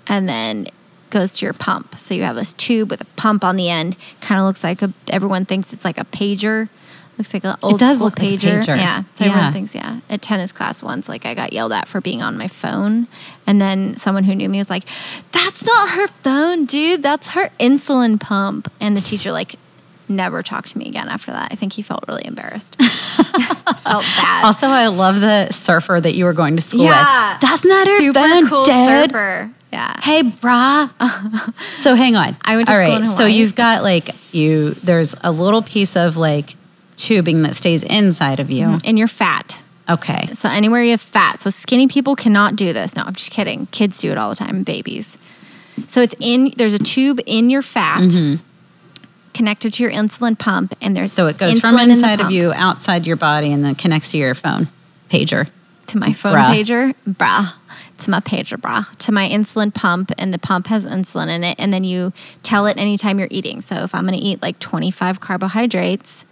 and 0.07 0.27
then 0.29 0.67
goes 1.09 1.37
to 1.37 1.45
your 1.45 1.53
pump. 1.53 1.97
So 1.97 2.13
you 2.13 2.23
have 2.23 2.35
this 2.35 2.53
tube 2.53 2.91
with 2.91 3.01
a 3.01 3.05
pump 3.15 3.43
on 3.43 3.55
the 3.55 3.69
end. 3.69 3.97
Kind 4.21 4.39
of 4.39 4.45
looks 4.45 4.63
like 4.63 4.81
a. 4.81 4.93
Everyone 5.07 5.45
thinks 5.45 5.73
it's 5.73 5.83
like 5.85 5.97
a 5.97 6.05
pager. 6.05 6.69
Looks 7.17 7.33
like 7.33 7.43
an 7.43 7.57
old 7.61 7.73
it 7.73 7.79
does 7.79 7.97
school 7.97 8.05
look 8.07 8.19
like 8.19 8.29
a 8.29 8.31
pager. 8.37 8.61
pager. 8.63 8.77
Yeah. 8.77 9.03
So 9.15 9.25
Yeah. 9.25 9.31
everyone 9.31 9.51
thinks 9.53 9.75
yeah. 9.75 9.99
At 10.09 10.21
tennis 10.21 10.53
class 10.53 10.81
once, 10.81 11.09
like 11.09 11.25
I 11.25 11.33
got 11.33 11.51
yelled 11.51 11.73
at 11.73 11.87
for 11.89 11.99
being 11.99 12.21
on 12.21 12.37
my 12.37 12.47
phone, 12.47 13.07
and 13.45 13.59
then 13.61 13.97
someone 13.97 14.23
who 14.23 14.35
knew 14.35 14.47
me 14.47 14.59
was 14.59 14.69
like, 14.69 14.85
"That's 15.33 15.63
not 15.65 15.89
her 15.89 16.07
phone, 16.23 16.65
dude. 16.65 17.03
That's 17.03 17.29
her 17.29 17.49
insulin 17.59 18.19
pump." 18.19 18.71
And 18.79 18.95
the 18.95 19.01
teacher 19.01 19.31
like 19.33 19.55
never 20.09 20.41
talked 20.43 20.69
to 20.69 20.77
me 20.77 20.87
again 20.87 21.09
after 21.09 21.31
that. 21.31 21.51
I 21.51 21.55
think 21.55 21.73
he 21.73 21.81
felt 21.81 22.03
really 22.07 22.25
embarrassed. 22.25 22.75
felt 22.81 24.03
bad. 24.17 24.43
Also, 24.43 24.67
I 24.67 24.87
love 24.87 25.21
the 25.21 25.51
surfer 25.51 25.99
that 26.01 26.15
you 26.15 26.25
were 26.25 26.33
going 26.33 26.55
to 26.55 26.61
school 26.61 26.85
Yeah. 26.85 27.33
with. 27.33 27.41
That's 27.41 27.65
not 27.65 27.87
her 27.87 27.97
Super 27.99 28.47
cool 28.47 28.65
Dad. 28.65 29.11
surfer. 29.11 29.51
Yeah. 29.71 29.99
Hey, 30.01 30.23
brah. 30.23 30.89
so 31.77 31.93
hang 31.95 32.15
on. 32.15 32.35
I 32.43 32.55
went 32.55 32.67
to 32.67 32.73
All 32.73 32.79
right. 32.79 33.05
So 33.05 33.25
you've 33.25 33.55
got 33.55 33.83
like 33.83 34.09
you. 34.33 34.71
There's 34.71 35.15
a 35.23 35.31
little 35.31 35.61
piece 35.61 35.95
of 35.95 36.17
like 36.17 36.55
tubing 36.95 37.43
that 37.43 37.55
stays 37.55 37.83
inside 37.83 38.39
of 38.39 38.49
you. 38.49 38.65
Mm-hmm. 38.65 38.77
and 38.87 38.97
you're 38.97 39.07
fat. 39.07 39.61
Okay. 39.89 40.29
So 40.33 40.49
anywhere 40.49 40.83
you 40.83 40.91
have 40.91 41.01
fat. 41.01 41.41
So 41.41 41.49
skinny 41.49 41.87
people 41.87 42.15
cannot 42.15 42.55
do 42.55 42.73
this. 42.73 42.95
No, 42.95 43.03
I'm 43.03 43.13
just 43.13 43.31
kidding. 43.31 43.67
Kids 43.67 43.99
do 43.99 44.11
it 44.11 44.17
all 44.17 44.29
the 44.29 44.35
time, 44.35 44.63
babies. 44.63 45.17
So 45.87 46.01
it's 46.01 46.15
in 46.19 46.53
there's 46.57 46.73
a 46.73 46.79
tube 46.79 47.19
in 47.25 47.49
your 47.49 47.61
fat 47.61 48.01
mm-hmm. 48.01 48.43
Connected 49.39 49.71
to 49.71 49.83
your 49.83 49.91
insulin 49.93 50.37
pump 50.37 50.73
and 50.81 50.97
there's. 50.97 51.13
So 51.13 51.27
it 51.27 51.37
goes 51.37 51.61
from 51.61 51.77
insulin 51.77 51.83
in 51.85 51.91
inside 51.91 52.19
of 52.19 52.29
you 52.29 52.51
outside 52.51 53.07
your 53.07 53.15
body 53.15 53.53
and 53.53 53.63
then 53.63 53.73
connects 53.73 54.11
to 54.11 54.17
your 54.17 54.35
phone 54.35 54.67
pager. 55.09 55.49
to 55.87 55.97
my 55.97 56.11
phone 56.11 56.33
Bruh. 56.35 56.53
pager, 56.53 56.93
brah, 57.09 57.53
to 57.99 58.11
my 58.11 58.19
pager, 58.19 58.57
brah, 58.57 58.93
to 58.97 59.13
my 59.13 59.29
insulin 59.29 59.73
pump, 59.73 60.11
and 60.17 60.33
the 60.33 60.39
pump 60.39 60.67
has 60.67 60.85
insulin 60.85 61.29
in 61.29 61.45
it. 61.45 61.55
And 61.57 61.73
then 61.73 61.85
you 61.85 62.11
tell 62.43 62.67
it 62.67 62.77
anytime 62.77 63.17
you're 63.17 63.29
eating. 63.31 63.61
So 63.61 63.75
if 63.75 63.95
I'm 63.95 64.05
going 64.05 64.19
to 64.19 64.25
eat 64.25 64.41
like 64.41 64.59
25 64.59 65.21
carbohydrates, 65.21 66.25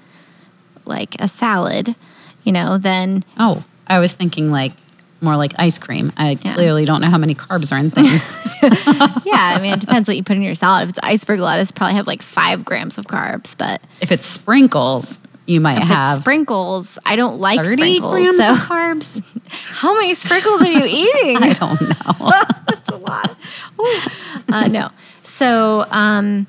like 0.84 1.16
a 1.18 1.30
salad, 1.30 1.95
you 2.43 2.51
know, 2.51 2.78
then 2.78 3.24
Oh, 3.39 3.64
I 3.88 3.99
was 3.99 4.12
thinking 4.12 4.51
like 4.51 4.74
more 5.22 5.36
like 5.36 5.53
ice 5.57 5.80
cream. 5.80 6.11
I 6.18 6.38
Yeah. 6.41 6.53
clearly 6.53 6.86
don't 6.86 7.01
know 7.01 7.09
how 7.09 7.18
many 7.18 7.34
carbs 7.36 7.72
are 7.72 7.80
in 7.80 7.89
things. 7.91 8.36
yeah, 9.26 9.55
I 9.55 9.59
mean, 9.61 9.74
it 9.74 9.80
depends 9.80 10.07
what 10.07 10.15
you 10.18 10.24
put 10.24 10.36
in 10.36 10.41
your 10.43 10.55
salad. 10.55 10.84
If 10.84 10.89
it's 10.89 10.99
iceberg 11.03 11.39
lettuce, 11.39 11.72
probably 11.72 11.95
have 11.95 12.07
like 12.07 12.22
five 12.22 12.63
grams 12.65 12.97
of 12.97 13.07
carbs, 13.07 13.55
but 13.57 13.82
if 14.01 14.11
it's 14.11 14.26
sprinkles, 14.26 15.20
you 15.47 15.59
might 15.61 15.78
if 15.82 15.88
have 15.88 16.18
it's 16.18 16.24
sprinkles, 16.24 16.99
I 17.05 17.15
don't 17.15 17.39
like 17.39 17.59
30 17.63 17.78
sprinkles. 17.78 18.11
grams 18.13 18.38
so 18.38 18.51
of 18.51 18.57
carbs. 18.59 19.24
how 19.49 19.93
many 19.95 20.13
sprinkles 20.13 20.61
are 20.61 20.72
you 20.72 20.86
eating? 20.86 21.38
I 21.38 21.53
don't 21.53 21.82
know. 21.82 22.32
That's 22.68 22.89
a 22.89 22.97
lot. 22.97 23.38
uh, 24.49 24.68
no. 24.68 24.89
So, 25.24 25.86
um, 25.91 26.47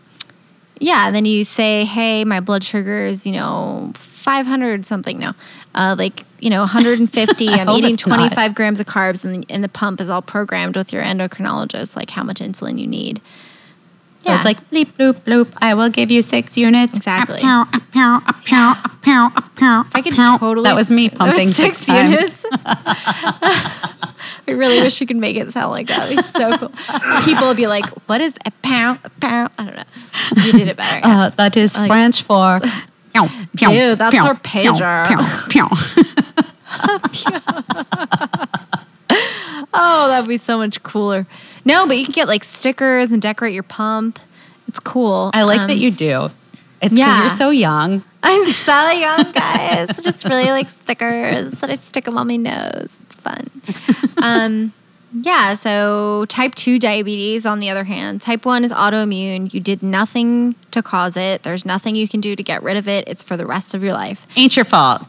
yeah, 0.80 1.10
then 1.10 1.24
you 1.24 1.44
say, 1.44 1.84
hey, 1.84 2.24
my 2.24 2.40
blood 2.40 2.64
sugar 2.64 3.04
is, 3.06 3.26
you 3.26 3.32
know, 3.32 3.92
500 4.28 4.84
something. 4.84 5.18
No, 5.18 5.32
uh, 5.74 5.94
like, 5.98 6.24
you 6.38 6.50
know, 6.50 6.60
150. 6.60 7.48
I'm 7.50 7.68
eating 7.70 7.94
it's 7.94 8.06
not. 8.06 8.16
25 8.16 8.54
grams 8.54 8.78
of 8.78 8.86
carbs, 8.86 9.24
and, 9.24 9.46
and 9.48 9.64
the 9.64 9.70
pump 9.70 10.02
is 10.02 10.10
all 10.10 10.20
programmed 10.20 10.76
with 10.76 10.92
your 10.92 11.02
endocrinologist, 11.02 11.96
like 11.96 12.10
how 12.10 12.22
much 12.22 12.40
insulin 12.40 12.78
you 12.78 12.86
need. 12.86 13.22
So 14.20 14.34
it's 14.34 14.44
like 14.44 14.58
bleep 14.68 14.92
bloop 14.98 15.20
bloop. 15.20 15.48
I 15.62 15.72
will 15.72 15.88
give 15.88 16.10
you 16.10 16.20
six 16.20 16.58
units. 16.58 16.98
Exactly. 16.98 17.40
I 17.42 17.64
I 19.94 20.02
could 20.02 20.14
totally. 20.14 20.64
That 20.64 20.74
was 20.74 20.90
me 20.90 21.08
that 21.08 21.18
was 21.18 21.28
pumping 21.30 21.52
six, 21.52 21.86
times. 21.86 22.10
units. 22.12 22.44
I 22.52 23.94
really 24.48 24.82
wish 24.82 25.00
you 25.00 25.06
could 25.06 25.16
make 25.16 25.36
it 25.36 25.50
sound 25.52 25.70
like 25.70 25.86
that. 25.86 26.10
It'd 26.10 26.16
be 26.18 26.22
so 26.22 26.58
cool. 26.58 26.72
People 27.24 27.46
would 27.48 27.56
be 27.56 27.68
like, 27.68 27.86
"What 28.06 28.20
is 28.20 28.34
a 28.44 28.50
pound? 28.62 28.98
A 29.04 29.10
pound?" 29.10 29.50
I 29.56 29.64
don't 29.64 29.76
know. 29.76 29.84
You 30.44 30.52
did 30.52 30.68
it 30.68 30.76
better. 30.76 30.98
yeah. 30.98 31.20
Uh, 31.20 31.28
that 31.30 31.56
is 31.56 31.78
Like- 31.78 31.88
French 31.88 32.22
for. 32.22 32.60
Dude, 33.56 33.98
that's 33.98 34.14
our 34.16 34.34
pager. 34.36 35.04
Oh, 39.74 40.08
that'd 40.08 40.28
be 40.28 40.36
so 40.38 40.56
much 40.58 40.82
cooler. 40.82 41.26
No, 41.64 41.86
but 41.86 41.96
you 41.98 42.04
can 42.04 42.12
get 42.12 42.28
like 42.28 42.44
stickers 42.44 43.10
and 43.10 43.20
decorate 43.20 43.54
your 43.54 43.62
pump. 43.62 44.18
It's 44.66 44.80
cool. 44.80 45.30
I 45.34 45.42
like 45.42 45.60
Um, 45.60 45.68
that 45.68 45.76
you 45.76 45.90
do. 45.90 46.30
It's 46.80 46.94
because 46.94 46.98
yeah. 46.98 47.20
you're 47.20 47.30
so 47.30 47.50
young. 47.50 48.02
I'm 48.22 48.44
so 48.46 48.90
young, 48.90 49.22
guys. 49.32 49.88
I 49.90 50.00
just 50.02 50.24
really 50.24 50.50
like 50.50 50.68
stickers 50.68 51.52
that 51.52 51.70
I 51.70 51.74
stick 51.74 52.04
them 52.04 52.16
on 52.18 52.26
my 52.28 52.36
nose. 52.36 52.90
It's 53.02 53.16
fun. 53.16 53.50
um, 54.22 54.72
yeah. 55.12 55.54
So 55.54 56.24
type 56.26 56.54
two 56.54 56.78
diabetes, 56.78 57.46
on 57.46 57.60
the 57.60 57.70
other 57.70 57.84
hand, 57.84 58.20
type 58.22 58.44
one 58.44 58.64
is 58.64 58.72
autoimmune. 58.72 59.52
You 59.52 59.60
did 59.60 59.82
nothing 59.82 60.54
to 60.70 60.82
cause 60.82 61.16
it. 61.16 61.42
There's 61.42 61.64
nothing 61.64 61.94
you 61.96 62.08
can 62.08 62.20
do 62.20 62.36
to 62.36 62.42
get 62.42 62.62
rid 62.62 62.76
of 62.76 62.88
it. 62.88 63.06
It's 63.08 63.22
for 63.22 63.36
the 63.36 63.46
rest 63.46 63.74
of 63.74 63.82
your 63.82 63.94
life. 63.94 64.26
Ain't 64.36 64.56
your 64.56 64.64
fault. 64.64 65.02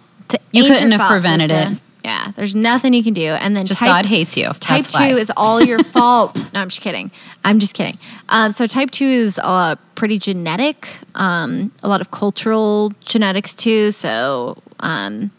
You 0.52 0.64
couldn't 0.64 0.92
have 0.92 1.10
prevented 1.10 1.50
sister. 1.52 1.74
it. 1.74 1.80
Yeah, 2.04 2.32
there's 2.36 2.56
nothing 2.56 2.94
you 2.94 3.04
can 3.04 3.14
do. 3.14 3.28
And 3.28 3.58
then 3.58 3.66
Just 3.66 3.80
type, 3.82 3.90
God 3.90 4.06
hates 4.06 4.38
you. 4.38 4.46
Type 4.54 4.84
That's 4.84 4.94
two 4.94 5.00
why. 5.16 5.20
is 5.20 5.32
all 5.36 5.62
your 5.62 5.84
fault. 5.84 6.50
No, 6.54 6.62
I'm 6.62 6.70
just 6.70 6.82
kidding. 6.82 7.12
I'm 7.44 7.60
just 7.60 7.74
kidding. 7.74 7.98
Um, 8.30 8.54
so 8.54 8.66
type 8.68 8.90
two 8.92 9.06
is 9.06 9.38
uh, 9.44 9.76
pretty 9.96 10.18
genetic. 10.18 10.88
Um, 11.16 11.74
a 11.84 11.90
lot 11.90 12.00
of 12.00 12.10
cultural 12.10 12.94
genetics 13.02 13.54
too. 13.54 13.92
So 13.92 14.58
um, 14.80 15.32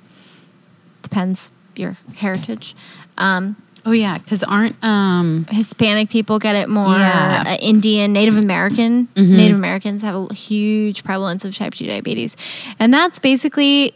depends 1.03 1.51
your 1.77 1.97
heritage. 2.17 2.77
Um, 3.17 3.57
Oh 3.87 3.93
yeah, 3.93 4.19
because 4.19 4.43
aren't 4.43 4.83
um 4.85 5.47
Hispanic 5.51 6.11
people 6.11 6.39
get 6.39 6.55
it 6.55 6.69
more. 6.69 6.95
Yeah. 6.97 7.45
Uh, 7.47 7.57
Indian, 7.57 8.13
Native 8.13 8.37
American, 8.37 9.09
Native 9.17 9.57
Americans 9.57 10.03
have 10.03 10.15
a 10.15 10.35
huge 10.35 11.03
prevalence 11.03 11.45
of 11.45 11.57
type 11.57 11.75
two 11.75 11.87
diabetes, 11.87 12.37
and 12.79 12.93
that's 12.93 13.19
basically 13.19 13.95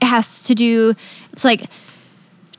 it 0.00 0.06
has 0.06 0.42
to 0.42 0.54
do. 0.54 0.94
It's 1.32 1.44
like 1.44 1.68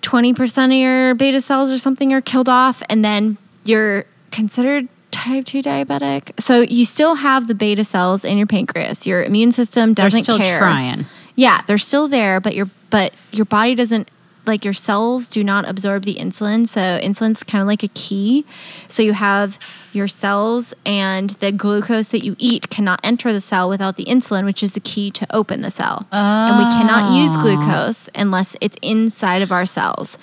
twenty 0.01 0.33
percent 0.33 0.71
of 0.71 0.77
your 0.77 1.13
beta 1.15 1.41
cells 1.41 1.71
or 1.71 1.77
something 1.77 2.13
are 2.13 2.21
killed 2.21 2.49
off, 2.49 2.81
and 2.89 3.05
then 3.05 3.37
you're 3.63 4.05
considered 4.31 4.87
type 5.11 5.45
two 5.45 5.61
diabetic. 5.61 6.31
So 6.41 6.61
you 6.61 6.85
still 6.85 7.15
have 7.15 7.47
the 7.47 7.55
beta 7.55 7.83
cells 7.83 8.25
in 8.25 8.37
your 8.37 8.47
pancreas. 8.47 9.05
Your 9.05 9.23
immune 9.23 9.51
system 9.51 9.93
doesn't 9.93 10.17
they're 10.17 10.23
still 10.23 10.37
care. 10.39 10.59
trying. 10.59 11.05
Yeah, 11.35 11.61
they're 11.67 11.77
still 11.77 12.07
there, 12.07 12.39
but 12.39 12.55
your 12.55 12.69
but 12.89 13.13
your 13.31 13.45
body 13.45 13.75
doesn't 13.75 14.09
like 14.47 14.63
your 14.63 14.73
cells 14.73 15.27
do 15.27 15.43
not 15.43 15.67
absorb 15.67 16.03
the 16.03 16.15
insulin. 16.15 16.67
So 16.67 16.99
insulin's 16.99 17.43
kind 17.43 17.61
of 17.61 17.67
like 17.67 17.83
a 17.83 17.87
key. 17.89 18.45
So 18.87 19.01
you 19.03 19.13
have 19.13 19.57
your 19.93 20.07
cells 20.07 20.73
and 20.85 21.31
the 21.31 21.51
glucose 21.51 22.09
that 22.09 22.23
you 22.23 22.35
eat 22.37 22.69
cannot 22.69 22.99
enter 23.03 23.31
the 23.31 23.41
cell 23.41 23.69
without 23.69 23.95
the 23.95 24.05
insulin, 24.05 24.45
which 24.45 24.61
is 24.61 24.73
the 24.73 24.79
key 24.79 25.11
to 25.11 25.27
open 25.35 25.61
the 25.61 25.71
cell. 25.71 26.05
And 26.11 26.57
we 26.57 26.71
cannot 26.71 27.15
use 27.17 27.31
ah. 27.33 27.41
glucose 27.41 28.09
unless 28.15 28.55
it's 28.61 28.77
inside 28.81 29.41
of 29.41 29.51
our 29.51 29.65
cells. 29.65 30.17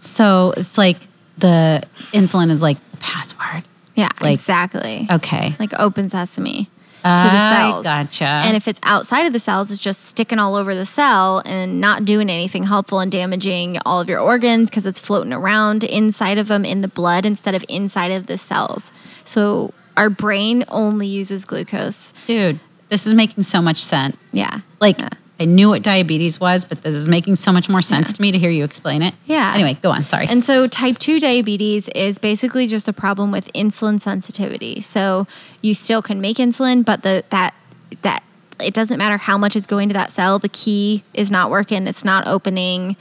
So 0.00 0.52
it's 0.56 0.78
like 0.78 0.98
the 1.38 1.82
insulin 2.12 2.50
is 2.50 2.62
like 2.62 2.78
the 2.90 2.96
password. 2.98 3.64
Yeah, 3.94 4.08
Like- 4.20 4.38
exactly. 4.38 5.06
Okay. 5.10 5.56
Like 5.58 5.72
open 5.78 6.08
sesame. 6.08 6.68
To 7.02 7.08
the 7.24 7.30
I 7.30 7.50
cells. 7.70 7.84
gotcha. 7.84 8.24
And 8.24 8.56
if 8.56 8.68
it's 8.68 8.80
outside 8.82 9.26
of 9.26 9.32
the 9.32 9.38
cells, 9.38 9.70
it's 9.70 9.80
just 9.80 10.04
sticking 10.04 10.38
all 10.38 10.54
over 10.54 10.74
the 10.74 10.84
cell 10.86 11.42
and 11.46 11.80
not 11.80 12.04
doing 12.04 12.28
anything 12.30 12.64
helpful 12.64 13.00
and 13.00 13.10
damaging 13.10 13.78
all 13.86 14.00
of 14.00 14.08
your 14.08 14.20
organs 14.20 14.70
because 14.70 14.86
it's 14.86 14.98
floating 15.00 15.32
around 15.32 15.84
inside 15.84 16.38
of 16.38 16.48
them 16.48 16.64
in 16.64 16.80
the 16.80 16.88
blood 16.88 17.24
instead 17.24 17.54
of 17.54 17.64
inside 17.68 18.10
of 18.10 18.26
the 18.26 18.36
cells. 18.38 18.92
So 19.24 19.72
our 19.96 20.10
brain 20.10 20.64
only 20.68 21.06
uses 21.06 21.44
glucose. 21.44 22.12
Dude, 22.26 22.60
this 22.88 23.06
is 23.06 23.14
making 23.14 23.42
so 23.44 23.60
much 23.62 23.82
sense. 23.82 24.16
Yeah. 24.32 24.60
Like 24.80 25.00
Yeah. 25.00 25.08
I 25.40 25.46
knew 25.46 25.70
what 25.70 25.82
diabetes 25.82 26.38
was, 26.38 26.66
but 26.66 26.82
this 26.82 26.94
is 26.94 27.08
making 27.08 27.36
so 27.36 27.50
much 27.50 27.70
more 27.70 27.80
sense 27.80 28.12
to 28.12 28.20
me 28.20 28.30
to 28.30 28.38
hear 28.38 28.50
you 28.50 28.62
explain 28.62 29.00
it. 29.00 29.14
Yeah. 29.24 29.52
Anyway, 29.54 29.78
go 29.80 29.90
on. 29.90 30.06
Sorry. 30.06 30.26
And 30.28 30.44
so 30.44 30.66
type 30.68 30.98
2 30.98 31.18
diabetes 31.18 31.88
is 31.88 32.18
basically 32.18 32.66
just 32.66 32.86
a 32.86 32.92
problem 32.92 33.32
with 33.32 33.50
insulin 33.54 34.02
sensitivity. 34.02 34.82
So 34.82 35.26
you 35.62 35.72
still 35.72 36.02
can 36.02 36.20
make 36.20 36.36
insulin, 36.36 36.84
but 36.84 37.02
the 37.02 37.24
that 37.30 37.54
that 38.02 38.22
it 38.60 38.74
doesn't 38.74 38.98
matter 38.98 39.16
how 39.16 39.38
much 39.38 39.56
is 39.56 39.66
going 39.66 39.88
to 39.88 39.94
that 39.94 40.10
cell, 40.10 40.38
the 40.38 40.50
key 40.50 41.02
is 41.14 41.30
not 41.30 41.50
working, 41.50 41.86
it's 41.86 42.04
not 42.04 42.26
opening. 42.26 42.96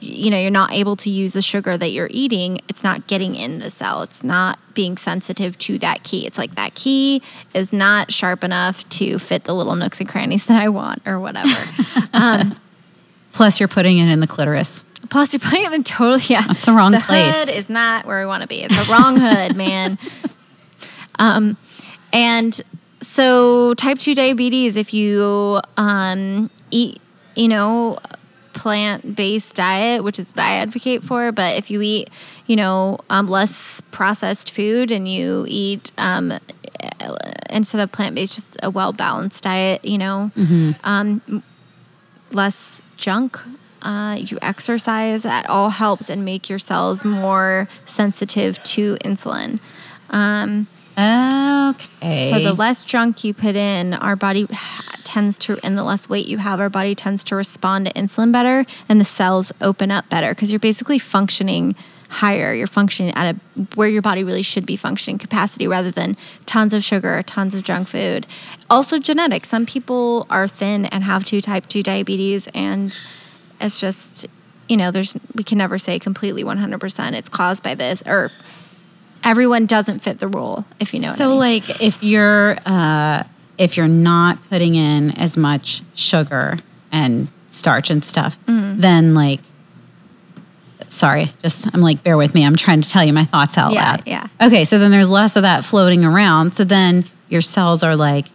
You 0.00 0.30
know, 0.30 0.38
you're 0.38 0.50
not 0.50 0.72
able 0.72 0.96
to 0.96 1.10
use 1.10 1.32
the 1.32 1.42
sugar 1.42 1.76
that 1.78 1.90
you're 1.90 2.08
eating. 2.10 2.60
It's 2.68 2.84
not 2.84 3.06
getting 3.06 3.34
in 3.34 3.58
the 3.60 3.70
cell. 3.70 4.02
It's 4.02 4.22
not 4.22 4.58
being 4.74 4.96
sensitive 4.96 5.56
to 5.58 5.78
that 5.78 6.02
key. 6.02 6.26
It's 6.26 6.36
like 6.38 6.54
that 6.54 6.74
key 6.74 7.22
is 7.54 7.72
not 7.72 8.12
sharp 8.12 8.44
enough 8.44 8.86
to 8.90 9.18
fit 9.18 9.44
the 9.44 9.54
little 9.54 9.74
nooks 9.74 10.00
and 10.00 10.08
crannies 10.08 10.44
that 10.46 10.60
I 10.60 10.68
want 10.68 11.02
or 11.06 11.18
whatever. 11.18 11.48
Plus, 13.32 13.60
you're 13.60 13.68
putting 13.68 13.98
it 13.98 14.08
in 14.08 14.20
the 14.20 14.26
clitoris. 14.26 14.82
Plus, 15.10 15.32
you're 15.32 15.40
putting 15.40 15.64
it 15.64 15.72
in 15.72 15.84
totally 15.84 16.22
yeah. 16.26 16.42
That's 16.46 16.64
the 16.64 16.72
wrong 16.72 16.92
the 16.92 17.00
place. 17.00 17.38
hood 17.38 17.48
is 17.50 17.68
not 17.68 18.06
where 18.06 18.20
we 18.20 18.26
want 18.26 18.42
to 18.42 18.48
be. 18.48 18.62
It's 18.62 18.86
the 18.86 18.90
wrong 18.92 19.18
hood, 19.18 19.54
man. 19.56 19.98
Um, 21.18 21.56
and 22.12 22.60
so 23.02 23.74
type 23.74 23.98
two 23.98 24.14
diabetes, 24.14 24.76
if 24.76 24.92
you 24.94 25.60
um 25.76 26.50
eat, 26.70 27.00
you 27.34 27.48
know, 27.48 27.98
plant 28.56 29.14
based 29.14 29.54
diet, 29.54 30.02
which 30.02 30.18
is 30.18 30.30
what 30.30 30.44
I 30.44 30.56
advocate 30.56 31.04
for, 31.04 31.30
but 31.30 31.56
if 31.56 31.70
you 31.70 31.80
eat, 31.82 32.10
you 32.46 32.56
know, 32.56 32.98
um, 33.10 33.26
less 33.26 33.80
processed 33.92 34.50
food 34.50 34.90
and 34.90 35.06
you 35.06 35.44
eat 35.48 35.92
um 35.98 36.32
instead 37.50 37.80
of 37.80 37.92
plant 37.92 38.14
based, 38.14 38.34
just 38.34 38.56
a 38.62 38.70
well 38.70 38.92
balanced 38.92 39.44
diet, 39.44 39.84
you 39.84 39.98
know, 39.98 40.30
um, 40.84 41.42
less 42.32 42.82
junk. 42.96 43.38
Uh, 43.82 44.16
you 44.16 44.36
exercise, 44.42 45.22
that 45.22 45.48
all 45.48 45.70
helps 45.70 46.10
and 46.10 46.24
make 46.24 46.48
your 46.48 46.58
cells 46.58 47.04
more 47.04 47.68
sensitive 47.84 48.60
to 48.64 48.96
insulin. 49.04 49.60
Um, 50.10 50.66
Okay. 50.98 52.30
so 52.30 52.38
the 52.38 52.54
less 52.54 52.84
junk 52.84 53.22
you 53.22 53.34
put 53.34 53.54
in, 53.54 53.94
our 53.94 54.16
body 54.16 54.48
tends 55.04 55.36
to, 55.38 55.58
and 55.62 55.76
the 55.76 55.84
less 55.84 56.08
weight 56.08 56.26
you 56.26 56.38
have, 56.38 56.58
our 56.60 56.70
body 56.70 56.94
tends 56.94 57.22
to 57.24 57.36
respond 57.36 57.86
to 57.86 57.92
insulin 57.92 58.32
better, 58.32 58.64
and 58.88 59.00
the 59.00 59.04
cells 59.04 59.52
open 59.60 59.90
up 59.90 60.08
better 60.08 60.34
because 60.34 60.50
you're 60.50 60.58
basically 60.58 60.98
functioning 60.98 61.74
higher. 62.08 62.54
You're 62.54 62.66
functioning 62.66 63.12
at 63.14 63.34
a 63.34 63.60
where 63.74 63.88
your 63.88 64.02
body 64.02 64.24
really 64.24 64.42
should 64.42 64.64
be 64.64 64.76
functioning 64.76 65.18
capacity, 65.18 65.66
rather 65.66 65.90
than 65.90 66.16
tons 66.46 66.72
of 66.72 66.82
sugar, 66.82 67.22
tons 67.22 67.54
of 67.54 67.62
junk 67.62 67.88
food. 67.88 68.26
Also, 68.70 68.98
genetics. 68.98 69.48
Some 69.48 69.66
people 69.66 70.26
are 70.30 70.48
thin 70.48 70.86
and 70.86 71.04
have 71.04 71.24
two 71.24 71.40
type 71.40 71.66
two 71.66 71.82
diabetes, 71.82 72.48
and 72.54 72.98
it's 73.60 73.80
just 73.80 74.26
you 74.68 74.76
know, 74.76 74.90
there's 74.90 75.14
we 75.34 75.44
can 75.44 75.58
never 75.58 75.78
say 75.78 75.98
completely 75.98 76.42
100% 76.42 77.12
it's 77.12 77.28
caused 77.28 77.62
by 77.62 77.74
this 77.74 78.02
or 78.06 78.32
everyone 79.24 79.66
doesn't 79.66 80.00
fit 80.00 80.18
the 80.20 80.28
rule 80.28 80.64
if 80.80 80.94
you 80.94 81.00
know 81.00 81.12
so 81.12 81.34
what 81.34 81.42
I 81.44 81.50
mean. 81.50 81.62
like 81.68 81.80
if 81.82 82.02
you're 82.02 82.56
uh, 82.66 83.22
if 83.58 83.76
you're 83.76 83.88
not 83.88 84.38
putting 84.48 84.74
in 84.74 85.10
as 85.18 85.36
much 85.36 85.82
sugar 85.94 86.58
and 86.92 87.28
starch 87.50 87.90
and 87.90 88.04
stuff, 88.04 88.38
Mm-hmm. 88.46 88.80
then 88.80 89.14
like 89.14 89.40
sorry, 90.88 91.32
just 91.42 91.66
I'm 91.74 91.80
like 91.80 92.02
bear 92.02 92.16
with 92.16 92.34
me. 92.34 92.44
I'm 92.44 92.56
trying 92.56 92.80
to 92.80 92.88
tell 92.88 93.04
you 93.04 93.12
my 93.12 93.24
thoughts 93.24 93.58
out 93.58 93.72
Yeah, 93.72 93.90
loud. 93.92 94.02
yeah. 94.06 94.28
Okay, 94.40 94.64
so 94.64 94.78
then 94.78 94.90
there's 94.90 95.10
less 95.10 95.36
of 95.36 95.42
that 95.42 95.64
floating 95.64 96.04
around. 96.04 96.50
So 96.52 96.64
then 96.64 97.06
your 97.28 97.40
cells 97.40 97.82
are 97.82 97.96
like 97.96 98.26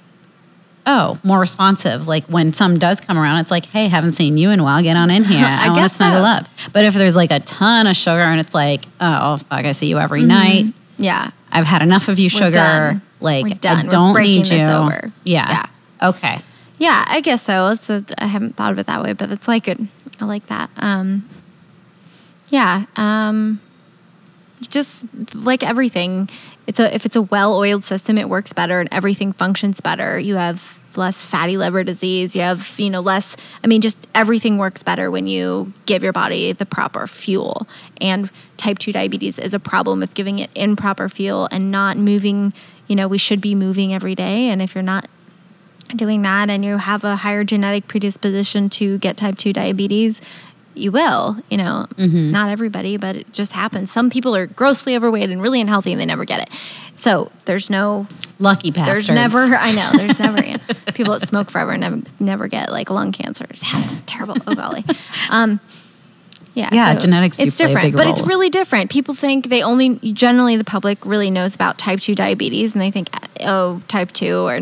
Oh, 0.86 1.20
more 1.24 1.40
responsive. 1.40 2.08
Like 2.08 2.26
when 2.26 2.54
some 2.54 2.80
does 2.80 3.00
come 3.00 3.18
around, 3.18 3.40
it's 3.40 3.52
like, 3.52 3.68
hey, 3.68 3.88
haven't 3.88 4.14
seen 4.14 4.38
you 4.38 4.50
in 4.50 4.60
a 4.60 4.64
while. 4.64 4.82
Get 4.82 4.98
on 4.98 5.12
in 5.12 5.24
here. 5.24 5.46
I 5.48 5.68
I, 5.68 5.70
want 5.70 5.84
to 5.84 5.90
snuggle 5.90 6.24
so. 6.24 6.28
up. 6.30 6.48
But 6.74 6.86
if 6.86 6.94
there's 6.96 7.16
like 7.16 7.32
a 7.32 7.40
ton 7.40 7.86
of 7.88 7.96
sugar 7.96 8.22
and 8.22 8.40
it's 8.40 8.54
like, 8.56 8.86
oh, 9.00 9.38
fuck, 9.38 9.66
I 9.66 9.72
see 9.74 9.88
you 9.88 10.00
every 10.00 10.24
night. 10.24 10.66
yeah. 10.98 11.32
I've 11.52 11.66
had 11.66 11.82
enough 11.82 12.08
of 12.08 12.18
you, 12.18 12.26
We're 12.26 12.30
sugar. 12.30 12.52
done. 12.52 13.02
Like 13.20 13.44
We're 13.44 13.56
done. 13.56 13.88
I 13.88 13.90
don't 13.90 14.20
need 14.22 14.46
this 14.46 14.52
you. 14.54 14.62
over. 14.66 15.12
Yeah. 15.26 15.66
Okay. 16.02 16.40
Yeah, 16.78 17.04
I 17.08 17.20
guess 17.22 17.44
so. 17.44 17.68
It's 17.68 17.90
a, 17.90 18.04
I 18.18 18.26
haven't 18.26 18.56
thought 18.56 18.72
of 18.72 18.80
it 18.80 18.88
that 18.88 19.04
way, 19.04 19.14
but 19.14 19.32
it's 19.32 19.48
like 19.48 19.66
good. 19.66 19.88
I 20.20 20.26
like 20.26 20.48
that. 20.48 20.70
Um, 20.78 21.30
yeah. 22.50 22.86
Um, 22.96 23.60
just 24.70 25.04
like 25.36 25.62
everything, 25.62 26.30
it's 26.68 26.80
a 26.80 26.94
if 26.94 27.06
it's 27.06 27.16
a 27.16 27.22
well-oiled 27.22 27.84
system, 27.84 28.18
it 28.18 28.30
works 28.30 28.54
better 28.54 28.80
and 28.80 28.90
everything 28.92 29.34
functions 29.34 29.82
better. 29.82 30.20
You 30.20 30.36
have 30.36 30.80
less 30.98 31.24
fatty 31.24 31.58
liver 31.58 31.84
disease. 31.84 32.36
You 32.36 32.42
have 32.42 32.74
you 32.78 32.90
know 32.90 33.02
less. 33.02 33.36
I 33.64 33.68
mean, 33.68 33.82
just 33.82 33.98
everything 34.14 34.58
works 34.58 34.84
better 34.84 35.10
when 35.10 35.28
you 35.28 35.74
give 35.86 36.04
your 36.04 36.14
body 36.14 36.52
the 36.52 36.66
proper 36.66 37.08
fuel. 37.08 37.68
And 38.00 38.30
type 38.58 38.80
two 38.80 38.92
diabetes 38.92 39.40
is 39.40 39.54
a 39.54 39.60
problem 39.60 40.00
with 40.00 40.14
giving 40.14 40.40
it 40.40 40.50
improper 40.56 41.10
fuel 41.10 41.48
and 41.52 41.72
not 41.72 41.98
moving. 41.98 42.54
You 42.88 42.96
know, 42.96 43.08
we 43.08 43.18
should 43.18 43.42
be 43.42 43.56
moving 43.56 43.94
every 43.94 44.16
day, 44.16 44.50
and 44.50 44.62
if 44.62 44.76
you're 44.76 44.82
not 44.82 45.08
doing 45.96 46.22
that 46.22 46.50
and 46.50 46.64
you 46.64 46.78
have 46.78 47.04
a 47.04 47.18
higher 47.18 47.44
genetic 47.44 47.88
predisposition 47.88 48.70
to 48.70 48.98
get 49.00 49.18
type 49.18 49.38
2 49.38 49.52
diabetes 49.52 50.22
you 50.74 50.92
will 50.92 51.38
you 51.50 51.58
know 51.58 51.88
not 51.98 52.50
everybody 52.50 52.98
but 52.98 53.16
it 53.16 53.34
just 53.34 53.52
happens. 53.54 53.92
Some 53.92 54.10
people 54.10 54.36
are 54.36 54.48
grossly 54.48 54.96
overweight 54.96 55.30
and 55.30 55.42
really 55.42 55.62
unhealthy 55.62 55.92
and 55.92 56.02
they 56.02 56.06
never 56.06 56.26
get 56.26 56.42
it. 56.42 56.50
So 56.96 57.32
there's 57.46 57.70
no 57.70 58.08
Lucky 58.40 58.72
bastards. 58.72 59.08
there's 59.08 59.16
never 59.16 59.40
i 59.56 59.72
know 59.72 59.92
there's 59.98 60.20
never 60.20 60.44
you 60.46 60.54
know, 60.54 60.58
people 60.94 61.14
that 61.18 61.28
smoke 61.28 61.52
forever 61.52 61.72
and 61.72 61.82
never, 61.82 62.02
never 62.20 62.48
get 62.48 62.72
like 62.72 62.90
lung 62.90 63.12
cancer. 63.12 63.46
That's 63.48 64.02
terrible 64.06 64.36
oh 64.48 64.56
golly. 64.56 64.86
Um 65.30 65.60
yeah, 66.54 66.70
Yeah, 66.72 66.96
genetics 66.96 67.38
do 67.38 67.44
It's 67.44 67.56
different, 67.56 67.96
but 67.96 68.08
it's 68.08 68.22
really 68.22 68.50
different. 68.50 68.92
People 68.92 69.16
think 69.16 69.48
they 69.48 69.64
only 69.64 69.96
generally 70.12 70.58
the 70.58 70.66
public 70.66 71.06
really 71.06 71.32
knows 71.32 71.56
about 71.56 71.78
type 71.78 72.02
two 72.02 72.14
diabetes, 72.16 72.74
and 72.74 72.82
they 72.82 72.92
think 72.92 73.10
oh 73.42 73.82
type 73.88 74.12
two, 74.12 74.40
or 74.40 74.60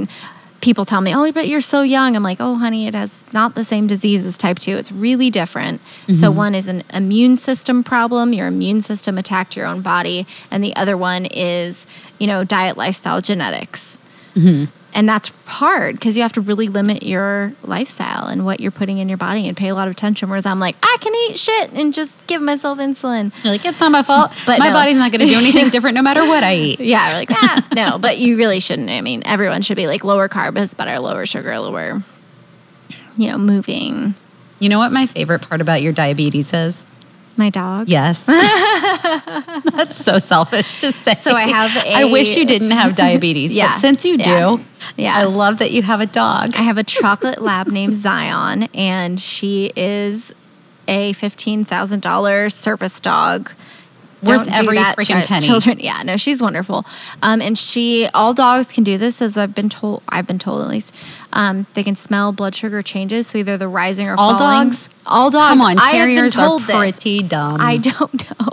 people 0.62 0.86
tell 0.86 1.02
me 1.02 1.14
oh 1.16 1.32
but 1.32 1.48
you're 1.48 1.62
so 1.62 1.82
young. 1.82 2.16
I'm 2.16 2.24
like 2.24 2.40
oh 2.40 2.56
honey, 2.56 2.88
it 2.88 2.96
has 2.96 3.24
not 3.34 3.56
the 3.56 3.64
same 3.64 3.88
disease 3.88 4.26
as 4.26 4.38
type 4.38 4.60
two. 4.60 4.78
It's 4.78 4.92
really 4.92 5.30
different. 5.30 5.82
Mm-hmm. 6.04 6.14
So 6.14 6.32
one 6.32 6.56
is 6.56 6.68
an 6.68 6.84
immune 6.94 7.38
system 7.38 7.84
problem. 7.84 8.34
Your 8.34 8.48
immune 8.48 8.82
system 8.82 9.18
attacked 9.18 9.56
your 9.56 9.66
own 9.66 9.82
body, 9.82 10.26
and 10.52 10.64
the 10.64 10.76
other 10.76 10.98
one 10.98 11.26
is 11.26 11.88
you 12.18 12.28
know 12.28 12.44
diet, 12.44 12.78
lifestyle, 12.78 13.22
genetics. 13.22 13.98
Mm-hmm. 14.36 14.72
And 14.94 15.08
that's 15.08 15.32
hard 15.46 15.96
because 15.96 16.18
you 16.18 16.24
have 16.24 16.34
to 16.34 16.42
really 16.42 16.68
limit 16.68 17.04
your 17.04 17.54
lifestyle 17.64 18.28
and 18.28 18.44
what 18.44 18.60
you're 18.60 18.72
putting 18.72 18.98
in 18.98 19.08
your 19.08 19.18
body 19.18 19.48
and 19.48 19.56
pay 19.56 19.68
a 19.70 19.76
lot 19.76 19.88
of 19.88 19.92
attention. 19.92 20.30
Whereas 20.30 20.46
I'm 20.46 20.60
like, 20.60 20.76
I 20.82 20.98
can 21.00 21.14
eat 21.16 21.38
shit 21.38 21.72
and 21.74 21.94
just 21.94 22.26
give 22.28 22.42
myself 22.42 22.80
insulin. 22.80 23.32
You're 23.44 23.54
like, 23.54 23.66
it's 23.66 23.80
not 23.80 23.92
my 23.92 24.02
fault. 24.02 24.32
But 24.46 24.60
my 24.60 24.70
no. 24.70 24.74
body's 24.74 24.98
not 24.98 25.12
going 25.12 25.22
to 25.22 25.28
do 25.28 25.38
anything 25.38 25.70
different 25.70 25.96
no 25.96 26.02
matter 26.02 26.26
what 26.26 26.44
I 26.44 26.56
eat. 26.56 26.80
Yeah, 26.90 27.14
like, 27.14 27.30
ah, 27.30 27.68
no, 27.76 28.00
but 28.00 28.18
you 28.18 28.36
really 28.36 28.60
shouldn't. 28.60 28.90
I 28.90 29.02
mean, 29.02 29.22
everyone 29.24 29.62
should 29.62 29.76
be 29.76 29.86
like 29.86 30.04
lower 30.04 30.28
carb 30.28 30.58
is 30.58 30.74
better, 30.74 30.98
lower 30.98 31.28
sugar, 31.28 31.60
lower, 31.60 32.02
you 33.16 33.30
know, 33.30 33.38
moving. 33.38 34.16
You 34.58 34.70
know 34.70 34.80
what 34.80 34.92
my 34.92 35.06
favorite 35.06 35.48
part 35.48 35.62
about 35.62 35.84
your 35.84 35.94
diabetes 35.94 36.52
is? 36.52 36.88
My 37.40 37.50
dog. 37.50 37.88
Yes. 37.88 38.26
That's 38.28 39.96
so 39.96 40.20
selfish 40.20 40.78
to 40.82 40.92
say. 40.92 41.16
So 41.22 41.32
I 41.32 41.44
have 41.44 41.72
I 41.88 42.04
wish 42.04 42.36
you 42.36 42.46
didn't 42.46 42.72
have 42.72 42.96
diabetes, 43.06 43.56
Yeah. 43.56 43.70
but 43.72 43.80
since 43.80 44.04
you 44.06 44.18
do, 44.18 44.30
Yeah. 44.30 44.58
Yeah. 44.98 45.18
I 45.18 45.24
love 45.24 45.58
that 45.60 45.72
you 45.72 45.82
have 45.84 46.02
a 46.02 46.06
dog. 46.06 46.54
I 46.58 46.64
have 46.64 46.78
a 46.78 46.84
chocolate 46.84 47.42
lab 47.42 47.68
named 47.68 47.96
Zion, 47.96 48.64
and 48.74 49.22
she 49.22 49.72
is 49.78 50.34
a 50.90 51.14
fifteen 51.14 51.64
thousand 51.64 52.02
dollars 52.02 52.54
service 52.54 53.00
dog. 53.00 53.52
Worth 54.24 54.46
do 54.46 54.52
every 54.54 54.76
that, 54.78 54.98
freaking 54.98 55.22
chi- 55.22 55.26
penny. 55.26 55.46
Children, 55.46 55.80
yeah, 55.82 56.04
no, 56.04 56.18
she's 56.18 56.42
wonderful. 56.42 56.86
Um, 57.22 57.42
and 57.42 57.58
she, 57.58 58.08
all 58.14 58.34
dogs 58.34 58.72
can 58.72 58.84
do 58.84 58.98
this, 58.98 59.22
as 59.22 59.38
I've 59.38 59.56
been 59.56 59.70
told. 59.70 60.04
I've 60.10 60.28
been 60.28 60.40
told 60.40 60.62
at 60.62 60.68
least. 60.68 60.94
Um, 61.32 61.68
they 61.76 61.84
can 61.84 61.96
smell 61.96 62.32
blood 62.32 62.56
sugar 62.56 62.82
changes, 62.82 63.28
so 63.28 63.38
either 63.38 63.58
the 63.58 63.68
rising 63.68 64.08
or 64.08 64.16
All 64.18 64.38
falling. 64.38 64.70
dogs? 64.70 64.90
All 65.06 65.30
dogs. 65.30 65.46
Come 65.48 65.62
on, 65.62 65.78
I 65.78 65.92
have 65.92 66.08
been 66.08 66.16
terriers 66.16 66.38
are 66.38 66.46
told 66.46 66.62
this. 66.64 66.76
pretty 66.76 67.24
dumb. 67.24 67.58
I 67.62 67.78
don't 67.78 68.30
know. 68.40 68.48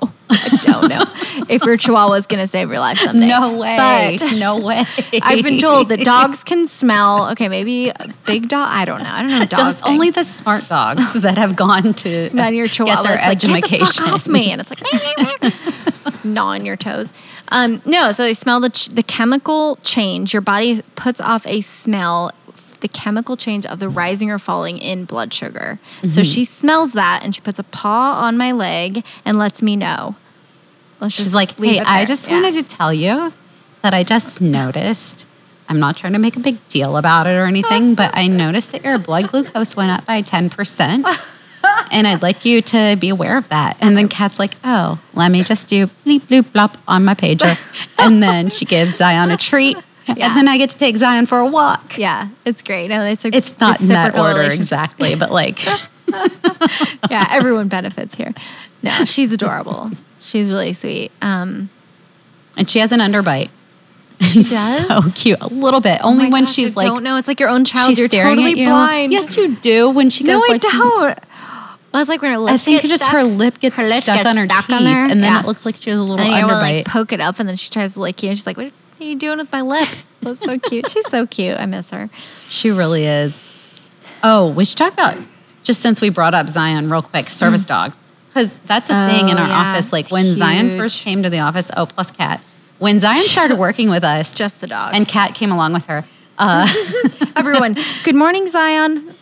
Don't 0.83 1.51
if 1.51 1.65
your 1.65 1.77
chihuahua 1.77 2.15
is 2.15 2.27
going 2.27 2.41
to 2.41 2.47
save 2.47 2.69
your 2.69 2.81
life 2.81 2.99
someday. 2.99 3.27
no 3.27 3.57
way. 3.57 4.17
But 4.19 4.33
no 4.37 4.59
way. 4.59 4.85
I've 5.23 5.43
been 5.43 5.59
told 5.59 5.89
that 5.89 6.01
dogs 6.01 6.45
can 6.45 6.67
smell. 6.67 7.31
Okay, 7.31 7.49
maybe 7.49 7.89
a 7.91 8.09
big 8.27 8.49
dog. 8.49 8.69
I 8.71 8.85
don't 8.85 9.03
know. 9.03 9.11
I 9.11 9.23
don't 9.23 9.39
know. 9.39 9.45
Dogs 9.47 9.83
only 9.83 10.11
the 10.11 10.25
smart 10.25 10.69
dogs 10.69 11.13
that 11.21 11.39
have 11.39 11.57
gone 11.57 11.95
to 11.95 12.29
then 12.33 12.55
your 12.55 12.69
chihuahua 12.69 13.03
get 13.03 13.09
their 13.09 13.33
it's 13.33 13.45
like. 13.45 13.67
Get 13.69 14.01
off 14.03 14.27
me, 14.27 14.51
and 14.51 14.61
it's 14.61 14.71
like 14.71 16.25
gnawing 16.25 16.67
your 16.67 16.77
toes. 16.77 17.13
Um, 17.49 17.83
no, 17.85 18.13
so 18.13 18.25
they 18.25 18.35
smell 18.35 18.61
the 18.61 18.71
ch- 18.71 18.89
the 18.89 19.03
chemical 19.03 19.77
change. 19.83 20.33
Your 20.33 20.43
body 20.43 20.83
puts 20.95 21.21
off 21.21 21.47
a 21.47 21.61
smell, 21.61 22.33
the 22.81 22.89
chemical 22.89 23.37
change 23.37 23.65
of 23.67 23.79
the 23.79 23.89
rising 23.89 24.31
or 24.31 24.39
falling 24.39 24.79
in 24.79 25.05
blood 25.05 25.33
sugar. 25.33 25.79
Mm-hmm. 25.99 26.09
So 26.09 26.23
she 26.23 26.45
smells 26.45 26.93
that, 26.93 27.23
and 27.23 27.35
she 27.35 27.41
puts 27.41 27.59
a 27.59 27.65
paw 27.65 28.21
on 28.21 28.37
my 28.37 28.53
leg 28.53 29.05
and 29.25 29.39
lets 29.39 29.63
me 29.63 29.77
know. 29.77 30.17
Let's 31.01 31.15
She's 31.15 31.35
like, 31.35 31.59
hey, 31.61 31.81
I 31.81 32.05
just 32.05 32.27
Yeah. 32.29 32.35
wanted 32.35 32.55
to 32.55 32.63
tell 32.63 32.93
you 32.93 33.33
that 33.83 33.93
I 33.95 34.03
just 34.03 34.41
noticed. 34.41 35.27
I'm 35.69 35.81
not 35.81 35.97
trying 35.97 36.13
to 36.13 36.19
make 36.19 36.37
a 36.37 36.41
big 36.41 36.67
deal 36.69 36.97
about 36.97 37.27
it 37.27 37.33
or 37.37 37.45
anything, 37.45 37.95
but 37.95 38.11
I 38.17 38.29
noticed 38.29 38.73
that 38.73 38.85
your 38.85 38.99
blood 38.99 39.31
glucose 39.33 39.75
went 39.77 39.91
up 39.91 40.07
by 40.07 40.23
10%. 40.23 41.05
And 41.91 42.07
I'd 42.07 42.23
like 42.23 42.45
you 42.45 42.63
to 42.63 42.97
be 42.99 43.09
aware 43.09 43.37
of 43.37 43.49
that. 43.49 43.77
And 43.81 43.97
then 43.97 44.09
Kat's 44.09 44.39
like, 44.39 44.53
oh, 44.63 45.01
let 45.15 45.33
me 45.33 45.43
just 45.43 45.67
do 45.67 45.89
bleep, 46.07 46.21
bloop, 46.23 46.45
blop 46.53 46.75
on 46.87 47.05
my 47.05 47.15
pager. 47.15 47.59
And 47.99 48.23
then 48.23 48.51
she 48.51 48.65
gives 48.65 48.97
Zion 48.97 49.31
a 49.33 49.37
treat. 49.37 49.77
Yeah. 50.07 50.29
And 50.29 50.37
then 50.37 50.47
I 50.49 50.57
get 50.59 50.71
to 50.71 50.79
take 50.79 50.97
Zion 50.97 51.27
for 51.27 51.39
a 51.41 51.47
walk. 51.47 51.99
Yeah, 51.99 52.29
it's 52.45 52.63
great. 52.63 52.89
No, 52.89 53.03
it's 53.05 53.25
a 53.25 53.35
It's 53.35 53.59
not 53.59 53.81
in 53.81 53.89
that 53.89 54.17
order 54.17 54.43
exactly, 54.43 55.17
but 55.17 55.33
like, 55.33 55.65
yeah, 57.11 57.27
everyone 57.31 57.67
benefits 57.69 58.15
here. 58.15 58.33
No, 58.83 59.05
she's 59.05 59.33
adorable. 59.33 59.91
She's 60.21 60.51
really 60.51 60.73
sweet. 60.73 61.13
Um, 61.23 61.71
and 62.57 62.69
she 62.69 62.79
has 62.79 62.93
an 62.93 63.01
underbite. 63.01 63.51
she 64.21 64.43
does. 64.43 64.87
So 64.89 65.01
cute. 65.15 65.39
A 65.41 65.49
little 65.49 65.81
bit. 65.81 66.01
Oh 66.03 66.09
Only 66.11 66.29
when 66.31 66.45
gosh, 66.45 66.55
she's 66.55 66.77
I 66.77 66.81
like, 66.83 66.87
don't 66.89 67.03
know. 67.05 67.17
It's 67.17 67.29
like 67.29 67.39
your 67.41 67.49
own 67.51 67.65
child. 67.65 67.89
she's 67.89 67.99
You're 67.99 68.09
staring 68.09 68.37
totally 68.37 68.53
at 68.53 68.57
you. 68.57 68.67
blind. 68.67 69.13
Yes, 69.13 69.37
you 69.37 69.57
do. 69.57 69.91
When 69.91 70.11
she 70.11 70.25
goes 70.25 70.41
No, 70.41 70.47
I 70.49 70.53
like, 70.55 70.63
don't. 70.63 71.19
I 71.95 71.99
was 72.01 72.09
like 72.09 72.21
when 72.21 72.33
her 72.33 72.39
lip 72.39 72.55
I 72.55 72.59
think 72.59 72.83
gets 72.83 72.91
just 72.93 73.03
stuck, 73.05 73.15
her 73.15 73.25
lip 73.25 73.59
gets 73.59 73.77
her 73.77 73.85
lip 73.85 74.03
stuck 74.03 74.17
gets 74.17 74.29
on 74.29 74.37
her 74.37 74.47
stuck 74.47 74.67
teeth, 74.67 74.77
on 74.77 74.85
there. 74.85 75.03
and 75.05 75.23
then 75.23 75.33
Yeah. 75.33 75.41
it 75.41 75.47
looks 75.47 75.65
like 75.65 75.77
she 75.77 75.89
has 75.91 75.99
a 75.99 76.03
little 76.03 76.27
and 76.27 76.35
underbite. 76.35 76.61
like 76.77 76.85
poke 76.87 77.13
it 77.13 77.21
up, 77.23 77.39
and 77.41 77.49
then 77.49 77.57
she 77.57 77.71
tries 77.71 77.95
to 77.95 78.01
lick 78.01 78.23
you, 78.23 78.29
and 78.31 78.37
she's 78.39 78.47
like, 78.47 78.59
"What 78.59 78.71
are 79.01 79.05
you 79.05 79.17
doing 79.17 79.39
with 79.39 79.51
my 79.51 79.63
lip?" 79.63 79.89
That's 80.21 80.41
so 80.45 80.59
cute. 80.59 80.91
She's 80.91 81.09
so 81.09 81.27
cute. 81.27 81.59
I 81.59 81.65
miss 81.65 81.89
her. 81.91 82.11
she 82.49 82.71
really 82.71 83.07
is. 83.07 83.41
Oh, 84.23 84.49
we 84.51 84.67
should 84.67 84.77
talk 84.77 84.93
about 84.93 85.17
just 85.63 85.81
since 85.81 86.03
we 86.03 86.11
brought 86.11 86.35
up 86.35 86.49
Zion 86.49 86.91
real 86.91 87.01
quick, 87.03 87.31
service 87.31 87.65
dogs, 87.65 87.99
because 88.37 88.59
that's 88.67 88.91
a 88.91 89.09
thing 89.09 89.31
in. 89.31 89.39
Oh, 89.39 89.41
our 89.43 89.49
yeah, 89.49 89.71
office. 89.71 89.93
Like 89.93 90.11
when 90.11 90.35
Zion 90.35 90.69
first 90.77 90.99
came 91.03 91.23
to 91.23 91.31
the 91.31 91.41
office, 91.41 91.71
oh, 91.77 91.87
plus 91.87 92.11
Cat. 92.11 92.43
When 92.79 92.99
Zion 92.99 93.17
started 93.17 93.57
working 93.57 93.89
with 93.89 94.05
us, 94.05 94.35
Just 94.45 94.61
the 94.61 94.67
dog. 94.67 94.95
and 94.95 95.09
Cat 95.09 95.35
came 95.35 95.51
along 95.51 95.73
with 95.73 95.87
her. 95.87 96.05
Uh, 96.39 96.67
Everyone, 97.37 97.77
good 98.05 98.15
morning, 98.15 98.47
Zion. 98.49 99.15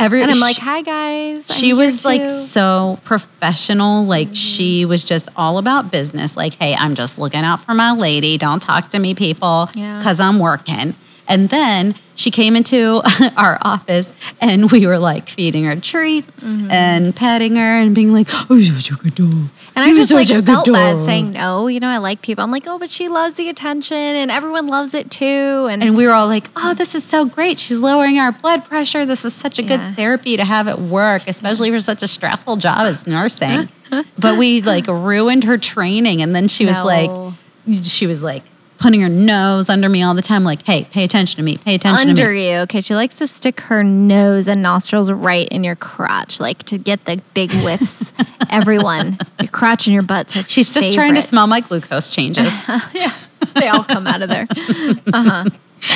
every 0.00 0.20
And 0.20 0.30
I'm 0.32 0.40
like, 0.40 0.56
"Hi 0.56 0.82
guys." 0.82 1.44
I'm 1.48 1.54
she 1.56 1.72
was 1.72 2.04
like 2.04 2.28
so 2.28 2.98
professional 3.04 4.04
like 4.04 4.30
she 4.32 4.84
was 4.84 5.04
just 5.04 5.28
all 5.36 5.58
about 5.58 5.90
business 5.90 6.36
like 6.36 6.54
hey 6.54 6.74
i'm 6.74 6.94
just 6.94 7.18
looking 7.18 7.40
out 7.40 7.60
for 7.60 7.72
my 7.72 7.92
lady 7.92 8.36
don't 8.36 8.60
talk 8.60 8.90
to 8.90 8.98
me 8.98 9.14
people 9.14 9.70
Yeah. 9.74 9.96
because 9.98 10.20
i'm 10.20 10.38
working 10.38 10.94
and 11.28 11.48
then 11.50 11.94
she 12.14 12.30
came 12.30 12.56
into 12.56 13.02
our 13.36 13.58
office 13.62 14.12
and 14.40 14.70
we 14.70 14.86
were 14.86 14.98
like 14.98 15.28
feeding 15.28 15.64
her 15.64 15.76
treats 15.76 16.42
Mm-hmm. 16.42 16.70
and 16.70 17.14
petting 17.16 17.56
her 17.56 17.62
and 17.80 17.94
being 17.94 18.12
like 18.12 18.28
oh 18.50 18.54
you're 18.54 18.74
such 18.78 18.90
a 18.92 18.94
good 18.94 19.14
dog 19.14 19.50
And 19.74 19.84
I 19.84 19.94
just 19.94 20.12
like 20.12 20.28
such 20.28 20.36
a 20.36 20.40
good 20.40 20.46
felt 20.46 20.66
bad 20.72 21.04
saying 21.04 21.32
no. 21.32 21.66
You 21.66 21.80
know, 21.80 21.88
I 21.88 21.98
like 21.98 22.22
people. 22.22 22.42
I'm 22.44 22.50
like, 22.50 22.64
oh, 22.66 22.78
but 22.78 22.90
she 22.90 23.08
loves 23.08 23.34
the 23.34 23.48
attention, 23.50 23.96
and 23.98 24.30
everyone 24.30 24.68
loves 24.68 24.94
it 24.94 25.10
too. 25.10 25.66
And, 25.70 25.82
and 25.82 25.94
we 25.96 26.06
were 26.06 26.14
all 26.14 26.28
like, 26.28 26.46
oh, 26.56 26.72
this 26.72 26.94
is 26.94 27.04
so 27.04 27.26
great. 27.26 27.58
She's 27.58 27.80
lowering 27.80 28.18
our 28.18 28.32
blood 28.32 28.64
pressure. 28.64 29.04
This 29.04 29.24
is 29.26 29.34
such 29.34 29.58
a 29.58 29.62
Yeah. 29.62 29.68
good 29.76 29.96
therapy 29.96 30.36
to 30.38 30.44
have 30.46 30.66
at 30.66 30.80
work, 30.80 31.24
especially 31.28 31.70
for 31.70 31.80
such 31.80 32.02
a 32.02 32.08
stressful 32.08 32.56
job 32.56 32.86
as 32.86 33.06
nursing. 33.06 33.68
but 34.18 34.38
we 34.38 34.62
like 34.62 34.86
ruined 34.86 35.44
her 35.44 35.58
training. 35.58 36.22
And 36.22 36.34
then 36.34 36.48
she 36.48 36.64
was 36.64 36.76
No. 36.76 36.84
like, 36.86 37.10
she 37.84 38.06
was 38.06 38.22
like 38.22 38.44
putting 38.78 39.00
her 39.00 39.08
nose 39.08 39.68
under 39.68 39.88
me 39.88 40.02
all 40.02 40.14
the 40.14 40.22
time, 40.22 40.44
like, 40.44 40.62
hey, 40.62 40.84
pay 40.84 41.04
attention 41.04 41.36
to 41.38 41.42
me, 41.42 41.56
pay 41.58 41.74
attention 41.74 42.06
to 42.06 42.10
under 42.10 42.32
you. 42.32 42.56
Okay, 42.58 42.80
she 42.80 42.94
likes 42.94 43.16
to 43.16 43.26
stick 43.26 43.60
her 43.62 43.82
nose 43.82 44.48
and 44.48 44.62
nostrils 44.62 45.10
right 45.10 45.48
in 45.48 45.64
your 45.64 45.76
crotch, 45.76 46.40
like 46.40 46.62
to 46.64 46.78
get 46.78 47.04
the 47.04 47.20
big 47.34 47.50
whiffs. 47.50 48.12
Everyone, 48.50 49.18
your 49.40 49.50
crotch 49.50 49.86
and 49.86 49.94
your 49.94 50.02
butt. 50.02 50.30
She's 50.48 50.70
just 50.70 50.92
trying 50.92 51.14
to 51.14 51.22
smell 51.22 51.46
my 51.46 51.60
glucose 51.60 52.14
changes. 52.14 52.52
Yeah, 52.94 53.10
they 53.54 53.68
all 53.68 53.82
come 53.84 54.06
out 54.06 54.22
of 54.22 54.28
there. 54.28 54.46
Uh 55.12 55.44
huh. 55.44 55.44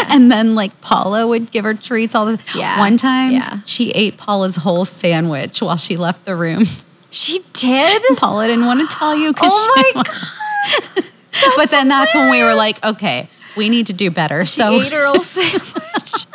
and 0.08 0.30
then 0.30 0.54
like 0.54 0.78
Paula 0.82 1.26
would 1.26 1.50
give 1.50 1.64
her 1.64 1.74
treats 1.74 2.14
all 2.14 2.26
the 2.26 2.38
Yeah, 2.54 2.78
One 2.78 2.96
time 2.96 3.32
yeah. 3.32 3.60
she 3.64 3.90
ate 3.92 4.16
Paula's 4.18 4.56
whole 4.56 4.84
sandwich 4.84 5.60
while 5.62 5.76
she 5.76 5.96
left 5.96 6.24
the 6.26 6.36
room. 6.36 6.64
She 7.10 7.40
did. 7.54 8.02
Paula 8.16 8.46
didn't 8.46 8.66
want 8.66 8.88
to 8.88 8.96
tell 8.96 9.16
you 9.16 9.32
because 9.32 9.50
Oh 9.52 9.92
my 9.94 10.02
god! 10.04 11.04
but 11.56 11.70
then 11.70 11.88
that's 11.88 12.14
when 12.14 12.30
we 12.30 12.42
were 12.42 12.54
like, 12.54 12.84
okay, 12.84 13.28
we 13.56 13.68
need 13.68 13.86
to 13.86 13.92
do 13.92 14.10
better. 14.10 14.44
So 14.46 14.80
ate 14.80 14.92
her 14.92 15.06
whole 15.06 15.20
sandwich. 15.22 16.26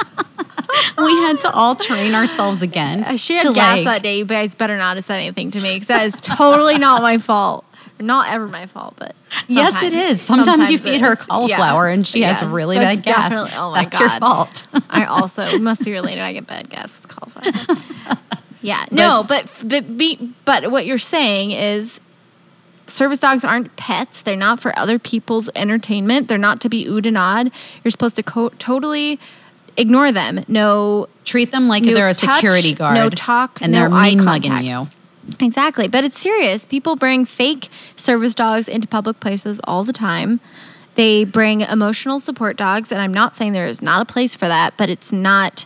we 0.97 1.11
had 1.23 1.39
to 1.41 1.51
all 1.51 1.75
train 1.75 2.13
ourselves 2.15 2.61
again. 2.61 3.03
Uh, 3.03 3.17
She 3.17 3.35
had 3.35 3.53
gas 3.53 3.77
like- 3.77 3.85
that 3.85 4.03
day. 4.03 4.17
You 4.19 4.25
guys 4.25 4.55
better 4.55 4.77
not 4.77 4.95
have 4.97 5.05
said 5.05 5.17
anything 5.19 5.51
to 5.51 5.59
me 5.61 5.75
because 5.75 5.87
that 5.87 6.05
is 6.05 6.15
totally 6.21 6.77
not 6.77 7.01
my 7.01 7.17
fault. 7.17 7.65
Not 7.97 8.27
ever 8.29 8.45
my 8.49 8.65
fault, 8.65 8.95
but 8.97 9.15
Yes, 9.47 9.81
it 9.81 9.93
is. 9.93 10.21
sometimes- 10.21 10.47
Sometimes, 10.47 10.69
you 10.69 10.77
feed 10.77 10.99
her 10.99 11.15
cauliflower 11.15 11.87
Yeah. 11.87 11.93
and 11.93 12.05
she 12.05 12.23
has 12.23 12.41
Yeah, 12.41 12.51
really 12.53 12.77
that's 12.77 12.99
bad 12.99 13.31
gas. 13.31 13.53
oh 13.57 13.71
my 13.71 13.83
that's 13.83 13.99
your 14.01 14.09
fault. 14.09 14.67
I 14.89 15.05
also 15.09 15.59
must 15.59 15.85
be 15.85 15.93
related. 15.93 16.21
I 16.21 16.33
get 16.33 16.45
bad 16.45 16.69
gas 16.69 16.99
with 17.01 17.07
cauliflower. 17.07 17.77
yeah, 18.61 18.85
no, 18.91 19.23
but 19.25 19.49
but 19.63 19.95
be, 19.97 20.33
but 20.43 20.71
what 20.71 20.85
you're 20.85 20.97
saying 20.97 21.51
is, 21.51 22.01
service 22.87 23.19
dogs 23.19 23.43
aren't 23.43 23.75
pets. 23.75 24.21
They're 24.21 24.35
not 24.35 24.59
for 24.59 24.77
other 24.77 24.99
people's 24.99 25.49
entertainment. 25.55 26.27
They're 26.27 26.37
not 26.37 26.59
to 26.61 26.69
be 26.69 26.85
oohed 26.85 27.05
and 27.05 27.17
awed. 27.17 27.51
You're 27.83 27.91
supposed 27.91 28.15
to 28.17 28.23
co- 28.23 28.49
totally 28.59 29.19
ignore 29.77 30.11
them. 30.11 30.45
No, 30.47 31.07
Treat 31.23 31.51
them 31.51 31.67
like 31.67 31.83
No 31.83 31.93
they're 31.93 32.07
a 32.09 32.13
touch, 32.13 32.35
security 32.35 32.73
guard. 32.73 32.95
no 32.95 33.09
talk, 33.09 33.59
and 33.61 33.71
no 33.71 33.79
they're 33.79 33.89
eye 33.91 34.09
mean 34.15 34.23
mugging 34.23 34.57
you. 34.63 34.87
Exactly, 35.39 35.87
but 35.87 36.03
it's 36.03 36.19
serious. 36.19 36.63
People 36.65 36.95
bring 36.95 37.25
fake 37.25 37.69
service 37.95 38.35
dogs 38.35 38.67
into 38.67 38.87
public 38.87 39.19
places 39.19 39.59
all 39.63 39.83
the 39.83 39.91
time. 39.93 40.39
They 40.93 41.23
bring 41.25 41.61
emotional 41.61 42.19
support 42.19 42.55
dogs, 42.57 42.91
and 42.91 43.01
I'm 43.01 43.13
not 43.13 43.35
saying 43.35 43.53
there 43.53 43.65
is 43.67 43.81
not 43.81 44.01
a 44.01 44.05
place 44.05 44.35
for 44.35 44.47
that, 44.47 44.77
but 44.77 44.87
it's 44.89 45.11
not 45.11 45.65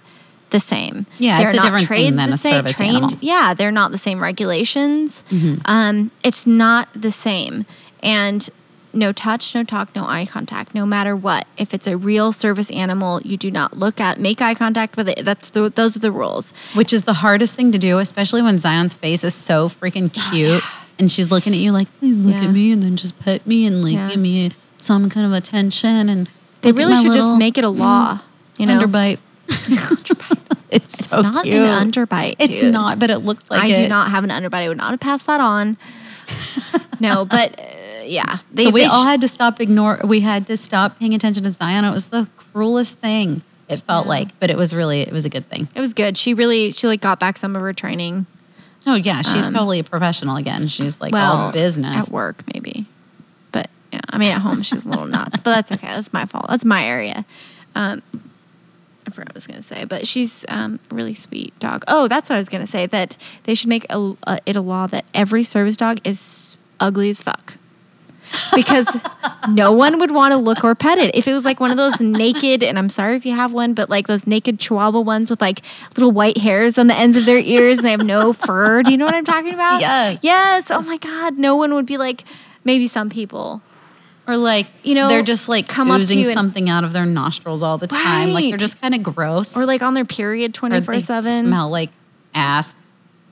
the 0.51 0.59
same. 0.59 1.05
Yeah, 1.19 1.41
it's 1.41 1.53
a 1.53 1.57
not 1.57 1.63
different 1.63 1.87
thing 1.87 2.15
than 2.15 2.29
the 2.29 2.35
a 2.35 2.37
same- 2.37 2.51
service 2.53 2.77
trained- 2.77 2.95
animal. 2.97 3.09
Mm-hmm. 3.11 3.25
Yeah, 3.25 3.53
they're 3.53 3.71
not 3.71 3.91
the 3.91 3.97
same 3.97 4.19
regulations. 4.21 5.23
Um, 5.65 6.11
it's 6.23 6.45
not 6.47 6.89
the 6.95 7.11
same, 7.11 7.65
and 8.01 8.49
no 8.91 9.11
touch, 9.11 9.53
no 9.53 9.63
talk, 9.63 9.95
no 9.95 10.03
eye 10.07 10.25
contact, 10.25 10.73
no 10.73 10.83
matter 10.83 11.15
what. 11.15 11.45
If 11.57 11.75
it's 11.75 11.85
a 11.85 11.95
real 11.95 12.31
service 12.31 12.71
animal, 12.71 13.21
you 13.21 13.37
do 13.37 13.51
not 13.51 13.77
look 13.77 14.01
at, 14.01 14.19
make 14.19 14.41
eye 14.41 14.55
contact 14.55 14.97
with 14.97 15.07
it. 15.07 15.23
That's 15.23 15.51
the, 15.51 15.69
those 15.69 15.95
are 15.95 15.99
the 15.99 16.11
rules. 16.11 16.51
Which 16.73 16.91
is 16.91 17.03
the 17.03 17.13
hardest 17.13 17.53
thing 17.53 17.71
to 17.71 17.77
do, 17.77 17.99
especially 17.99 18.41
when 18.41 18.57
Zion's 18.57 18.95
face 18.95 19.23
is 19.23 19.35
so 19.35 19.69
freaking 19.69 20.11
cute. 20.31 20.63
And 20.97 21.11
she's 21.11 21.29
looking 21.29 21.53
at 21.53 21.59
you 21.59 21.71
like, 21.71 21.87
please 21.99 22.19
look 22.25 22.35
Oh, 22.37 22.39
Yeah. 22.41 22.47
at 22.47 22.51
me 22.53 22.71
and 22.71 22.81
then 22.81 22.95
just 22.95 23.19
pet 23.19 23.45
me 23.45 23.67
and 23.67 23.83
like 23.83 23.93
Yeah. 23.93 24.09
give 24.09 24.17
me 24.19 24.51
some 24.77 25.07
kind 25.07 25.23
of 25.25 25.33
attention. 25.33 26.09
And 26.09 26.27
They 26.63 26.71
really 26.71 26.95
should 26.95 27.09
little 27.11 27.29
just 27.33 27.37
make 27.37 27.59
it 27.59 27.63
a 27.63 27.69
law. 27.69 28.21
You 28.57 28.65
know, 28.65 28.79
underbite. 28.81 29.19
It's 29.49 30.93
It's 30.99 31.09
so 31.09 31.21
not 31.21 31.43
cute. 31.43 31.57
an 31.57 31.91
underbite. 31.91 32.35
It's 32.39 32.61
not, 32.63 32.99
but 32.99 33.09
it 33.09 33.19
looks 33.19 33.43
like 33.49 33.61
I 33.63 33.67
it. 33.69 33.75
do 33.75 33.87
not 33.87 34.11
have 34.11 34.23
an 34.23 34.29
underbite. 34.29 34.63
I 34.63 34.67
would 34.69 34.77
not 34.77 34.91
have 34.91 34.99
passed 34.99 35.25
that 35.27 35.41
on. 35.41 35.77
no, 36.99 37.25
but 37.25 37.59
uh, 37.59 37.63
yeah. 38.03 38.37
They, 38.53 38.65
so 38.65 38.69
we 38.69 38.85
all 38.85 39.03
sh- 39.03 39.07
had 39.07 39.21
to 39.21 39.27
stop 39.27 39.59
ignore. 39.59 39.99
We 40.03 40.19
had 40.21 40.45
to 40.47 40.57
stop 40.57 40.99
paying 40.99 41.13
attention 41.13 41.43
to 41.43 41.49
Zion. 41.49 41.85
It 41.85 41.91
was 41.91 42.09
the 42.09 42.27
cruelest 42.37 42.99
thing. 42.99 43.41
It 43.67 43.81
felt 43.81 44.05
Yeah. 44.05 44.09
like, 44.09 44.39
but 44.39 44.49
it 44.49 44.57
was 44.57 44.73
really, 44.75 45.01
it 45.01 45.11
was 45.11 45.25
a 45.25 45.29
good 45.29 45.49
thing. 45.49 45.67
it 45.75 45.79
was 45.79 45.93
good. 45.93 46.17
She 46.17 46.33
really, 46.33 46.71
she 46.71 46.87
like 46.87 47.01
got 47.01 47.19
back 47.19 47.37
some 47.37 47.55
of 47.55 47.61
her 47.61 47.73
training. 47.73 48.25
Oh 48.87 48.95
yeah, 48.95 49.21
she's 49.21 49.47
totally 49.49 49.79
a 49.79 49.83
professional 49.83 50.37
again. 50.37 50.67
She's 50.67 50.99
like 51.01 51.13
Um, 51.13 51.19
Well, 51.19 51.35
all 51.35 51.51
business. 51.51 52.07
at 52.07 52.13
work 52.13 52.43
maybe, 52.53 52.85
but 53.51 53.69
yeah. 53.91 53.99
I 54.09 54.17
mean, 54.17 54.31
at 54.31 54.41
home 54.41 54.61
she's 54.63 54.85
a 54.85 54.89
little 54.89 55.05
nuts, 55.05 55.41
but 55.41 55.51
that's 55.51 55.71
okay. 55.71 55.87
That's 55.87 56.13
my 56.13 56.25
fault. 56.25 56.45
That's 56.49 56.65
my 56.65 56.83
area. 56.85 57.25
Um, 57.75 58.01
I 59.11 59.15
forgot 59.15 59.29
what 59.29 59.35
I 59.35 59.37
was 59.37 59.47
gonna 59.47 59.63
say, 59.63 59.83
but 59.85 60.07
she's 60.07 60.45
um, 60.47 60.79
really 60.91 61.13
sweet 61.13 61.57
dog. 61.59 61.83
Oh, 61.87 62.07
that's 62.07 62.29
what 62.29 62.35
I 62.35 62.39
was 62.39 62.49
gonna 62.49 62.67
say. 62.67 62.85
That 62.85 63.17
they 63.43 63.55
should 63.55 63.69
make 63.69 63.85
a, 63.89 64.13
a, 64.23 64.39
it 64.45 64.55
a 64.55 64.61
law 64.61 64.87
that 64.87 65.05
every 65.13 65.43
service 65.43 65.77
dog 65.77 65.99
is 66.03 66.57
ugly 66.79 67.09
as 67.09 67.21
fuck. 67.21 67.55
because 68.53 68.87
no 69.49 69.71
one 69.71 69.97
would 69.97 70.11
want 70.11 70.31
to 70.33 70.37
look 70.37 70.63
or 70.63 70.75
pet 70.75 70.99
it. 70.99 71.15
If 71.15 71.27
it 71.27 71.33
was 71.33 71.45
like 71.45 71.59
one 71.59 71.71
of 71.71 71.77
those 71.77 71.99
naked, 71.99 72.61
and 72.61 72.77
I'm 72.77 72.89
sorry 72.89 73.15
if 73.15 73.25
you 73.25 73.35
have 73.35 73.53
one, 73.53 73.73
but 73.73 73.89
like 73.89 74.05
those 74.05 74.27
naked 74.27 74.59
chihuahua 74.59 74.99
ones 74.99 75.31
with 75.31 75.41
like 75.41 75.61
little 75.97 76.11
white 76.11 76.37
hairs 76.37 76.77
on 76.77 76.85
the 76.87 76.93
ends 76.95 77.17
of 77.17 77.25
their 77.25 77.39
ears 77.39 77.79
and 77.79 77.87
they 77.87 77.91
have 77.91 78.05
no 78.05 78.31
fur. 78.47 78.83
Do 78.83 78.91
you 78.91 78.97
know 78.97 79.05
what 79.05 79.15
I'm 79.15 79.25
talking 79.25 79.53
about? 79.53 79.81
Yes. 79.81 80.19
Yes. 80.21 80.69
Oh 80.69 80.81
my 80.83 80.97
God. 80.97 81.39
No 81.39 81.55
one 81.55 81.73
would 81.73 81.87
be 81.87 81.97
like, 81.97 82.23
maybe 82.63 82.85
some 82.87 83.09
people. 83.09 83.63
Or 84.29 84.37
like 84.37 84.67
You 84.83 84.95
know, 84.95 85.07
they're 85.09 85.23
just 85.23 85.49
like 85.49 85.67
come 85.67 85.89
up 85.91 85.97
to 85.97 86.01
oozing 86.01 86.19
you 86.19 86.25
and- 86.25 86.33
something 86.33 86.69
out 86.69 86.83
of 86.83 86.93
their 86.93 87.05
nostrils 87.05 87.63
all 87.63 87.77
the 87.77 87.87
time. 87.87 88.31
Like 88.31 88.45
they're 88.49 88.57
just 88.57 88.79
kind 88.81 88.93
of 88.95 89.03
gross. 89.03 89.57
Or 89.57 89.65
like 89.65 89.81
on 89.81 89.93
their 89.93 90.05
period 90.05 90.53
twenty 90.53 90.79
four 90.81 90.99
seven. 90.99 91.45
smell 91.47 91.69
like 91.69 91.89
ass. 92.33 92.75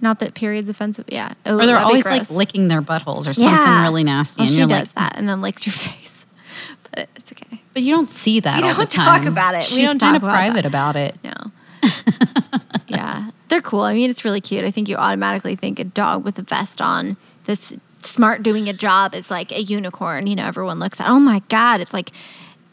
Not 0.01 0.19
that 0.19 0.33
period's 0.35 0.69
offensive. 0.69 1.05
Yeah. 1.07 1.33
Oh, 1.45 1.59
Or 1.59 1.65
they're 1.65 1.77
always 1.77 2.05
like 2.05 2.29
licking 2.29 2.67
their 2.67 2.81
buttholes 2.81 3.27
or 3.27 3.33
something 3.33 3.45
Yeah. 3.53 3.83
really 3.83 4.03
nasty. 4.03 4.39
Well, 4.39 4.45
and 4.47 4.51
she 4.53 4.59
you're 4.59 4.67
does 4.67 4.89
like, 4.89 4.95
that 4.95 5.15
and 5.17 5.27
then 5.29 5.41
licks 5.41 5.65
your 5.65 5.73
face. 5.87 6.25
but. 6.91 7.09
It's 7.15 7.31
okay. 7.31 7.61
But 7.73 7.83
you 7.83 7.93
don't 7.95 8.09
see 8.09 8.39
that 8.39 8.61
We 8.61 8.67
all 8.69 8.73
the 8.75 8.81
don't 8.85 8.91
talk 8.91 9.25
about 9.25 9.53
it. 9.55 9.59
We 9.59 9.61
She's 9.77 9.87
don't 9.87 9.99
kind 9.99 10.15
of 10.15 10.21
private 10.23 10.55
that. 10.63 10.65
about 10.65 10.95
it. 10.95 11.15
No. 11.23 11.51
yeah, 12.87 13.31
they're 13.49 13.61
cool. 13.61 13.81
I 13.81 13.93
mean, 13.93 14.09
it's 14.09 14.23
really 14.25 14.41
cute. 14.41 14.63
I 14.65 14.71
think 14.71 14.89
you 14.89 14.95
automatically 14.95 15.55
think 15.55 15.79
a 15.79 15.83
dog 15.83 16.23
with 16.23 16.39
a 16.39 16.41
vest 16.41 16.81
on 16.81 17.17
that's 17.45 17.73
smart 18.03 18.43
doing 18.43 18.69
a 18.69 18.73
job 18.73 19.15
is 19.15 19.29
like 19.29 19.51
a 19.51 19.61
unicorn. 19.61 20.27
You 20.27 20.35
know, 20.35 20.45
everyone 20.45 20.79
looks 20.79 20.99
at, 20.99 21.09
oh 21.09 21.19
my 21.19 21.41
God, 21.49 21.81
it's 21.81 21.93
like, 21.93 22.11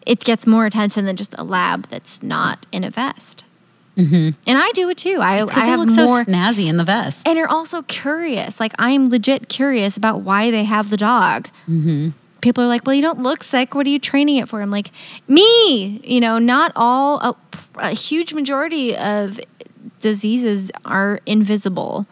it 0.07 0.21
gets 0.25 0.47
more 0.47 0.67
attention 0.67 1.07
than 1.07 1.17
just 1.17 1.35
a 1.39 1.45
lab 1.45 1.87
that's 1.87 2.23
not 2.23 2.67
in 2.73 2.85
a 2.85 2.91
vest. 2.91 3.45
Mm-hmm. 3.97 4.31
And 4.47 4.59
I 4.59 4.71
do 4.73 4.89
it 4.89 4.99
too. 4.99 5.19
I, 5.21 5.45
I 5.45 5.67
have 5.67 5.81
look 5.81 5.91
more. 5.91 6.19
so 6.19 6.25
snazzy 6.25 6.67
in 6.67 6.77
the 6.77 6.85
vest. 6.85 7.27
and 7.27 7.39
you're 7.39 7.49
also 7.49 7.83
curious. 7.83 8.59
Like, 8.59 8.73
I'm 8.79 9.09
legit 9.09 9.49
curious 9.49 9.97
about 9.97 10.23
why 10.23 10.51
they 10.51 10.65
have 10.65 10.91
the 10.91 10.97
dog. 10.97 11.49
Mm-hmm. 11.69 12.11
People 12.41 12.65
are 12.65 12.67
like, 12.67 12.85
well, 12.85 12.95
you 12.95 13.03
don't 13.03 13.21
look 13.21 13.43
sick. 13.45 13.75
What 13.75 13.87
are 13.87 13.91
you 13.91 13.99
training 13.99 14.37
it 14.37 14.49
for? 14.49 14.61
I'm 14.61 14.71
like, 14.71 14.91
me. 15.29 16.01
You 16.05 16.21
know, 16.21 16.39
not 16.39 16.73
all, 16.77 17.21
a, 17.21 17.37
a 17.77 17.91
huge 17.91 18.35
majority 18.35 18.97
of 18.97 19.41
diseases 20.01 20.71
are 20.85 21.21
invisible. 21.25 22.07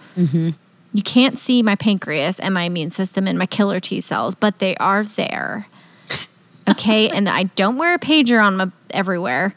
You 0.92 1.02
can't 1.02 1.38
see 1.38 1.62
my 1.62 1.74
pancreas 1.74 2.38
and 2.38 2.52
my 2.52 2.64
immune 2.64 2.90
system 2.90 3.26
and 3.26 3.38
my 3.38 3.46
killer 3.46 3.80
T 3.80 4.00
cells, 4.00 4.34
but 4.34 4.58
they 4.58 4.76
are 4.76 5.04
there. 5.04 5.66
Okay. 6.70 7.08
and 7.08 7.28
I 7.28 7.44
don't 7.44 7.76
wear 7.76 7.92
a 7.92 7.98
pager 7.98 8.40
on 8.40 8.56
my 8.56 8.70
everywhere. 8.90 9.52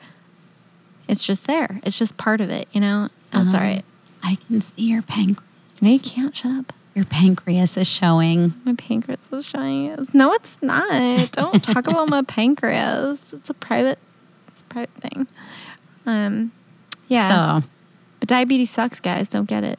It's 1.08 1.24
just 1.24 1.46
there. 1.46 1.80
It's 1.84 1.96
just 1.96 2.18
part 2.18 2.42
of 2.42 2.50
it, 2.50 2.68
you 2.72 2.82
know? 2.82 3.10
That's 3.32 3.54
all 3.54 3.60
right. 3.60 3.86
I 4.24 4.36
can 4.48 4.60
see 4.60 4.90
your 4.90 5.04
pancreas. 5.04 5.44
No, 5.82 5.90
you 5.92 6.00
can't. 6.00 6.36
Shut 6.36 6.52
up. 6.52 6.74
Your 6.96 7.06
pancreas 7.06 7.78
is 7.78 7.88
showing. 7.88 8.56
My 8.66 8.74
pancreas 8.74 9.20
is 9.32 9.48
showing. 9.48 10.08
No, 10.14 10.34
it's 10.34 10.58
not. 10.64 11.32
Don't 11.34 11.64
talk 11.64 11.88
about 11.88 12.10
my 12.10 12.22
pancreas. 12.28 13.22
It's 13.32 13.50
a 13.52 13.54
private, 13.54 14.00
it's 14.48 14.62
a 14.62 14.64
private 14.64 14.96
thing. 14.96 15.28
Um, 16.08 16.54
yeah. 17.08 17.62
So, 17.62 17.68
but 18.20 18.30
diabetes 18.30 18.72
sucks, 18.72 19.00
guys. 19.00 19.30
Don't 19.30 19.48
get 19.48 19.64
it. 19.64 19.78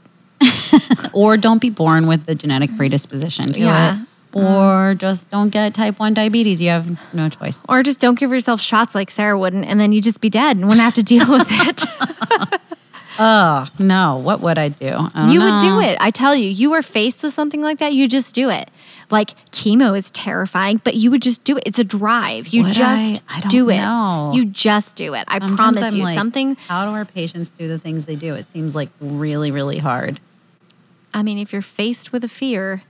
or 1.13 1.37
don't 1.37 1.61
be 1.61 1.71
born 1.71 2.07
with 2.07 2.27
the 2.27 2.35
genetic 2.35 2.77
predisposition 2.77 3.53
to 3.53 3.61
Yeah. 3.61 4.01
it. 4.03 4.07
Or 4.33 4.95
just 4.95 5.31
don't 5.31 5.49
get 5.49 5.73
type 5.73 5.99
1 5.99 6.13
diabetes. 6.13 6.61
You 6.61 6.69
have 6.69 6.99
no 7.15 7.31
choice. 7.31 7.59
Or 7.71 7.83
just 7.83 8.01
don't 8.01 8.19
give 8.19 8.31
yourself 8.31 8.61
shots 8.61 8.95
like 8.95 9.11
Sarah 9.11 9.39
wouldn't, 9.39 9.65
and 9.65 9.81
then 9.81 9.93
you 9.93 10.03
just 10.03 10.21
be 10.21 10.29
dead 10.29 10.57
and 10.59 10.67
wouldn't 10.67 10.83
have 10.83 10.95
to 10.95 11.03
deal 11.03 11.27
with 11.31 11.47
it. 11.51 11.85
Oh, 13.19 13.67
no. 13.79 14.19
What 14.19 14.41
would 14.41 14.59
I 14.59 14.69
do? 14.69 15.09
I 15.15 15.33
you 15.33 15.41
would 15.41 15.61
do 15.63 15.81
it. 15.81 15.97
I 16.03 16.11
tell 16.11 16.37
you, 16.37 16.51
you 16.51 16.75
are 16.75 16.83
faced 16.83 17.23
with 17.23 17.33
something 17.33 17.63
like 17.63 17.79
that, 17.79 17.95
you 17.95 18.09
just 18.09 18.35
do 18.35 18.51
it. 18.51 18.71
Like 19.11 19.31
chemo 19.53 19.97
is 19.97 20.11
terrifying, 20.11 20.83
but 20.85 20.97
you 20.97 21.11
would 21.11 21.23
just 21.23 21.43
do 21.43 21.57
it. 21.57 21.63
It's 21.65 21.79
a 21.79 21.85
drive. 21.85 22.49
You 22.49 22.65
Would 22.65 22.75
just 22.75 23.23
I? 23.29 23.39
I 23.39 23.41
don't 23.41 23.51
do 23.51 23.71
it. 23.71 23.79
know. 23.79 24.33
You 24.35 24.45
just 24.45 24.97
do 24.97 25.15
it. 25.15 25.25
I 25.29 25.39
Sometimes 25.39 25.57
promise 25.57 25.83
I'm 25.83 25.95
you. 25.97 26.05
like, 26.05 26.15
something 26.15 26.57
How 26.69 26.85
do 26.85 26.91
our 26.91 27.05
patients 27.07 27.49
do 27.51 27.69
the 27.69 27.79
things 27.79 28.05
they 28.05 28.17
do? 28.17 28.35
It 28.35 28.45
seems 28.53 28.75
like 28.77 28.91
really, 29.01 29.51
really 29.51 29.79
hard. 29.79 30.21
I 31.17 31.23
mean, 31.23 31.39
if 31.39 31.51
you're 31.53 31.63
faced 31.63 32.13
with 32.13 32.23
a 32.25 32.29
fear 32.29 32.83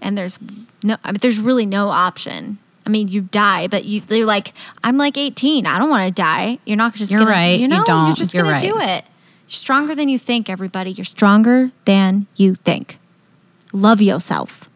and 0.00 0.18
there's 0.18 0.38
no, 0.82 0.96
I 1.04 1.12
mean, 1.12 1.18
there's 1.20 1.38
really 1.38 1.64
no 1.64 1.90
option. 1.90 2.58
I 2.84 2.90
mean, 2.90 3.06
you 3.06 3.20
die, 3.20 3.68
but 3.68 3.84
you, 3.84 4.00
they're 4.00 4.26
like, 4.26 4.52
I'm 4.82 4.96
like 4.96 5.16
18. 5.16 5.64
I 5.64 5.78
don't 5.78 5.88
want 5.88 6.04
to 6.08 6.12
die. 6.22 6.58
You're 6.64 6.76
not 6.76 6.94
just 6.96 7.12
You're 7.12 7.20
gonna, 7.20 7.30
right. 7.30 7.54
You 7.54 7.62
You 7.62 7.68
know, 7.68 7.76
you're 7.76 7.84
don't. 7.84 8.16
just 8.16 8.34
You're 8.34 8.42
gonna 8.42 8.54
right. 8.54 8.60
do 8.62 8.80
it. 8.80 9.04
You're 9.46 9.50
stronger 9.50 9.94
than 9.94 10.08
you 10.08 10.18
think, 10.18 10.50
everybody. 10.50 10.90
You're 10.90 11.04
stronger 11.04 11.70
than 11.84 12.26
you 12.34 12.56
think. 12.56 12.98
Love 13.72 14.02
yourself. 14.02 14.68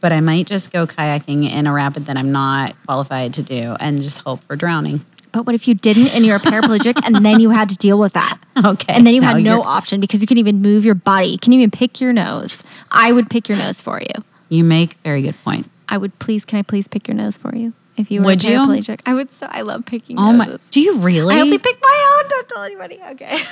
But 0.00 0.12
I 0.12 0.20
might 0.20 0.46
just 0.46 0.72
go 0.72 0.86
kayaking 0.86 1.50
in 1.50 1.66
a 1.66 1.72
rapid 1.72 2.06
that 2.06 2.16
I'm 2.16 2.32
not 2.32 2.74
qualified 2.86 3.34
to 3.34 3.42
do 3.42 3.76
and 3.80 4.00
just 4.00 4.22
hope 4.22 4.42
for 4.44 4.56
drowning. 4.56 5.04
But 5.32 5.44
what 5.46 5.54
if 5.54 5.66
you 5.68 5.74
didn't 5.74 6.14
and 6.14 6.24
you're 6.24 6.36
a 6.36 6.40
paraplegic 6.40 6.98
and 7.04 7.24
then 7.24 7.40
you 7.40 7.50
had 7.50 7.68
to 7.70 7.76
deal 7.76 7.98
with 7.98 8.12
that? 8.14 8.38
Okay. 8.64 8.94
And 8.94 9.06
then 9.06 9.12
you 9.14 9.20
had 9.20 9.42
no 9.42 9.56
you're- 9.56 9.62
option 9.66 10.00
because 10.00 10.22
you 10.22 10.26
couldn't 10.26 10.38
even 10.40 10.62
move 10.62 10.82
your 10.86 10.94
body. 10.94 11.26
You 11.26 11.38
couldn't 11.38 11.52
even 11.54 11.70
pick 11.70 12.00
your 12.00 12.14
nose. 12.14 12.62
I 12.90 13.12
would 13.12 13.28
pick 13.28 13.50
your 13.50 13.58
nose 13.58 13.82
for 13.82 14.00
you. 14.00 14.24
You 14.48 14.64
make 14.64 14.94
very 15.04 15.20
good 15.20 15.34
points. 15.44 15.68
I 15.90 15.98
would 15.98 16.18
please, 16.18 16.46
can 16.46 16.58
I 16.58 16.62
please 16.62 16.88
pick 16.88 17.06
your 17.06 17.16
nose 17.16 17.36
for 17.36 17.54
you? 17.54 17.74
If 17.96 18.10
you 18.10 18.20
were 18.20 18.26
Would 18.26 18.44
a 18.44 18.50
you? 18.50 18.58
paraplegic. 18.58 19.00
I 19.06 19.14
would 19.14 19.30
so 19.32 19.46
I 19.50 19.62
love 19.62 19.86
picking 19.86 20.18
Oh 20.18 20.32
my! 20.32 20.58
Do 20.70 20.80
you 20.82 20.98
really? 20.98 21.34
I 21.34 21.40
only 21.40 21.58
pick 21.58 21.78
my 21.80 22.18
own. 22.22 22.28
Don't 22.28 22.48
tell 22.48 22.62
anybody. 22.62 23.00
Okay. 23.12 23.38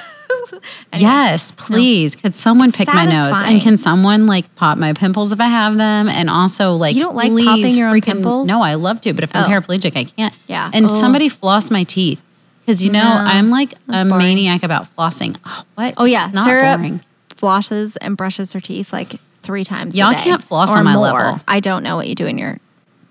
Anyway. 0.93 1.09
Yes, 1.11 1.53
please. 1.53 2.17
Could 2.17 2.35
someone 2.35 2.73
pick 2.73 2.89
my 2.89 3.05
nose? 3.05 3.35
And 3.45 3.61
can 3.63 3.77
someone 3.77 4.27
like 4.27 4.53
pop 4.57 4.79
my 4.79 4.93
pimples 4.93 5.33
if 5.33 5.41
I 5.41 5.47
have 5.47 5.77
them? 5.77 6.09
And 6.09 6.29
also, 6.29 6.73
like, 6.75 6.95
You 6.97 7.03
don't 7.03 7.15
like 7.15 7.31
please 7.31 7.47
popping 7.47 7.75
your 7.77 7.89
own 7.89 7.95
freaking- 7.97 8.05
pimples? 8.05 8.49
No, 8.49 8.63
I 8.63 8.75
love 8.75 9.01
to, 9.03 9.13
but 9.13 9.23
if 9.25 9.35
I'm 9.35 9.45
Oh. 9.45 9.49
paraplegic, 9.49 9.97
I 9.97 10.05
can't. 10.05 10.35
Yeah. 10.47 10.71
And 10.73 10.87
Oh. 10.91 11.01
somebody 11.01 11.29
floss 11.29 11.71
my 11.71 11.83
teeth 11.85 12.21
because 12.65 12.83
you 12.83 12.91
know 12.91 13.03
No, 13.03 13.11
I'm 13.25 13.51
like 13.51 13.75
a 13.89 14.05
boring. 14.05 14.19
maniac 14.27 14.63
about 14.63 14.89
flossing. 14.97 15.37
Oh, 15.45 15.63
what? 15.77 15.95
Oh 15.99 16.05
yeah. 16.05 16.27
It's 16.27 16.35
not 16.35 16.47
Sarah 16.47 16.77
boring. 16.79 17.01
flosses 17.37 17.97
and 18.01 18.17
brushes 18.17 18.53
her 18.53 18.61
teeth 18.61 18.93
like 18.93 19.15
three 19.43 19.65
times. 19.65 19.95
Y'all 19.95 20.13
day 20.13 20.19
can't 20.19 20.43
floss 20.43 20.75
on 20.75 20.85
my 20.85 20.95
more. 20.95 21.03
level. 21.05 21.41
I 21.47 21.61
don't 21.61 21.83
know 21.83 21.97
what 21.97 22.09
you 22.09 22.15
do 22.15 22.27
in 22.27 22.39
your 22.39 22.59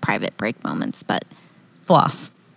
private 0.04 0.36
break 0.36 0.62
moments, 0.62 1.02
but 1.02 1.24
Floss. 1.86 2.30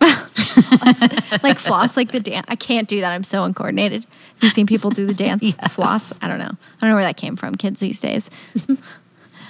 like 1.42 1.58
floss, 1.58 1.96
like 1.96 2.12
the 2.12 2.20
dance. 2.20 2.46
I 2.48 2.56
can't 2.56 2.88
do 2.88 3.00
that. 3.00 3.12
I'm 3.12 3.24
so 3.24 3.44
uncoordinated. 3.44 4.06
You've 4.40 4.52
seen 4.52 4.66
people 4.66 4.90
do 4.90 5.06
the 5.06 5.14
dance 5.14 5.42
Yes. 5.60 5.72
floss. 5.74 6.16
I 6.22 6.28
don't 6.28 6.38
know. 6.38 6.44
I 6.50 6.80
don't 6.80 6.90
know 6.90 6.94
where 6.96 7.04
that 7.04 7.16
came 7.16 7.36
from. 7.36 7.56
Kids 7.56 7.80
these 7.80 8.00
days. 8.00 8.28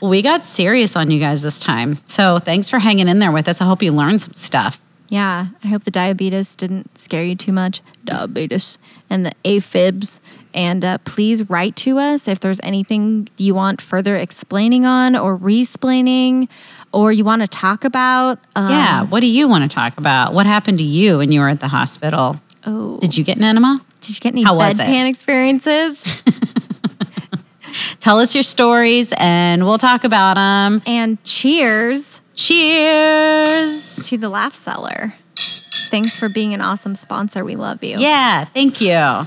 We 0.00 0.22
got 0.22 0.44
serious 0.44 0.94
on 0.94 1.10
you 1.10 1.18
guys 1.18 1.42
this 1.42 1.58
time. 1.58 1.96
So 2.06 2.38
thanks 2.38 2.70
for 2.70 2.78
hanging 2.78 3.08
in 3.08 3.18
there 3.18 3.32
with 3.32 3.48
us. 3.48 3.60
I 3.60 3.64
hope 3.64 3.82
you 3.82 3.90
learned 3.92 4.20
some 4.20 4.32
stuff. 4.34 4.80
Yeah, 5.08 5.48
I 5.64 5.66
hope 5.66 5.82
the 5.82 5.90
diabetes 5.90 6.54
didn't 6.54 6.96
scare 6.96 7.24
you 7.24 7.34
too 7.34 7.50
much. 7.52 7.80
Diabetes 8.04 8.78
and 9.10 9.26
the 9.26 9.32
AFibs. 9.44 10.20
And 10.54 10.84
uh, 10.84 10.98
please 10.98 11.50
write 11.50 11.74
to 11.76 11.98
us 11.98 12.28
if 12.28 12.38
there's 12.38 12.60
anything 12.62 13.26
you 13.38 13.56
want 13.56 13.80
further 13.80 14.14
explaining 14.14 14.84
on 14.86 15.16
or 15.16 15.34
re-splaining 15.34 16.48
or 16.98 17.12
you 17.12 17.24
want 17.24 17.42
to 17.42 17.48
talk 17.48 17.84
about. 17.84 18.38
Um, 18.56 18.70
yeah. 18.70 19.02
What 19.04 19.20
do 19.20 19.26
you 19.26 19.48
want 19.48 19.68
to 19.70 19.74
talk 19.74 19.96
about? 19.98 20.32
What 20.34 20.46
happened 20.46 20.78
to 20.78 20.84
you 20.84 21.18
when 21.18 21.30
you 21.32 21.40
were 21.40 21.48
at 21.48 21.60
the 21.60 21.68
hospital? 21.68 22.36
Oh, 22.66 22.98
Did 22.98 23.16
you 23.16 23.24
get 23.24 23.36
an 23.36 23.44
enema? 23.44 23.82
did 24.00 24.14
you 24.16 24.20
get 24.20 24.32
any 24.32 24.42
How 24.42 24.54
was 24.56 24.78
it? 24.78 24.82
bedpan 24.84 25.08
experiences? 25.08 25.98
Tell 28.00 28.18
us 28.18 28.34
your 28.34 28.42
stories 28.42 29.12
and 29.18 29.64
we'll 29.64 29.78
talk 29.78 30.04
about 30.04 30.34
them. 30.36 30.82
and 30.86 31.22
cheers 31.24 32.20
Cheers. 32.34 33.96
to 34.08 34.16
the 34.18 34.28
Laugh 34.28 34.54
Cellar. 34.54 35.14
Thanks 35.36 36.18
for 36.18 36.28
being 36.28 36.54
an 36.54 36.60
awesome 36.60 36.96
sponsor. 36.96 37.44
We 37.44 37.56
love 37.56 37.82
you. 37.82 37.96
Yeah, 37.98 38.44
thank 38.46 38.80
you. 38.80 39.26